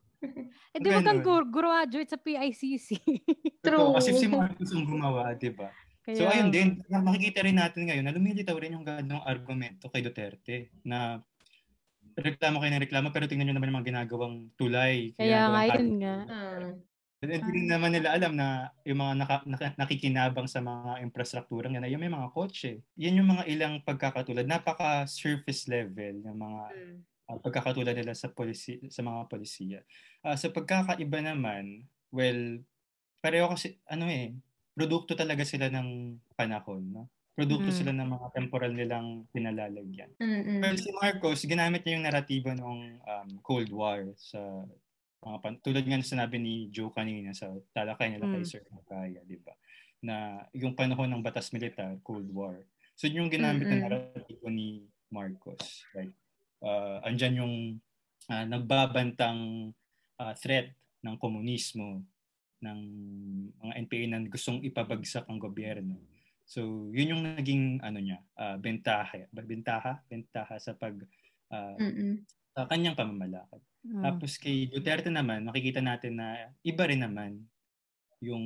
Eh, 0.74 0.80
di 0.82 0.90
wag 0.90 1.06
kang 1.06 1.22
graduate 1.48 2.10
sa 2.10 2.18
PICC. 2.18 2.90
True. 3.66 3.94
Kasi 3.94 4.12
si 4.12 4.26
Marcos 4.26 4.74
ang 4.74 4.84
gumawa, 4.84 5.32
di 5.34 5.54
ba? 5.54 5.70
Kaya, 6.02 6.18
So 6.18 6.24
ayun 6.26 6.50
din, 6.50 6.86
na- 6.86 7.02
makikita 7.02 7.42
rin 7.42 7.58
natin 7.58 7.90
ngayon 7.90 8.06
na 8.06 8.14
lumilitaw 8.14 8.54
rin 8.58 8.78
yung 8.78 8.86
ganong 8.86 9.26
argumento 9.26 9.90
kay 9.90 10.02
Duterte 10.02 10.70
na 10.82 11.18
reklamo 12.18 12.60
kayo 12.64 12.72
ng 12.76 12.84
reklamo 12.88 13.08
pero 13.14 13.28
tingnan 13.28 13.52
nyo 13.52 13.56
naman 13.60 13.70
yung 13.72 13.80
mga 13.84 13.90
ginagawang 13.92 14.36
tulay. 14.60 15.16
Kaya 15.18 15.40
nga, 15.52 15.62
yun 15.74 15.90
nga. 16.00 16.16
And 17.24 17.32
Hindi 17.32 17.50
rin 17.58 17.68
naman 17.72 17.92
nila 17.96 18.14
alam 18.14 18.34
na 18.38 18.70
yung 18.86 19.00
mga 19.02 19.14
naka, 19.18 19.36
naka- 19.50 19.76
nakikinabang 19.80 20.46
sa 20.52 20.60
mga 20.62 21.02
infrastruktura 21.02 21.72
yan, 21.72 21.88
yung 21.90 22.04
may 22.04 22.12
mga 22.12 22.30
kotse. 22.36 22.84
Yan 23.00 23.18
yung 23.18 23.30
mga 23.34 23.44
ilang 23.50 23.76
pagkakatulad. 23.88 24.46
Napaka-surface 24.46 25.66
level 25.72 26.22
yung 26.28 26.38
mga 26.38 26.62
Mm. 26.70 27.06
uh, 27.32 27.40
pagkakatulad 27.42 27.96
nila 27.98 28.14
sa 28.14 28.30
polisi 28.32 28.78
sa 28.92 29.02
mga 29.02 29.28
polisiya. 29.32 29.80
Ah, 30.26 30.38
sa 30.38 30.52
pagkakaiba 30.54 31.20
naman, 31.24 31.88
well, 32.14 32.62
pareho 33.24 33.48
kasi 33.52 33.80
ano 33.90 34.06
eh, 34.12 34.36
produkto 34.78 35.16
talaga 35.18 35.44
sila 35.48 35.70
ng 35.72 36.20
panahon, 36.38 36.84
no? 36.92 37.04
Produkto 37.36 37.68
Mm. 37.68 37.76
sila 37.76 37.92
ng 37.92 38.10
mga 38.10 38.28
temporal 38.32 38.72
nilang 38.72 39.08
pinalalagyan. 39.30 40.08
Mm-mm. 40.18 40.64
Well, 40.64 40.80
si 40.80 40.88
Marcos, 40.96 41.44
ginamit 41.44 41.84
niya 41.84 42.00
yung 42.00 42.08
naratibo 42.08 42.50
ng 42.50 42.80
um, 42.98 43.30
Cold 43.44 43.68
War 43.70 44.08
sa 44.16 44.40
mga 45.20 45.38
pan- 45.44 45.60
tulad 45.60 45.84
nga 45.84 46.00
ng 46.00 46.08
sinabi 46.08 46.40
ni 46.40 46.72
Joe 46.72 46.90
kanina 46.90 47.36
sa 47.36 47.52
talakay 47.72 48.08
nila 48.10 48.26
kay 48.26 48.40
Mm. 48.40 48.48
Sir 48.48 48.64
Makaya, 48.72 49.20
di 49.22 49.36
ba? 49.38 49.52
Na 50.00 50.16
yung 50.54 50.74
panahon 50.74 51.12
ng 51.12 51.20
batas 51.20 51.52
militar, 51.52 52.00
Cold 52.02 52.32
War. 52.32 52.64
So 52.96 53.06
yun 53.06 53.28
yung 53.28 53.34
ginamit 53.34 53.68
Mm-mm. 53.68 53.84
na 53.84 53.92
naratibo 53.92 54.48
ni 54.48 54.88
Marcos. 55.12 55.84
Right? 55.92 56.16
Uh, 56.64 57.04
andyan 57.04 57.36
yung 57.36 57.54
ah, 58.26 58.48
nagbabantang 58.48 59.76
ah, 60.16 60.32
threat 60.34 60.72
ng 61.04 61.20
komunismo 61.20 62.00
ng 62.58 62.80
mga 63.60 63.74
NPA 63.78 64.06
na 64.08 64.24
gustong 64.24 64.64
ipabagsak 64.64 65.28
ang 65.28 65.38
gobyerno. 65.38 66.00
So, 66.46 66.94
yun 66.94 67.12
yung 67.18 67.24
naging 67.26 67.82
ano 67.82 67.98
niya, 67.98 68.22
ah, 68.38 68.58
bentaha, 68.62 69.26
bentaha, 69.34 69.98
bentaha 70.06 70.56
sa 70.62 70.78
pag 70.78 70.94
ah, 71.50 71.74
Mm-mm. 71.82 72.22
sa 72.54 72.70
kanyang 72.70 72.94
pamamalakad. 72.98 73.62
Mm. 73.86 74.02
Tapos 74.02 74.38
kay 74.38 74.70
Duterte 74.70 75.10
naman, 75.10 75.46
makikita 75.46 75.82
natin 75.82 76.22
na 76.22 76.54
iba 76.62 76.84
rin 76.86 77.02
naman 77.02 77.42
yung 78.24 78.46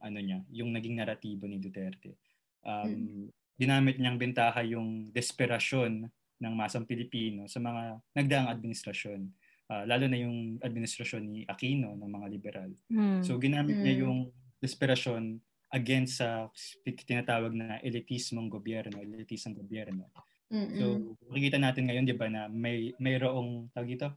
ano 0.00 0.18
niya, 0.20 0.44
yung 0.52 0.72
naging 0.72 0.96
naratibo 1.00 1.44
ni 1.48 1.58
Duterte. 1.60 2.16
Um, 2.64 3.28
Ginamit 3.58 3.98
niyang 3.98 4.22
bentaha 4.22 4.62
yung 4.62 5.10
desperasyon 5.10 6.06
ng 6.38 6.54
masang 6.54 6.86
Pilipino 6.86 7.50
sa 7.50 7.58
mga 7.58 7.98
nagdaang 8.14 8.48
administrasyon. 8.54 9.26
Ah, 9.66 9.82
lalo 9.82 10.06
na 10.06 10.14
yung 10.16 10.62
administrasyon 10.62 11.22
ni 11.26 11.40
Aquino 11.42 11.98
ng 11.98 12.06
mga 12.06 12.26
liberal. 12.30 12.70
Mm. 12.86 13.20
So 13.26 13.34
ginamit 13.36 13.76
niya 13.82 13.98
Mm. 13.98 14.02
yung 14.06 14.18
desperasyon 14.62 15.42
against 15.72 16.24
sa 16.24 16.48
tinatawag 16.84 17.52
na 17.52 17.76
elitismong 17.84 18.48
gobyerno, 18.48 19.00
elitismong 19.00 19.56
gobyerno. 19.60 20.08
Mm-mm. 20.48 20.78
So, 20.80 20.84
makikita 21.28 21.60
natin 21.60 21.92
ngayon, 21.92 22.08
di 22.08 22.16
ba, 22.16 22.28
na 22.32 22.48
may 22.48 22.96
mayroong, 22.96 23.68
tawag 23.76 23.92
dito, 23.92 24.08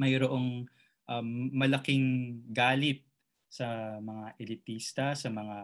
mayroong 0.00 0.64
um, 1.08 1.28
malaking 1.52 2.40
galit 2.48 3.04
sa 3.48 3.96
mga 4.00 4.36
elitista, 4.40 5.12
sa 5.12 5.28
mga, 5.28 5.56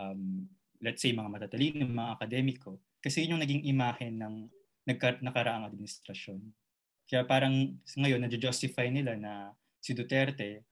um, 0.00 0.48
let's 0.80 1.04
say, 1.04 1.12
mga 1.12 1.28
matatalino, 1.28 1.84
mga 1.84 2.16
akademiko. 2.16 2.80
Kasi 3.00 3.24
yun 3.24 3.36
yung 3.36 3.44
naging 3.44 3.64
imahe 3.68 4.08
ng 4.08 4.48
nagka, 4.88 5.20
nakaraang 5.20 5.68
administrasyon. 5.68 6.40
Kaya 7.04 7.28
parang 7.28 7.76
ngayon, 7.92 8.24
nadyo-justify 8.24 8.88
nila 8.88 9.20
na 9.20 9.52
si 9.84 9.92
Duterte 9.92 10.64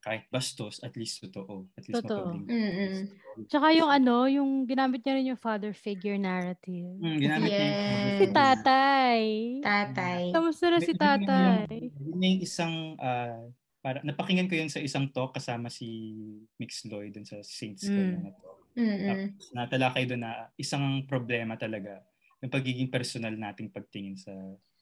kahit 0.00 0.24
bastos, 0.28 0.80
at 0.80 0.96
least 0.96 1.20
totoo. 1.20 1.68
At 1.76 1.84
least 1.84 2.00
Totoo. 2.00 2.40
Mm-mm. 2.40 3.12
Tsaka 3.46 3.68
yung 3.70 3.86
ano, 3.86 4.24
yung 4.24 4.64
ginamit 4.64 5.00
niya 5.00 5.14
rin 5.14 5.30
yung 5.30 5.38
father 5.38 5.70
figure 5.70 6.16
narrative. 6.16 6.88
Hmm, 6.96 7.20
ginamit 7.20 7.48
niya 7.48 7.60
yung- 7.60 7.76
Yes. 7.76 8.18
Si 8.18 8.26
tatay. 8.32 9.20
Tatay. 9.60 10.22
Kamusta 10.32 10.64
na 10.66 10.78
si 10.80 10.92
tatay? 10.96 11.92
Yun 12.00 12.16
yung 12.18 12.40
isang, 12.40 12.74
ah, 12.96 13.44
para, 13.80 14.00
napakinggan 14.00 14.44
ko 14.44 14.56
yun 14.56 14.68
sa 14.68 14.80
isang 14.80 15.08
talk 15.08 15.32
kasama 15.32 15.68
si 15.68 16.16
Mix 16.56 16.84
Lloyd 16.84 17.12
dun 17.12 17.24
sa 17.24 17.40
Saints 17.40 17.84
Mm. 17.84 18.24
na 18.24 18.30
talk. 18.34 18.56
Mm-mm. 18.76 19.04
Tapos 19.04 19.46
natalakay 19.52 20.04
doon 20.04 20.22
na 20.22 20.48
isang 20.54 20.84
problema 21.04 21.56
talaga 21.56 22.00
yung 22.40 22.48
pagiging 22.48 22.88
personal 22.88 23.32
nating 23.32 23.68
pagtingin 23.68 24.16
sa 24.16 24.32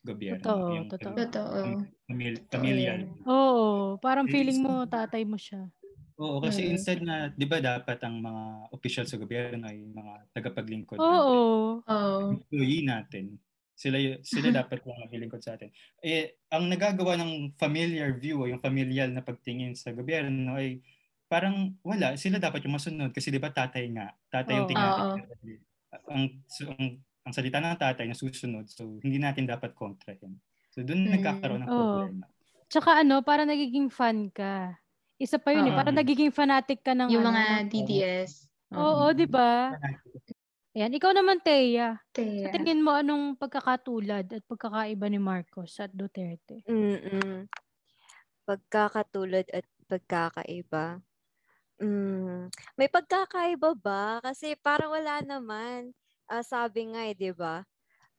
gobyerno. 0.05 0.43
Totoo, 0.45 0.67
yung 0.75 0.87
totoo. 0.89 1.15
Totoo. 1.15 1.59
Totoo 1.59 2.49
familial. 2.51 2.99
yan. 3.01 3.01
Oo, 3.27 3.99
parang 4.01 4.27
feeling 4.31 4.61
mo 4.63 4.85
tatay 4.89 5.23
mo 5.29 5.37
siya. 5.37 5.69
Oo, 6.19 6.43
kasi 6.43 6.67
Mm. 6.67 6.71
instead 6.75 6.99
na, 7.03 7.31
di 7.31 7.47
ba 7.47 7.63
dapat 7.63 8.03
ang 8.03 8.19
mga 8.19 8.43
official 8.75 9.07
sa 9.07 9.19
gobyerno 9.23 9.71
ay 9.71 9.87
mga 9.87 10.13
tagapaglingkod 10.35 10.99
Oo. 10.99 11.07
natin. 11.07 11.39
Oh. 11.87 12.31
employee 12.35 12.83
natin. 12.83 13.39
Sila 13.79 13.95
y- 14.03 14.19
sila 14.27 14.51
dapat 14.51 14.83
yung 14.83 14.99
maglilingkod 15.07 15.39
sa 15.39 15.55
atin. 15.55 15.71
Eh 16.03 16.35
ang 16.51 16.67
nagagawa 16.67 17.15
ng 17.15 17.55
familiar 17.55 18.11
view 18.19 18.43
o 18.43 18.51
yung 18.51 18.59
familial 18.59 19.15
na 19.15 19.23
pagtingin 19.23 19.79
sa 19.79 19.95
gobyerno 19.95 20.59
ay 20.59 20.83
parang 21.31 21.79
wala, 21.87 22.19
sila 22.19 22.43
dapat 22.43 22.67
yung 22.67 22.75
masunod 22.75 23.15
kasi 23.15 23.31
'di 23.31 23.39
ba 23.39 23.55
tatay 23.55 23.87
nga, 23.95 24.11
tatay 24.35 24.59
yung 24.59 24.67
Oo. 24.67 24.73
tingnan 24.75 24.91
Oo. 24.91 24.99
natin. 25.15 25.23
Ang, 26.11 26.23
so, 26.51 26.67
ang 26.75 26.99
ang 27.29 27.37
salita 27.37 27.61
ng 27.61 27.76
tatay 27.76 28.09
na 28.09 28.16
susunod. 28.16 28.64
So 28.72 28.97
hindi 29.05 29.20
natin 29.20 29.45
dapat 29.45 29.76
kontrahin. 29.76 30.41
So 30.72 30.81
doon 30.81 31.05
Mm. 31.05 31.12
nagkakaroon 31.20 31.61
ng 31.61 31.68
problema. 31.68 32.24
Tsaka 32.72 33.05
ano, 33.05 33.20
para 33.20 33.45
nagiging 33.45 33.93
fan 33.93 34.33
ka. 34.33 34.72
Isa 35.20 35.37
pa 35.37 35.53
yun 35.53 35.68
eh, 35.68 35.72
Oo. 35.74 35.79
parang 35.79 35.93
nagiging 35.93 36.33
fanatic 36.33 36.81
ka 36.81 36.97
ng 36.97 37.12
Yung 37.12 37.26
ano, 37.26 37.37
mga 37.37 37.45
ng- 37.45 37.68
DDS. 37.68 38.49
Oo, 38.72 39.12
di 39.12 39.29
ba? 39.29 39.72
Ayan, 40.76 40.95
ikaw 40.95 41.11
naman, 41.11 41.43
Teya. 41.43 41.99
Sa 41.99 42.22
Kaya, 42.22 42.55
tingin 42.55 42.85
mo, 42.85 42.95
anong 42.95 43.35
pagkakatulad 43.35 44.31
at 44.31 44.43
pagkakaiba 44.47 45.11
ni 45.11 45.18
Marcos 45.18 45.74
at 45.83 45.91
Duterte? 45.91 46.62
Mm-mm. 46.68 47.49
Pagkakatulad 48.47 49.49
at 49.51 49.66
pagkakaiba. 49.91 51.03
Mm, 51.83 52.53
may 52.79 52.87
pagkakaiba 52.87 53.74
ba? 53.74 54.22
Kasi 54.22 54.55
parang 54.55 54.95
wala 54.95 55.18
naman. 55.24 55.91
Ah, 56.31 56.45
sabi 56.47 56.93
nga 56.93 57.03
eh, 57.09 57.14
'di 57.16 57.33
ba? 57.37 57.64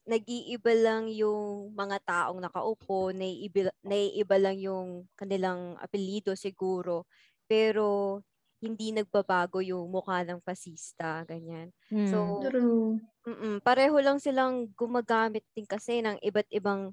Nag-iiba 0.09 0.73
lang 0.77 1.05
yung 1.13 1.73
mga 1.77 1.97
taong 2.05 2.39
nakaupo, 2.41 3.13
naiiba, 3.13 3.69
naiiba 3.85 4.37
lang 4.41 4.57
yung 4.59 4.89
kanilang 5.19 5.77
apelyido 5.79 6.33
siguro, 6.33 7.05
pero 7.47 8.19
hindi 8.63 8.91
nagbabago 8.95 9.61
yung 9.63 9.87
mukha 9.93 10.23
ng 10.25 10.41
fasista, 10.43 11.23
ganyan. 11.29 11.71
Mm. 11.91 12.37
So, 12.41 12.49
True. 12.49 12.99
mm 13.27 13.61
pareho 13.65 13.97
lang 14.01 14.17
silang 14.23 14.71
gumagamit 14.75 15.43
din 15.55 15.67
kasi 15.67 15.99
ng 16.03 16.17
iba't 16.23 16.47
ibang 16.55 16.91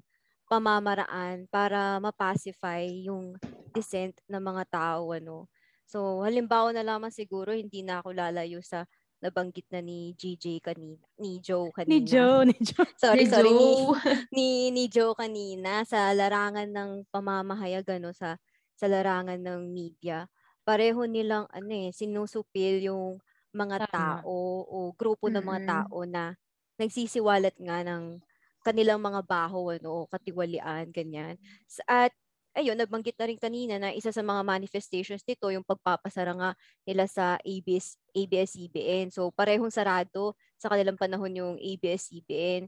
pamamaraan 0.51 1.47
para 1.51 1.99
mapacify 2.03 2.83
yung 3.07 3.39
dissent 3.75 4.15
ng 4.31 4.39
mga 4.43 4.63
tao 4.71 5.11
ano. 5.15 5.47
So 5.87 6.23
halimbawa 6.23 6.71
na 6.75 6.83
lamang 6.87 7.11
siguro 7.15 7.51
hindi 7.55 7.83
na 7.83 7.99
ako 8.03 8.11
lalayo 8.15 8.59
sa 8.63 8.83
nabanggit 9.23 9.65
na 9.73 9.81
ni 9.81 10.13
GJ 10.17 10.61
kanina, 10.61 11.01
ni 11.21 11.39
Joe 11.41 11.69
kanina. 11.73 11.87
Ni 11.87 12.03
Joe, 12.05 12.43
ni 12.45 12.53
Joe. 12.67 12.85
Sorry, 12.99 13.23
Ni 13.23 13.25
sorry 13.25 13.51
ni, 13.53 13.69
Joe. 13.75 13.95
ni 14.35 14.47
ni 14.75 14.83
Joe 14.91 15.15
kanina 15.15 15.81
sa 15.87 16.11
larangan 16.11 16.67
ng 16.69 16.91
pamamahayag 17.09 17.87
ano 17.97 18.11
sa 18.11 18.35
sa 18.77 18.85
larangan 18.91 19.39
ng 19.39 19.61
media. 19.71 20.27
Pareho 20.67 21.07
nilang 21.07 21.47
ano 21.49 21.71
eh 21.71 21.89
sinusupil 21.95 22.83
yung 22.83 23.17
mga 23.55 23.87
Tama. 23.87 24.21
tao 24.21 24.35
o 24.67 24.91
grupo 24.93 25.31
ng 25.31 25.41
mga 25.41 25.61
tao 25.65 26.03
na 26.05 26.35
nagsisiwalat 26.77 27.55
nga 27.57 27.81
ng 27.87 28.19
kanilang 28.61 28.99
mga 28.99 29.23
baho 29.23 29.71
ano, 29.71 30.03
o 30.03 30.07
katiwalian 30.11 30.91
ganyan. 30.91 31.39
At 31.87 32.11
ayun, 32.57 32.75
nabanggit 32.79 33.15
na 33.21 33.27
rin 33.29 33.39
kanina 33.39 33.75
na 33.79 33.93
isa 33.93 34.09
sa 34.11 34.21
mga 34.25 34.41
manifestations 34.45 35.23
nito 35.27 35.47
yung 35.53 35.63
pagpapasara 35.67 36.33
nga 36.37 36.51
nila 36.87 37.05
sa 37.09 37.37
ABS 37.45 37.97
ABS-CBN. 38.17 39.13
So 39.13 39.29
parehong 39.31 39.71
sarado 39.73 40.33
sa 40.57 40.67
kanilang 40.73 40.97
panahon 40.99 41.33
yung 41.37 41.55
ABS-CBN. 41.61 42.65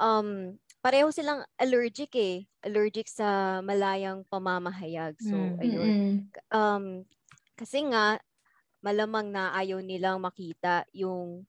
Um 0.00 0.58
pareho 0.84 1.08
silang 1.12 1.44
allergic 1.60 2.12
eh, 2.16 2.48
allergic 2.64 3.08
sa 3.08 3.60
malayang 3.64 4.24
pamamahayag. 4.28 5.16
So 5.20 5.56
Mm. 5.56 5.60
ayun 5.60 5.96
um, 6.54 7.04
kasi 7.58 7.84
nga, 7.90 8.18
malamang 8.84 9.30
na 9.34 9.52
ayaw 9.56 9.80
nilang 9.84 10.20
makita 10.24 10.84
yung, 10.96 11.46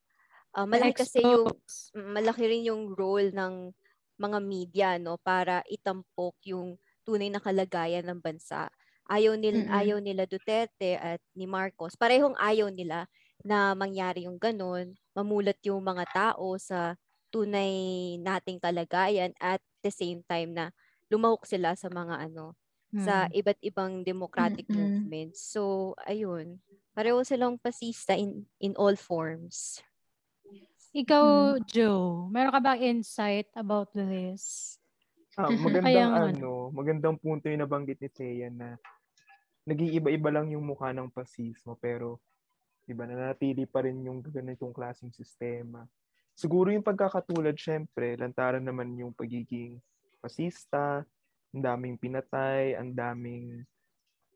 ah, 0.56 0.66
malaki 0.70 0.94
kasi 1.06 1.34
yung, 1.36 1.56
mm, 1.96 2.12
malaki 2.18 2.44
rin 2.50 2.64
yung 2.68 2.94
role 2.96 3.32
ng 3.34 3.72
mga 4.20 4.39
media, 4.44 4.89
no, 5.02 5.18
para 5.22 5.64
itampok 5.70 6.36
yung 6.48 6.78
tunay 7.04 7.30
na 7.30 7.41
kalagayan 7.41 8.06
ng 8.08 8.20
bansa. 8.22 8.70
Ayaw 9.12 9.36
nila, 9.36 9.68
Mm-mm. 9.68 9.76
ayaw 9.76 9.97
nila 9.99 10.24
Duterte 10.30 10.95
at 10.95 11.20
ni 11.36 11.43
Marcos. 11.49 11.99
Parehong 11.99 12.38
ayaw 12.39 12.72
nila 12.72 13.10
na 13.43 13.74
mangyari 13.74 14.30
yung 14.30 14.38
ganun, 14.38 14.95
mamulat 15.18 15.58
yung 15.66 15.82
mga 15.84 16.06
tao 16.14 16.56
sa 16.62 16.95
tunay 17.34 18.16
nating 18.22 18.62
kalagayan 18.62 19.32
at 19.41 19.60
the 19.82 19.89
same 19.91 20.22
time 20.28 20.54
na 20.56 20.70
lumahok 21.12 21.43
sila 21.47 21.76
sa 21.76 21.89
mga 21.91 22.30
ano, 22.32 22.56
sa 22.95 23.26
Mm. 23.28 23.39
iba't 23.39 23.60
ibang 23.64 23.93
democratic 24.04 24.68
Mm-mm. 24.68 24.78
movements. 24.78 25.39
So, 25.43 25.95
ayun. 26.08 26.60
Pareho 26.91 27.24
silang 27.24 27.56
pasista 27.56 28.16
in 28.20 28.43
in 28.60 28.76
all 28.76 28.99
forms. 28.99 29.80
Ikaw, 30.91 31.64
Joe, 31.64 32.28
meron 32.28 32.52
ka 32.52 32.60
bang 32.60 32.99
insight 32.99 33.47
about 33.56 33.95
this? 33.95 34.76
Ah, 35.42 35.50
magandang 35.66 36.12
nga, 36.14 36.30
ano, 36.30 36.70
magandang 36.70 37.18
punto 37.18 37.50
yung 37.50 37.66
nabanggit 37.66 37.98
ni 37.98 38.10
Thea 38.14 38.48
na 38.54 38.78
nag-iiba-iba 39.66 40.30
lang 40.30 40.54
yung 40.54 40.66
mukha 40.66 40.94
ng 40.94 41.10
pasismo 41.10 41.78
pero 41.78 42.22
'di 42.86 42.94
ba 42.94 43.06
nanatili 43.06 43.66
pa 43.66 43.82
rin 43.86 44.06
yung 44.06 44.22
ganitong 44.22 44.74
klaseng 44.74 45.14
sistema. 45.14 45.86
Siguro 46.38 46.70
yung 46.70 46.86
pagkakatulad 46.86 47.58
syempre, 47.58 48.18
lantaran 48.18 48.62
naman 48.62 48.94
yung 48.98 49.14
pagiging 49.14 49.82
pasista, 50.22 51.06
ang 51.52 51.62
daming 51.62 51.98
pinatay, 51.98 52.78
ang 52.78 52.94
daming 52.94 53.66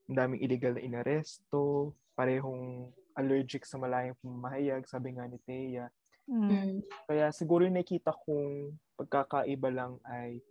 ang 0.10 0.16
daming 0.26 0.41
illegal 0.41 0.78
na 0.78 0.86
inaresto, 0.86 1.93
parehong 2.14 2.89
allergic 3.18 3.66
sa 3.66 3.78
malayang 3.82 4.18
pamahayag, 4.22 4.86
sabi 4.86 5.18
nga 5.18 5.26
ni 5.26 5.38
Thea. 5.45 5.89
Mm. 6.26 6.49
Mm. 6.49 6.78
Kaya 7.10 7.26
siguro 7.34 7.66
yung 7.66 7.78
nakita 7.78 8.14
kong 8.14 8.74
pagkakaiba 8.97 9.70
lang 9.70 9.97
ay 10.06 10.41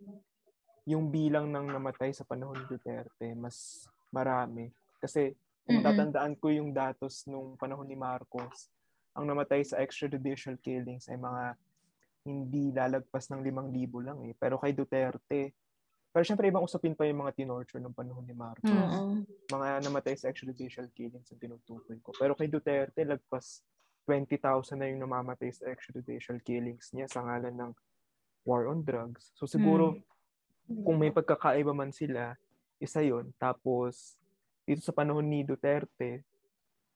yung 0.85 1.09
bilang 1.09 1.49
ng 1.49 1.73
namatay 1.73 2.13
sa 2.13 2.21
panahon 2.21 2.61
ni 2.61 2.65
Duterte 2.69 3.33
mas 3.33 3.89
marami. 4.13 4.69
Kasi 5.01 5.33
kung 5.65 5.81
Mm-mm. 5.81 5.87
tatandaan 5.89 6.33
ko 6.37 6.53
yung 6.53 6.69
datos 6.69 7.25
nung 7.25 7.57
panahon 7.57 7.89
ni 7.89 7.97
Marcos, 7.97 8.69
ang 9.17 9.25
namatay 9.25 9.65
sa 9.65 9.81
extrajudicial 9.81 10.61
killings 10.61 11.09
ay 11.09 11.17
mga 11.17 11.57
hindi 12.25 12.73
lalagpas 12.73 13.29
ng 13.33 13.41
5,000 13.41 14.05
lang 14.05 14.19
eh. 14.29 14.33
Pero 14.37 14.61
kay 14.61 14.73
Duterte, 14.73 15.53
pero 16.13 16.23
syempre 16.23 16.47
ibang 16.47 16.63
usapin 16.63 16.95
pa 16.95 17.03
yung 17.09 17.27
mga 17.27 17.35
tinorture 17.35 17.81
ng 17.81 17.91
panahon 17.91 18.23
ni 18.23 18.31
Marcos. 18.37 18.69
Mm. 18.69 18.87
Oo. 18.87 19.25
Mga 19.51 19.67
namatay 19.89 20.15
sa 20.15 20.29
extrajudicial 20.29 20.87
killings 20.93 21.27
ang 21.33 21.41
tinutukoy 21.41 21.97
ko. 21.99 22.13
Pero 22.15 22.37
kay 22.37 22.47
Duterte, 22.47 23.03
lagpas 23.03 23.65
20,000 24.05 24.77
na 24.77 24.85
yung 24.87 25.01
namamatay 25.01 25.49
sa 25.49 25.65
extrajudicial 25.67 26.37
killings 26.45 26.93
niya 26.93 27.09
sa 27.09 27.25
ngalan 27.25 27.57
ng 27.57 27.71
war 28.45 28.69
on 28.69 28.85
drugs. 28.85 29.33
So 29.33 29.49
siguro, 29.49 29.97
kung 30.65 30.97
may 30.97 31.13
pagkakaiba 31.13 31.71
man 31.71 31.93
sila, 31.93 32.33
isa 32.81 33.01
yon 33.05 33.29
Tapos, 33.37 34.17
dito 34.65 34.81
sa 34.81 34.91
panahon 34.91 35.25
ni 35.25 35.45
Duterte, 35.45 36.25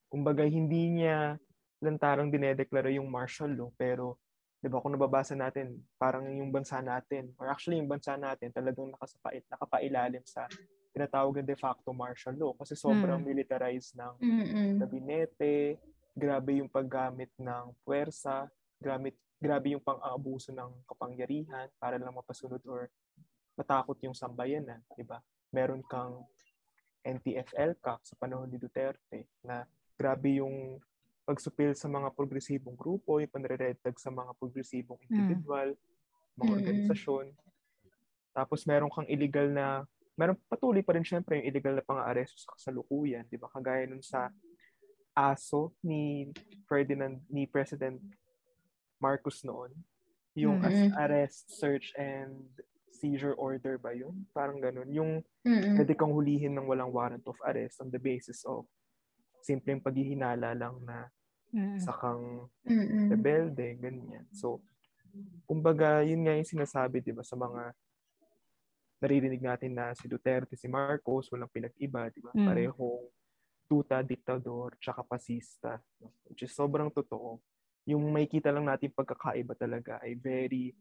kumbaga 0.10 0.42
hindi 0.44 0.90
niya 1.00 1.38
lantarang 1.80 2.34
dinedeklara 2.34 2.90
yung 2.92 3.08
martial 3.08 3.54
law, 3.54 3.70
pero 3.78 4.18
'di 4.60 4.68
ba 4.68 4.84
kung 4.84 4.92
nababasa 4.92 5.38
natin, 5.38 5.80
parang 5.96 6.28
yung 6.28 6.52
bansa 6.52 6.84
natin, 6.84 7.32
or 7.40 7.48
actually 7.48 7.80
yung 7.80 7.88
bansa 7.88 8.20
natin 8.20 8.52
talagang 8.52 8.92
nakasapait, 8.92 9.46
nakapailalim 9.48 10.26
sa 10.28 10.50
tinatawag 10.92 11.40
na 11.40 11.46
de 11.46 11.56
facto 11.56 11.94
martial 11.96 12.36
law 12.36 12.52
kasi 12.58 12.76
sobrang 12.76 13.22
Mm. 13.24 13.28
militarized 13.30 13.96
ng 13.96 14.14
Mm-mm. 14.20 14.84
gabinete, 14.84 15.80
grabe 16.18 16.60
yung 16.60 16.68
paggamit 16.68 17.32
ng 17.40 17.72
puwersa, 17.86 18.52
grabe, 18.82 19.16
grabe 19.40 19.78
yung 19.78 19.86
pang-aabuso 19.86 20.52
ng 20.52 20.84
kapangyarihan 20.84 21.72
para 21.80 21.96
lang 21.96 22.12
mapasunod 22.12 22.60
or 22.68 22.92
matakot 23.60 24.00
yung 24.00 24.16
sambayanan, 24.16 24.80
di 24.96 25.04
ba? 25.04 25.20
Meron 25.52 25.84
kang 25.84 26.24
NTFL 27.04 27.76
ka 27.84 28.00
sa 28.00 28.16
panahon 28.16 28.48
ni 28.48 28.56
Duterte 28.56 29.28
na 29.44 29.68
grabe 30.00 30.40
yung 30.40 30.80
pagsupil 31.28 31.76
sa 31.76 31.92
mga 31.92 32.16
progresibong 32.16 32.80
grupo, 32.80 33.20
yung 33.20 33.30
panreretag 33.30 34.00
sa 34.00 34.10
mga 34.10 34.32
progresibong 34.40 34.98
individual, 35.12 35.76
mga 36.40 36.44
Mm-mm. 36.48 36.58
organisasyon. 36.64 37.26
Tapos 38.32 38.64
meron 38.64 38.90
kang 38.90 39.06
illegal 39.12 39.52
na, 39.52 39.84
meron 40.16 40.40
patuloy 40.48 40.82
pa 40.82 40.96
rin 40.96 41.04
syempre 41.04 41.38
yung 41.38 41.48
illegal 41.52 41.76
na 41.76 41.84
pang-aaresto 41.84 42.40
sa 42.40 42.56
kasalukuyan, 42.56 43.28
di 43.28 43.36
ba? 43.36 43.52
Kagaya 43.52 43.86
nun 43.86 44.02
sa 44.02 44.32
aso 45.14 45.76
ni 45.84 46.32
Ferdinand, 46.66 47.20
ni 47.28 47.44
President 47.44 48.00
Marcos 48.98 49.44
noon. 49.44 49.76
Yung 50.34 50.64
Mm-mm. 50.64 50.96
arrest, 50.96 51.52
search, 51.52 51.92
and 52.00 52.48
seizure 52.92 53.38
order 53.38 53.78
ba 53.78 53.94
yun? 53.94 54.26
Parang 54.34 54.60
ganun. 54.60 54.90
Yung 54.92 55.12
Mm-mm. 55.46 55.76
pwede 55.78 55.94
kang 55.96 56.12
hulihin 56.12 56.58
ng 56.58 56.68
walang 56.68 56.92
warrant 56.92 57.24
of 57.30 57.38
arrest 57.46 57.80
on 57.80 57.90
the 57.94 58.02
basis 58.02 58.44
of 58.44 58.66
simpleng 59.40 59.80
paghihinala 59.80 60.52
lang 60.54 60.76
na 60.84 61.08
sakang 61.82 62.46
Mm-mm. 62.68 63.10
rebelde, 63.10 63.80
ganyan. 63.80 64.28
So, 64.30 64.62
kumbaga, 65.50 66.06
yun 66.06 66.22
nga 66.28 66.38
yung 66.38 66.46
sinasabi, 66.46 67.02
di 67.02 67.10
ba, 67.16 67.26
sa 67.26 67.34
mga 67.34 67.74
naririnig 69.00 69.42
natin 69.42 69.72
na 69.74 69.96
si 69.96 70.06
Duterte, 70.06 70.60
si 70.60 70.68
Marcos, 70.68 71.32
walang 71.32 71.50
pinag-iba, 71.50 72.12
di 72.12 72.22
ba? 72.22 72.36
Mm. 72.36 72.46
Parehong 72.46 73.08
tuta, 73.66 74.04
diktador, 74.04 74.76
tsaka 74.78 75.02
pasista. 75.08 75.80
Which 76.28 76.46
is 76.46 76.54
sobrang 76.54 76.92
totoo. 76.92 77.40
Yung 77.88 78.06
makikita 78.14 78.54
lang 78.54 78.68
natin 78.68 78.94
pagkakaiba 78.94 79.56
talaga 79.56 79.98
ay 80.04 80.14
very, 80.20 80.76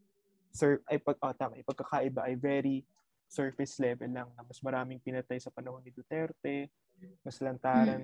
sur 0.52 0.80
ay 0.88 0.98
pag, 0.98 1.16
oh, 1.22 1.34
tama, 1.34 1.58
yung 1.60 1.68
pagkakaiba 1.68 2.26
ay 2.28 2.34
very 2.38 2.76
surface 3.28 3.76
level 3.76 4.08
lang 4.08 4.28
na 4.32 4.42
mas 4.42 4.58
maraming 4.64 4.98
pinatay 4.98 5.36
sa 5.36 5.52
panahon 5.52 5.84
ni 5.84 5.92
Duterte, 5.92 6.72
mas 7.22 7.36
lantaran, 7.44 8.02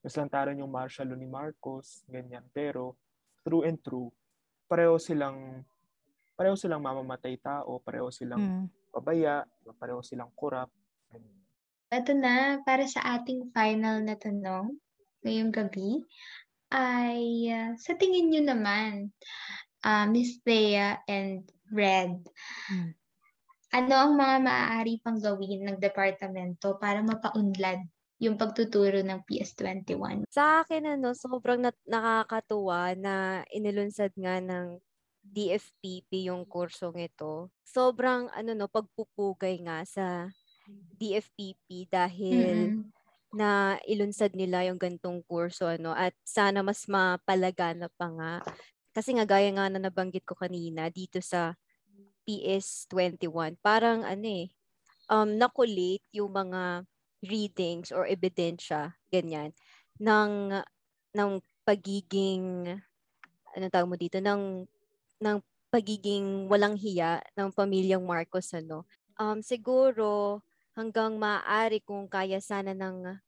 mas 0.00 0.14
lantaran 0.14 0.56
yung 0.56 0.70
martial 0.70 1.10
law 1.10 1.18
ni 1.18 1.26
Marcos, 1.26 2.06
ganyan. 2.06 2.46
Pero, 2.54 2.94
true 3.42 3.66
and 3.66 3.82
true, 3.82 4.08
pareho 4.70 4.96
silang 5.00 5.64
pareho 6.38 6.54
silang 6.54 6.78
mamamatay 6.78 7.34
tao, 7.42 7.82
pareho 7.82 8.14
silang 8.14 8.38
Mm. 8.38 8.66
pabaya, 8.94 9.42
pareho 9.74 9.98
silang 10.06 10.30
corrupt. 10.38 10.70
Ito 11.90 12.12
na, 12.14 12.62
para 12.62 12.84
sa 12.86 13.00
ating 13.18 13.50
final 13.50 14.04
na 14.06 14.14
tanong 14.14 14.76
ngayong 15.24 15.50
gabi, 15.50 16.04
ay 16.70 17.48
ah, 17.50 17.72
sa 17.80 17.96
tingin 17.98 18.28
nyo 18.30 18.54
naman, 18.54 19.10
ah, 19.84 20.06
Miss 20.08 20.40
Thea 20.42 21.02
and 21.08 21.46
Red, 21.70 22.24
Mm. 22.70 22.94
ano 23.72 23.94
ang 23.94 24.12
mga 24.16 24.36
maaari 24.40 24.94
pang 25.04 25.20
gawin 25.20 25.68
ng 25.68 25.78
departamento 25.80 26.76
para 26.80 27.04
mapaunlad 27.04 27.84
yung 28.18 28.36
pagtuturo 28.40 29.04
ng 29.04 29.20
PS21? 29.28 30.24
Sa 30.32 30.64
akin 30.64 30.98
ano, 30.98 31.12
sobrang 31.12 31.60
nat- 31.62 31.86
nakakatuwa 31.88 32.92
na 32.96 33.44
inilunsad 33.52 34.12
nga 34.16 34.40
ng 34.40 34.80
DFPP 35.22 36.28
yung 36.32 36.48
kursong 36.48 36.96
ito. 37.04 37.52
Sobrang 37.62 38.32
ano 38.32 38.50
no, 38.56 38.66
pagpupugay 38.68 39.60
nga 39.64 39.84
sa 39.84 40.32
DFPP 40.98 41.86
dahil 41.88 42.72
Mm-mm. 42.72 42.88
na 43.36 43.76
ilunsad 43.84 44.32
nila 44.32 44.64
yung 44.64 44.80
gantong 44.80 45.20
kurso 45.28 45.68
ano 45.68 45.92
at 45.92 46.16
sana 46.24 46.64
mas 46.64 46.88
mapalaganap 46.88 47.92
pa 47.94 48.08
nga 48.08 48.32
kasi 48.94 49.14
nga 49.16 49.26
gaya 49.28 49.50
nga 49.54 49.68
na 49.70 49.80
nabanggit 49.82 50.24
ko 50.24 50.34
kanina 50.38 50.88
dito 50.92 51.20
sa 51.22 51.54
PS21 52.28 53.56
parang 53.60 54.04
ano 54.04 54.26
eh 54.26 54.48
um 55.08 55.28
nakulate 55.36 56.04
yung 56.12 56.32
mga 56.32 56.84
readings 57.24 57.90
or 57.90 58.04
ebidensya 58.06 58.94
ganyan 59.08 59.52
ng 59.98 60.62
ng 61.16 61.30
pagiging 61.64 62.68
ano 63.56 63.66
tawag 63.72 63.90
mo 63.90 63.96
dito 63.98 64.20
ng 64.22 64.64
ng 65.18 65.38
pagiging 65.68 66.48
walang 66.48 66.76
hiya 66.78 67.20
ng 67.36 67.52
pamilyang 67.52 68.04
Marcos 68.04 68.52
ano. 68.56 68.88
Um 69.20 69.42
siguro 69.44 70.40
hanggang 70.78 71.18
maaari 71.18 71.82
kung 71.82 72.06
kaya 72.08 72.40
sana 72.40 72.72
ng 72.72 73.18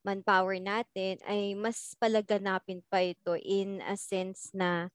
manpower 0.00 0.56
natin 0.62 1.20
ay 1.28 1.52
mas 1.58 1.92
palaganapin 2.00 2.80
pa 2.88 3.04
ito 3.04 3.36
in 3.42 3.84
a 3.84 3.98
sense 3.98 4.48
na 4.56 4.88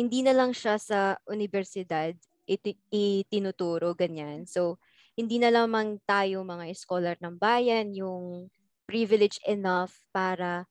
hindi 0.00 0.24
na 0.24 0.32
lang 0.32 0.56
siya 0.56 0.80
sa 0.80 1.20
universidad 1.28 2.16
iti- 2.48 2.80
itinuturo 2.88 3.92
ganyan. 3.92 4.48
So 4.48 4.80
hindi 5.12 5.36
na 5.36 5.52
lamang 5.52 6.00
tayo 6.08 6.40
mga 6.40 6.72
scholar 6.72 7.16
ng 7.20 7.36
bayan 7.36 7.92
yung 7.92 8.48
privileged 8.88 9.44
enough 9.44 9.92
para 10.08 10.64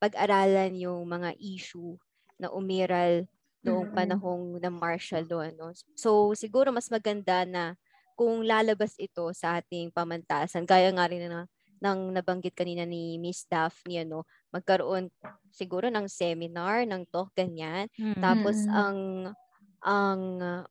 pag-aralan 0.00 0.72
yung 0.80 1.04
mga 1.04 1.36
issue 1.36 2.00
na 2.40 2.48
umiral 2.48 3.28
noong 3.60 3.92
panahong 3.92 4.56
ng 4.56 4.74
martial 4.80 5.28
law. 5.28 5.44
No? 5.52 5.76
So 5.92 6.32
siguro 6.32 6.72
mas 6.72 6.88
maganda 6.88 7.44
na 7.44 7.76
kung 8.16 8.40
lalabas 8.40 8.96
ito 8.96 9.28
sa 9.36 9.60
ating 9.60 9.92
pamantasan, 9.92 10.64
gaya 10.64 10.88
nga 10.88 11.04
rin 11.04 11.28
na 11.28 11.44
ng 11.80 12.12
nabanggit 12.12 12.52
kanina 12.52 12.84
ni 12.84 13.16
Miss 13.16 13.48
Daphne, 13.48 14.04
ano, 14.04 14.28
magkaroon 14.54 15.10
siguro 15.50 15.90
ng 15.90 16.06
seminar, 16.06 16.86
ng 16.86 17.06
talk, 17.10 17.34
ganyan. 17.34 17.90
Mm. 17.98 18.18
Tapos 18.22 18.66
Mm. 18.66 18.74
ang 18.74 18.98
ang 19.80 20.22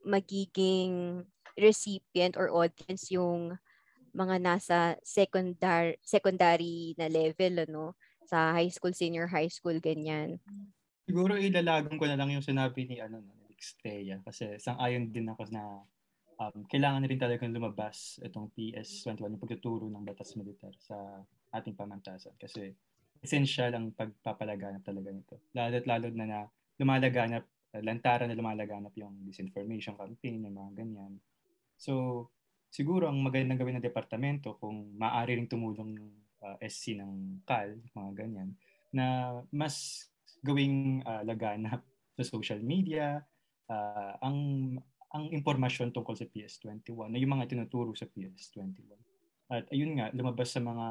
magiging 0.05 1.23
recipient 1.57 2.37
or 2.37 2.47
audience 2.53 3.09
yung 3.11 3.57
mga 4.13 4.35
nasa 4.41 4.77
secondary 5.05 5.97
secondary 6.01 6.93
na 6.97 7.07
level 7.09 7.65
ano 7.65 7.85
sa 8.25 8.53
high 8.53 8.69
school, 8.69 8.93
senior 8.93 9.29
high 9.29 9.49
school 9.49 9.77
ganyan. 9.81 10.37
Siguro 11.09 11.33
ilalagan 11.37 11.97
ko 11.97 12.05
na 12.05 12.17
lang 12.17 12.29
yung 12.33 12.45
sinabi 12.45 12.85
ni 12.85 13.01
ano 13.01 13.21
no, 13.21 13.33
ni 13.49 13.57
Xteya 13.57 14.21
kasi 14.21 14.61
sang-ayon 14.61 15.09
din 15.09 15.25
ako 15.29 15.49
na 15.49 15.81
um, 16.37 16.65
kailangan 16.69 17.05
rin 17.09 17.19
talagang 17.19 17.53
lumabas 17.53 18.21
itong 18.21 18.53
PS21 18.53 19.35
yung 19.35 19.41
pagtuturo 19.41 19.89
ng 19.89 20.05
batas 20.05 20.37
militar 20.37 20.71
sa 20.77 21.25
ating 21.53 21.73
pamantasan 21.73 22.37
kasi 22.37 22.77
essential 23.19 23.71
ang 23.75 23.91
pagpapalaganap 23.91 24.81
talaga 24.83 25.09
nito. 25.11 25.35
Lalo't 25.51 25.85
lalo 25.85 26.07
na 26.15 26.25
na 26.25 26.39
lumalaganap, 26.79 27.43
uh, 27.75 27.81
lantaran 27.83 28.31
na 28.31 28.37
lumalaganap 28.39 28.95
yung 28.95 29.27
disinformation 29.27 29.99
campaign, 29.99 30.47
yung 30.47 30.55
mga 30.55 30.71
ganyan. 30.83 31.19
So, 31.75 32.27
siguro 32.71 33.11
ang 33.11 33.19
magandang 33.19 33.59
gawin 33.59 33.79
ng 33.79 33.87
departamento 33.87 34.55
kung 34.59 34.95
maaari 34.95 35.35
ring 35.35 35.51
tumulong 35.51 35.99
yung 35.99 36.11
uh, 36.43 36.55
SC 36.63 36.99
ng 36.99 37.43
CAL, 37.43 37.75
mga 37.91 38.11
ganyan, 38.15 38.49
na 38.95 39.35
mas 39.51 40.07
gawing 40.43 41.03
uh, 41.03 41.23
laganap 41.27 41.83
sa 42.15 42.23
social 42.23 42.63
media, 42.63 43.19
uh, 43.67 44.13
ang 44.23 44.37
ang 45.09 45.25
impormasyon 45.33 45.89
tungkol 45.89 46.13
sa 46.13 46.29
PS21 46.29 47.09
na 47.09 47.17
yung 47.17 47.33
mga 47.33 47.49
tinuturo 47.49 47.97
sa 47.97 48.05
PS21. 48.05 49.08
At 49.49 49.65
ayun 49.73 49.97
nga, 49.97 50.13
lumabas 50.13 50.53
sa 50.53 50.61
mga 50.61 50.85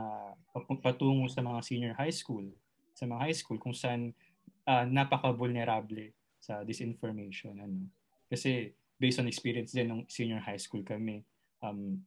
patungo 0.83 1.31
sa 1.31 1.47
mga 1.47 1.63
senior 1.63 1.95
high 1.95 2.11
school, 2.13 2.43
sa 2.91 3.07
mga 3.07 3.31
high 3.31 3.37
school 3.39 3.59
kung 3.63 3.71
saan 3.73 4.11
uh, 4.67 4.83
napaka-vulnerable 4.83 6.11
sa 6.43 6.67
disinformation. 6.67 7.55
Ano. 7.55 7.87
Kasi 8.27 8.75
based 8.99 9.23
on 9.23 9.31
experience 9.31 9.71
din 9.71 9.87
ng 9.95 10.03
senior 10.11 10.43
high 10.43 10.59
school 10.59 10.83
kami, 10.83 11.23
um, 11.63 12.03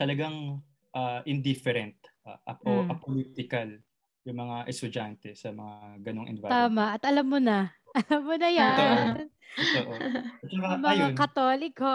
talagang 0.00 0.64
uh, 0.96 1.20
indifferent, 1.28 1.94
uh, 2.24 2.40
apo, 2.48 2.64
Mm. 2.64 2.88
apolitical 2.88 3.68
yung 4.26 4.38
mga 4.42 4.56
estudyante 4.66 5.36
sa 5.36 5.52
mga 5.52 6.02
ganong 6.02 6.26
environment. 6.26 6.72
Tama. 6.72 6.84
At 6.96 7.02
alam 7.04 7.26
mo 7.28 7.38
na. 7.38 7.70
Alam 7.96 8.28
mo 8.28 8.34
na 8.36 8.48
yan. 8.52 9.32
Totoo. 9.56 9.92
At 9.96 10.48
saka, 10.52 10.76
mga 10.76 10.92
ayun, 10.92 11.12
katoliko. 11.16 11.94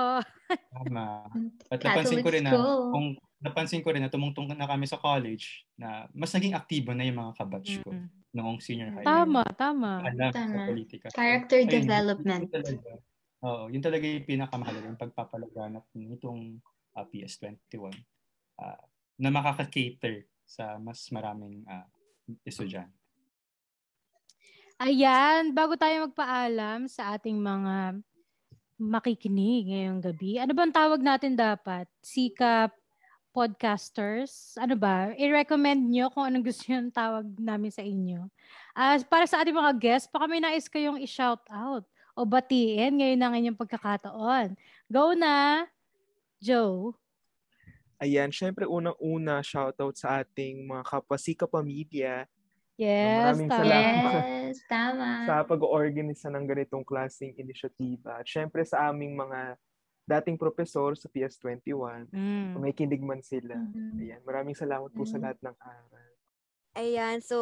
tama. 0.73 1.29
At 1.73 1.77
napansin 1.77 2.25
ko 2.25 2.29
rin 2.33 2.41
na, 2.41 2.57
kung 2.89 3.21
napansin 3.41 3.81
ko 3.81 3.89
rin 3.89 4.05
na 4.05 4.13
tumungtong 4.13 4.53
na 4.53 4.69
kami 4.69 4.85
sa 4.85 5.01
college 5.01 5.65
na 5.73 6.05
mas 6.13 6.29
naging 6.31 6.53
aktibo 6.53 6.93
na 6.93 7.01
yung 7.01 7.17
mga 7.17 7.33
kabatch 7.41 7.81
ko 7.81 7.89
Mm. 7.89 8.07
noong 8.37 8.57
senior 8.61 8.93
high. 8.93 9.03
Tama, 9.03 9.43
tama. 9.57 10.05
Alam 10.05 10.31
sa 10.31 10.45
Tama. 10.45 10.69
politika. 10.69 11.09
So, 11.09 11.17
Character 11.19 11.59
ayun, 11.65 11.83
development. 11.83 12.41
Yun 12.47 12.53
talaga, 12.53 12.91
oo, 13.41 13.63
yun 13.73 13.83
talaga 13.83 14.05
yung 14.05 14.27
pinakamahalaga, 14.29 14.85
yung 14.87 15.01
pagpapalaganap 15.01 15.83
nitong 15.97 16.41
uh, 16.95 17.05
PS21 17.09 17.97
uh, 18.61 18.83
na 19.17 19.29
makaka-cater 19.33 20.29
sa 20.45 20.77
mas 20.77 21.01
maraming 21.09 21.65
uh, 21.65 21.85
estudyante. 22.45 22.93
Ayan, 24.81 25.53
bago 25.53 25.77
tayo 25.77 26.09
magpaalam 26.09 26.89
sa 26.89 27.13
ating 27.13 27.37
mga 27.37 28.01
makikinig 28.81 29.69
ngayong 29.69 30.01
gabi, 30.01 30.41
ano 30.41 30.57
bang 30.57 30.73
tawag 30.73 31.01
natin 31.05 31.37
dapat? 31.37 31.85
Sikap 32.01 32.73
podcasters? 33.31 34.53
Ano 34.59 34.75
ba? 34.75 35.15
I-recommend 35.15 35.87
nyo 35.87 36.11
kung 36.11 36.27
anong 36.27 36.45
gusto 36.45 36.67
yung 36.69 36.91
tawag 36.91 37.25
namin 37.39 37.71
sa 37.71 37.81
inyo. 37.81 38.27
As 38.75 39.01
para 39.03 39.23
sa 39.25 39.41
ating 39.41 39.55
mga 39.55 39.73
guests, 39.79 40.11
baka 40.11 40.27
may 40.27 40.43
nais 40.43 40.67
kayong 40.67 40.99
i-shout 40.99 41.41
out 41.47 41.87
o 42.11 42.27
batiin 42.27 42.99
ngayon 42.99 43.19
ng 43.19 43.33
inyong 43.41 43.59
pagkakataon. 43.59 44.53
Go 44.91 45.15
na, 45.15 45.65
Joe. 46.37 46.91
Ayan, 47.97 48.33
syempre 48.33 48.67
unang-una 48.67 49.39
shoutout 49.39 49.95
sa 49.95 50.21
ating 50.21 50.67
mga 50.67 50.83
kapwa 50.83 51.17
Sika 51.17 51.45
Pamilya 51.47 52.25
Yes, 52.81 53.37
Maraming 53.37 53.49
tama. 53.51 53.61
salamat. 53.61 54.23
Yes, 54.25 54.57
tama. 54.65 55.07
sa 55.29 55.35
pag-organisa 55.45 56.27
ng 56.33 56.45
ganitong 56.49 56.81
klaseng 56.81 57.29
inisyatiba. 57.37 58.17
At 58.17 58.25
syempre 58.25 58.65
sa 58.65 58.89
aming 58.89 59.13
mga 59.13 59.53
dating 60.11 60.35
profesor 60.35 60.91
sa 60.93 61.07
PS21, 61.07 62.11
Mm. 62.11 62.51
kung 62.51 62.61
may 62.61 62.75
kinig 62.75 62.99
man 62.99 63.23
sila. 63.23 63.55
Mhm. 63.55 63.95
Ayan, 63.95 64.21
maraming 64.23 64.57
salamat 64.57 64.91
po 64.91 65.07
sa 65.07 65.15
Mm. 65.15 65.23
lahat 65.23 65.39
ng 65.39 65.55
aral. 65.57 66.11
Ayan, 66.73 67.17
so 67.19 67.37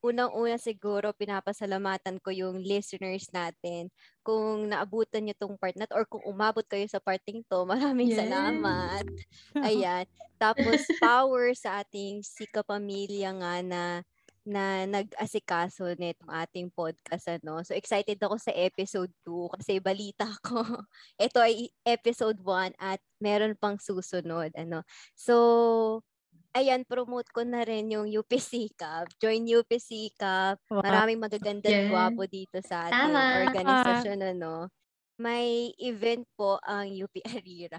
unang-una 0.00 0.54
siguro 0.54 1.10
pinapasalamatan 1.10 2.22
ko 2.22 2.30
yung 2.30 2.62
listeners 2.62 3.26
natin 3.32 3.90
kung 4.22 4.70
naabutan 4.70 5.24
nyo 5.24 5.34
tong 5.34 5.56
part 5.58 5.74
na 5.74 5.88
to, 5.88 5.96
or 5.96 6.06
kung 6.06 6.22
umabot 6.22 6.62
kayo 6.62 6.84
sa 6.86 7.02
parting 7.02 7.42
to, 7.48 7.64
maraming 7.66 8.12
Yes. 8.12 8.22
salamat. 8.22 9.04
Ayan. 9.66 10.04
Tapos 10.36 10.84
power 11.00 11.56
sa 11.56 11.80
ating 11.82 12.20
Sika 12.22 12.60
Pamilya 12.62 13.34
nga 13.40 13.54
na 13.64 13.82
na 14.46 14.86
nag-asikaso 14.86 15.98
nitong 15.98 16.30
ating 16.30 16.70
podcast 16.70 17.26
ano. 17.28 17.66
So 17.66 17.74
excited 17.74 18.16
ako 18.22 18.38
sa 18.38 18.54
episode 18.54 19.10
2 19.26 19.58
kasi 19.58 19.82
balita 19.82 20.30
ko 20.46 20.62
ito 21.18 21.38
ay 21.42 21.66
episode 21.82 22.38
1 22.38 22.78
at 22.78 23.02
meron 23.18 23.58
pang 23.58 23.74
susunod 23.76 24.54
ano. 24.54 24.86
So 25.18 25.34
ayan, 26.54 26.86
promote 26.88 27.28
ko 27.34 27.42
na 27.44 27.66
rin 27.66 27.90
yung 27.90 28.06
UPC 28.06 28.72
Cup. 28.72 29.10
Join 29.20 29.44
UPC 29.44 30.14
Cup. 30.16 30.56
Wow. 30.72 30.80
Maraming 30.80 31.20
magaganda 31.20 31.68
at 31.68 31.84
Yes. 31.84 31.90
gwapo 31.90 32.22
dito 32.24 32.56
sa 32.64 32.88
ating 32.88 33.12
Tama. 33.12 33.22
organisasyon. 33.50 34.18
Ano. 34.24 34.70
May 35.18 35.72
event 35.80 36.24
po 36.32 36.56
ang 36.62 36.88
UP 36.88 37.12
Arira. 37.28 37.76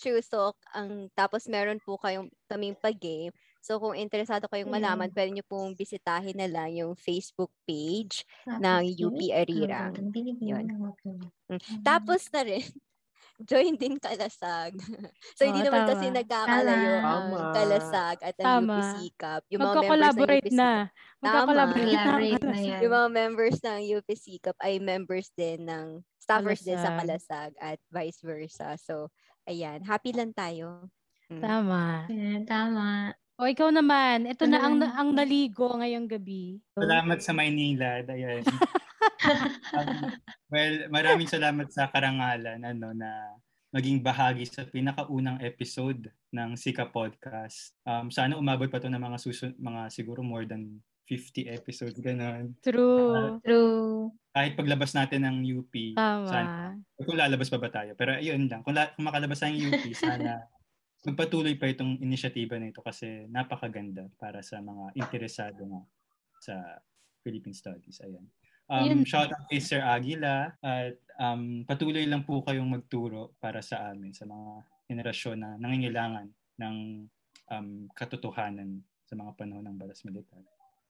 Chusok. 0.00 0.56
Ang, 0.72 1.12
tapos 1.12 1.44
meron 1.48 1.80
po 1.80 2.00
kayong 2.00 2.28
kaming 2.46 2.76
pag-game. 2.78 3.32
So 3.58 3.76
kung 3.76 3.92
interesado 3.92 4.46
kayong 4.46 4.70
malaman, 4.70 5.08
Mm. 5.08 5.14
pwede 5.14 5.30
nyo 5.32 5.44
pong 5.44 5.74
bisitahin 5.74 6.34
na 6.34 6.46
lang 6.46 6.70
yung 6.70 6.94
Facebook 6.94 7.50
page. 7.62 8.22
Tapos 8.42 8.60
ng 8.60 8.82
yun, 8.88 9.06
UP 9.08 9.20
Arira. 9.30 9.90
Yun. 10.40 10.64
ng 10.64 10.78
mga- 10.78 11.32
Mm. 11.48 11.60
Tapos 11.82 12.28
na 12.28 12.40
rin, 12.42 12.60
join 13.48 13.74
din 13.74 13.96
Kalasag. 13.96 14.74
so 15.38 15.46
hindi 15.46 15.62
Oo, 15.62 15.66
naman 15.68 15.86
tama. 15.86 15.90
kasi 15.94 16.06
nagkakalayo 16.10 16.90
ang 16.98 17.04
Tama. 17.30 17.54
Kalasag 17.54 18.16
at 18.20 18.34
ang 18.36 18.46
Tama. 18.66 18.74
UP 18.74 18.82
Sikap. 18.98 19.42
Yung 19.48 19.60
mga 19.60 19.74
ng 19.74 19.78
UP 19.78 20.50
na. 20.50 20.70
Sikap. 20.90 21.22
Magko-collaborate 21.22 21.94
na. 21.94 22.02
Collaborate 22.02 22.44
na 22.44 22.58
yan. 22.68 22.80
Yung 22.82 22.94
mga 22.94 23.08
members 23.12 23.58
ng 23.62 23.80
UP 23.94 24.08
Sikap 24.10 24.56
ay 24.58 24.74
members 24.78 25.30
din 25.32 25.62
ng 25.62 25.86
staffers 26.18 26.62
din 26.62 26.76
sa 26.76 26.98
Kalasag. 26.98 27.54
Kalasag 27.54 27.62
at 27.62 27.78
vice 27.88 28.20
versa. 28.20 28.74
So, 28.76 29.08
ayan. 29.46 29.86
Happy 29.86 30.10
lang 30.10 30.34
tayo. 30.34 30.90
Mm. 31.30 31.40
Tama. 31.40 31.80
Ayan, 32.10 32.42
tama. 32.42 33.12
O 33.38 33.46
ikaw 33.46 33.70
naman, 33.70 34.26
ito 34.26 34.50
na 34.50 34.58
ang 34.58 34.82
ang 34.82 35.14
naligo 35.14 35.70
ngayong 35.78 36.10
gabi. 36.10 36.58
Salamat 36.74 37.22
sa 37.22 37.30
Maynila. 37.30 38.02
Ayan. 38.04 38.42
Um, 39.18 40.10
well, 40.50 40.74
maraming 40.90 41.30
salamat 41.30 41.70
sa 41.70 41.86
karangalan 41.90 42.62
ano 42.62 42.90
na 42.94 43.38
maging 43.70 44.02
bahagi 44.02 44.46
sa 44.46 44.66
pinakaunang 44.66 45.38
episode 45.42 46.10
ng 46.34 46.54
Sika 46.58 46.86
Podcast. 46.90 47.74
Um, 47.86 48.10
sana 48.10 48.34
umabot 48.34 48.66
pa 48.66 48.82
to 48.82 48.90
ng 48.90 48.98
mga 48.98 49.18
susun 49.22 49.54
mga 49.58 49.90
siguro 49.90 50.22
more 50.22 50.46
than 50.46 50.82
50 51.06 51.50
episodes 51.50 51.98
ganun. 51.98 52.58
True. 52.62 53.38
True. 53.42 54.10
Kahit 54.34 54.58
paglabas 54.58 54.92
natin 54.94 55.24
ng 55.24 55.36
UP, 55.56 55.72
Tama. 55.94 56.26
sana 56.26 56.50
kung 56.98 57.18
lalabas 57.18 57.48
pa 57.48 57.58
ba 57.58 57.70
tayo. 57.70 57.94
Pero 57.94 58.18
ayun 58.18 58.50
lang, 58.50 58.60
kung, 58.66 58.74
la- 58.74 58.90
kung 58.94 59.06
makalabas 59.06 59.40
tayong 59.40 59.62
UP, 59.72 59.84
sana 59.94 60.42
magpatuloy 61.06 61.54
pa 61.54 61.70
itong 61.70 62.02
inisyatiba 62.02 62.58
na 62.58 62.74
ito 62.74 62.82
kasi 62.82 63.28
napakaganda 63.30 64.10
para 64.18 64.42
sa 64.42 64.58
mga 64.58 64.98
interesado 64.98 65.62
nga 65.62 65.82
sa 66.42 66.54
Philippine 67.22 67.54
Studies. 67.54 68.02
Ayan. 68.02 68.26
Um, 68.68 69.00
shout 69.08 69.32
out 69.32 69.48
kay 69.48 69.64
Sir 69.64 69.80
Aguila 69.80 70.52
at 70.60 71.00
um, 71.16 71.64
patuloy 71.64 72.04
lang 72.04 72.26
po 72.28 72.44
kayong 72.44 72.68
magturo 72.68 73.32
para 73.40 73.64
sa 73.64 73.88
amin 73.88 74.12
sa 74.12 74.28
mga 74.28 74.60
henerasyon 74.92 75.36
na 75.40 75.50
nangingailangan 75.56 76.28
ng 76.60 76.76
um, 77.48 77.68
katotohanan 77.96 78.84
sa 79.08 79.16
mga 79.16 79.32
panahon 79.40 79.64
ng 79.64 79.76
balas 79.80 80.04
militar. 80.04 80.44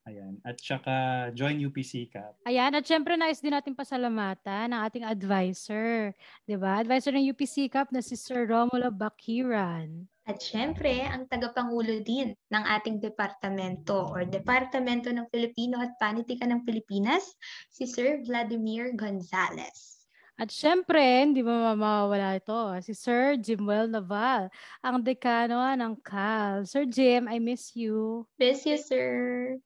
Ayan. 0.08 0.40
At 0.40 0.56
saka 0.56 1.28
join 1.36 1.60
UPC 1.60 2.08
Cap. 2.08 2.40
Ayan, 2.48 2.72
at 2.72 2.84
syempre 2.88 3.12
nais 3.20 3.44
din 3.44 3.52
natin 3.52 3.76
pasalamatan 3.76 4.72
ng 4.72 4.80
ating 4.88 5.04
advisor, 5.04 6.16
'di 6.48 6.56
ba? 6.56 6.80
Advisor 6.80 7.12
ng 7.12 7.28
UPC 7.28 7.68
Cup 7.68 7.92
na 7.92 8.00
si 8.00 8.16
Sir 8.16 8.48
Romulo 8.48 8.88
Bakiran. 8.88 10.08
At 10.28 10.44
syempre, 10.44 11.08
ang 11.08 11.24
tagapangulo 11.24 12.04
din 12.04 12.36
ng 12.52 12.64
ating 12.76 13.00
departamento 13.00 14.12
or 14.12 14.28
Departamento 14.28 15.08
ng 15.08 15.24
Filipino 15.32 15.80
at 15.80 15.96
Panitikan 15.96 16.52
ng 16.52 16.68
Pilipinas, 16.68 17.32
si 17.72 17.88
Sir 17.88 18.20
Vladimir 18.28 18.92
Gonzales. 18.92 20.04
At 20.36 20.52
syempre, 20.52 21.00
hindi 21.00 21.40
mo 21.42 21.50
mawawala 21.50 22.36
ito, 22.38 22.54
si 22.84 22.92
Sir 22.92 23.40
Jimwell 23.40 23.90
Naval, 23.90 24.52
ang 24.84 25.00
dekano 25.00 25.64
ng 25.64 25.96
CAL. 26.04 26.62
Sir 26.68 26.84
Jim, 26.84 27.26
I 27.26 27.40
miss 27.40 27.72
you. 27.74 28.28
Miss 28.36 28.62
you, 28.68 28.78
sir. 28.78 29.56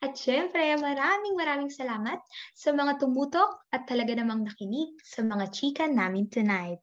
At 0.00 0.16
syempre, 0.16 0.64
maraming 0.80 1.36
maraming 1.36 1.68
salamat 1.68 2.24
sa 2.56 2.72
mga 2.72 2.96
tumutok 2.96 3.68
at 3.68 3.84
talaga 3.84 4.16
namang 4.16 4.48
nakinig 4.48 4.96
sa 5.04 5.20
mga 5.20 5.52
chika 5.52 5.84
namin 5.84 6.24
tonight. 6.24 6.80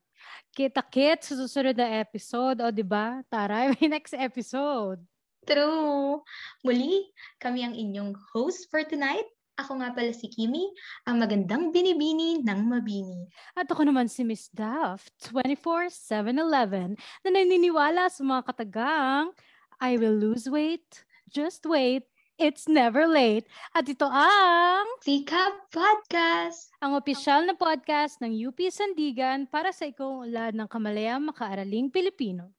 Kita-kit 0.53 1.26
sa 1.26 1.34
susunod 1.34 1.74
na 1.74 1.97
episode, 1.97 2.61
o 2.61 2.70
di 2.70 2.86
ba? 2.86 3.26
Tara, 3.26 3.65
may 3.74 3.89
next 3.89 4.13
episode. 4.13 5.01
True! 5.49 6.22
Muli, 6.61 7.09
kami 7.41 7.65
ang 7.65 7.74
inyong 7.74 8.13
host 8.38 8.70
for 8.70 8.86
tonight. 8.86 9.26
Ako 9.57 9.82
nga 9.82 9.89
pala 9.97 10.13
si 10.13 10.30
Kimi, 10.30 10.70
ang 11.09 11.18
magandang 11.18 11.74
binibini 11.74 12.45
ng 12.45 12.61
mabini. 12.70 13.26
At 13.57 13.65
ako 13.65 13.89
naman 13.89 14.05
si 14.05 14.22
Miss 14.22 14.53
Duff, 14.53 15.09
24-7-11, 15.34 16.93
na 17.26 17.30
naniniwala 17.34 18.13
sa 18.13 18.22
mga 18.22 18.53
katagang, 18.53 19.34
I 19.82 19.97
will 19.97 20.13
lose 20.13 20.45
weight, 20.45 20.86
just 21.34 21.65
wait, 21.65 22.05
it's 22.38 22.69
never 22.69 23.05
late. 23.09 23.45
At 23.73 23.89
ito 23.89 24.05
ang 24.05 24.85
Sika 25.01 25.69
Podcast! 25.73 26.73
ang 26.77 26.93
opisyal 26.93 27.45
na 27.45 27.57
podcast 27.57 28.21
ng 28.21 28.33
UP 28.33 28.57
Sandigan 28.69 29.49
para 29.49 29.73
sa 29.73 29.89
ikaw 29.89 30.25
ng 30.29 30.69
kamalayang 30.69 31.25
makaaraling 31.25 31.89
Pilipino. 31.89 32.56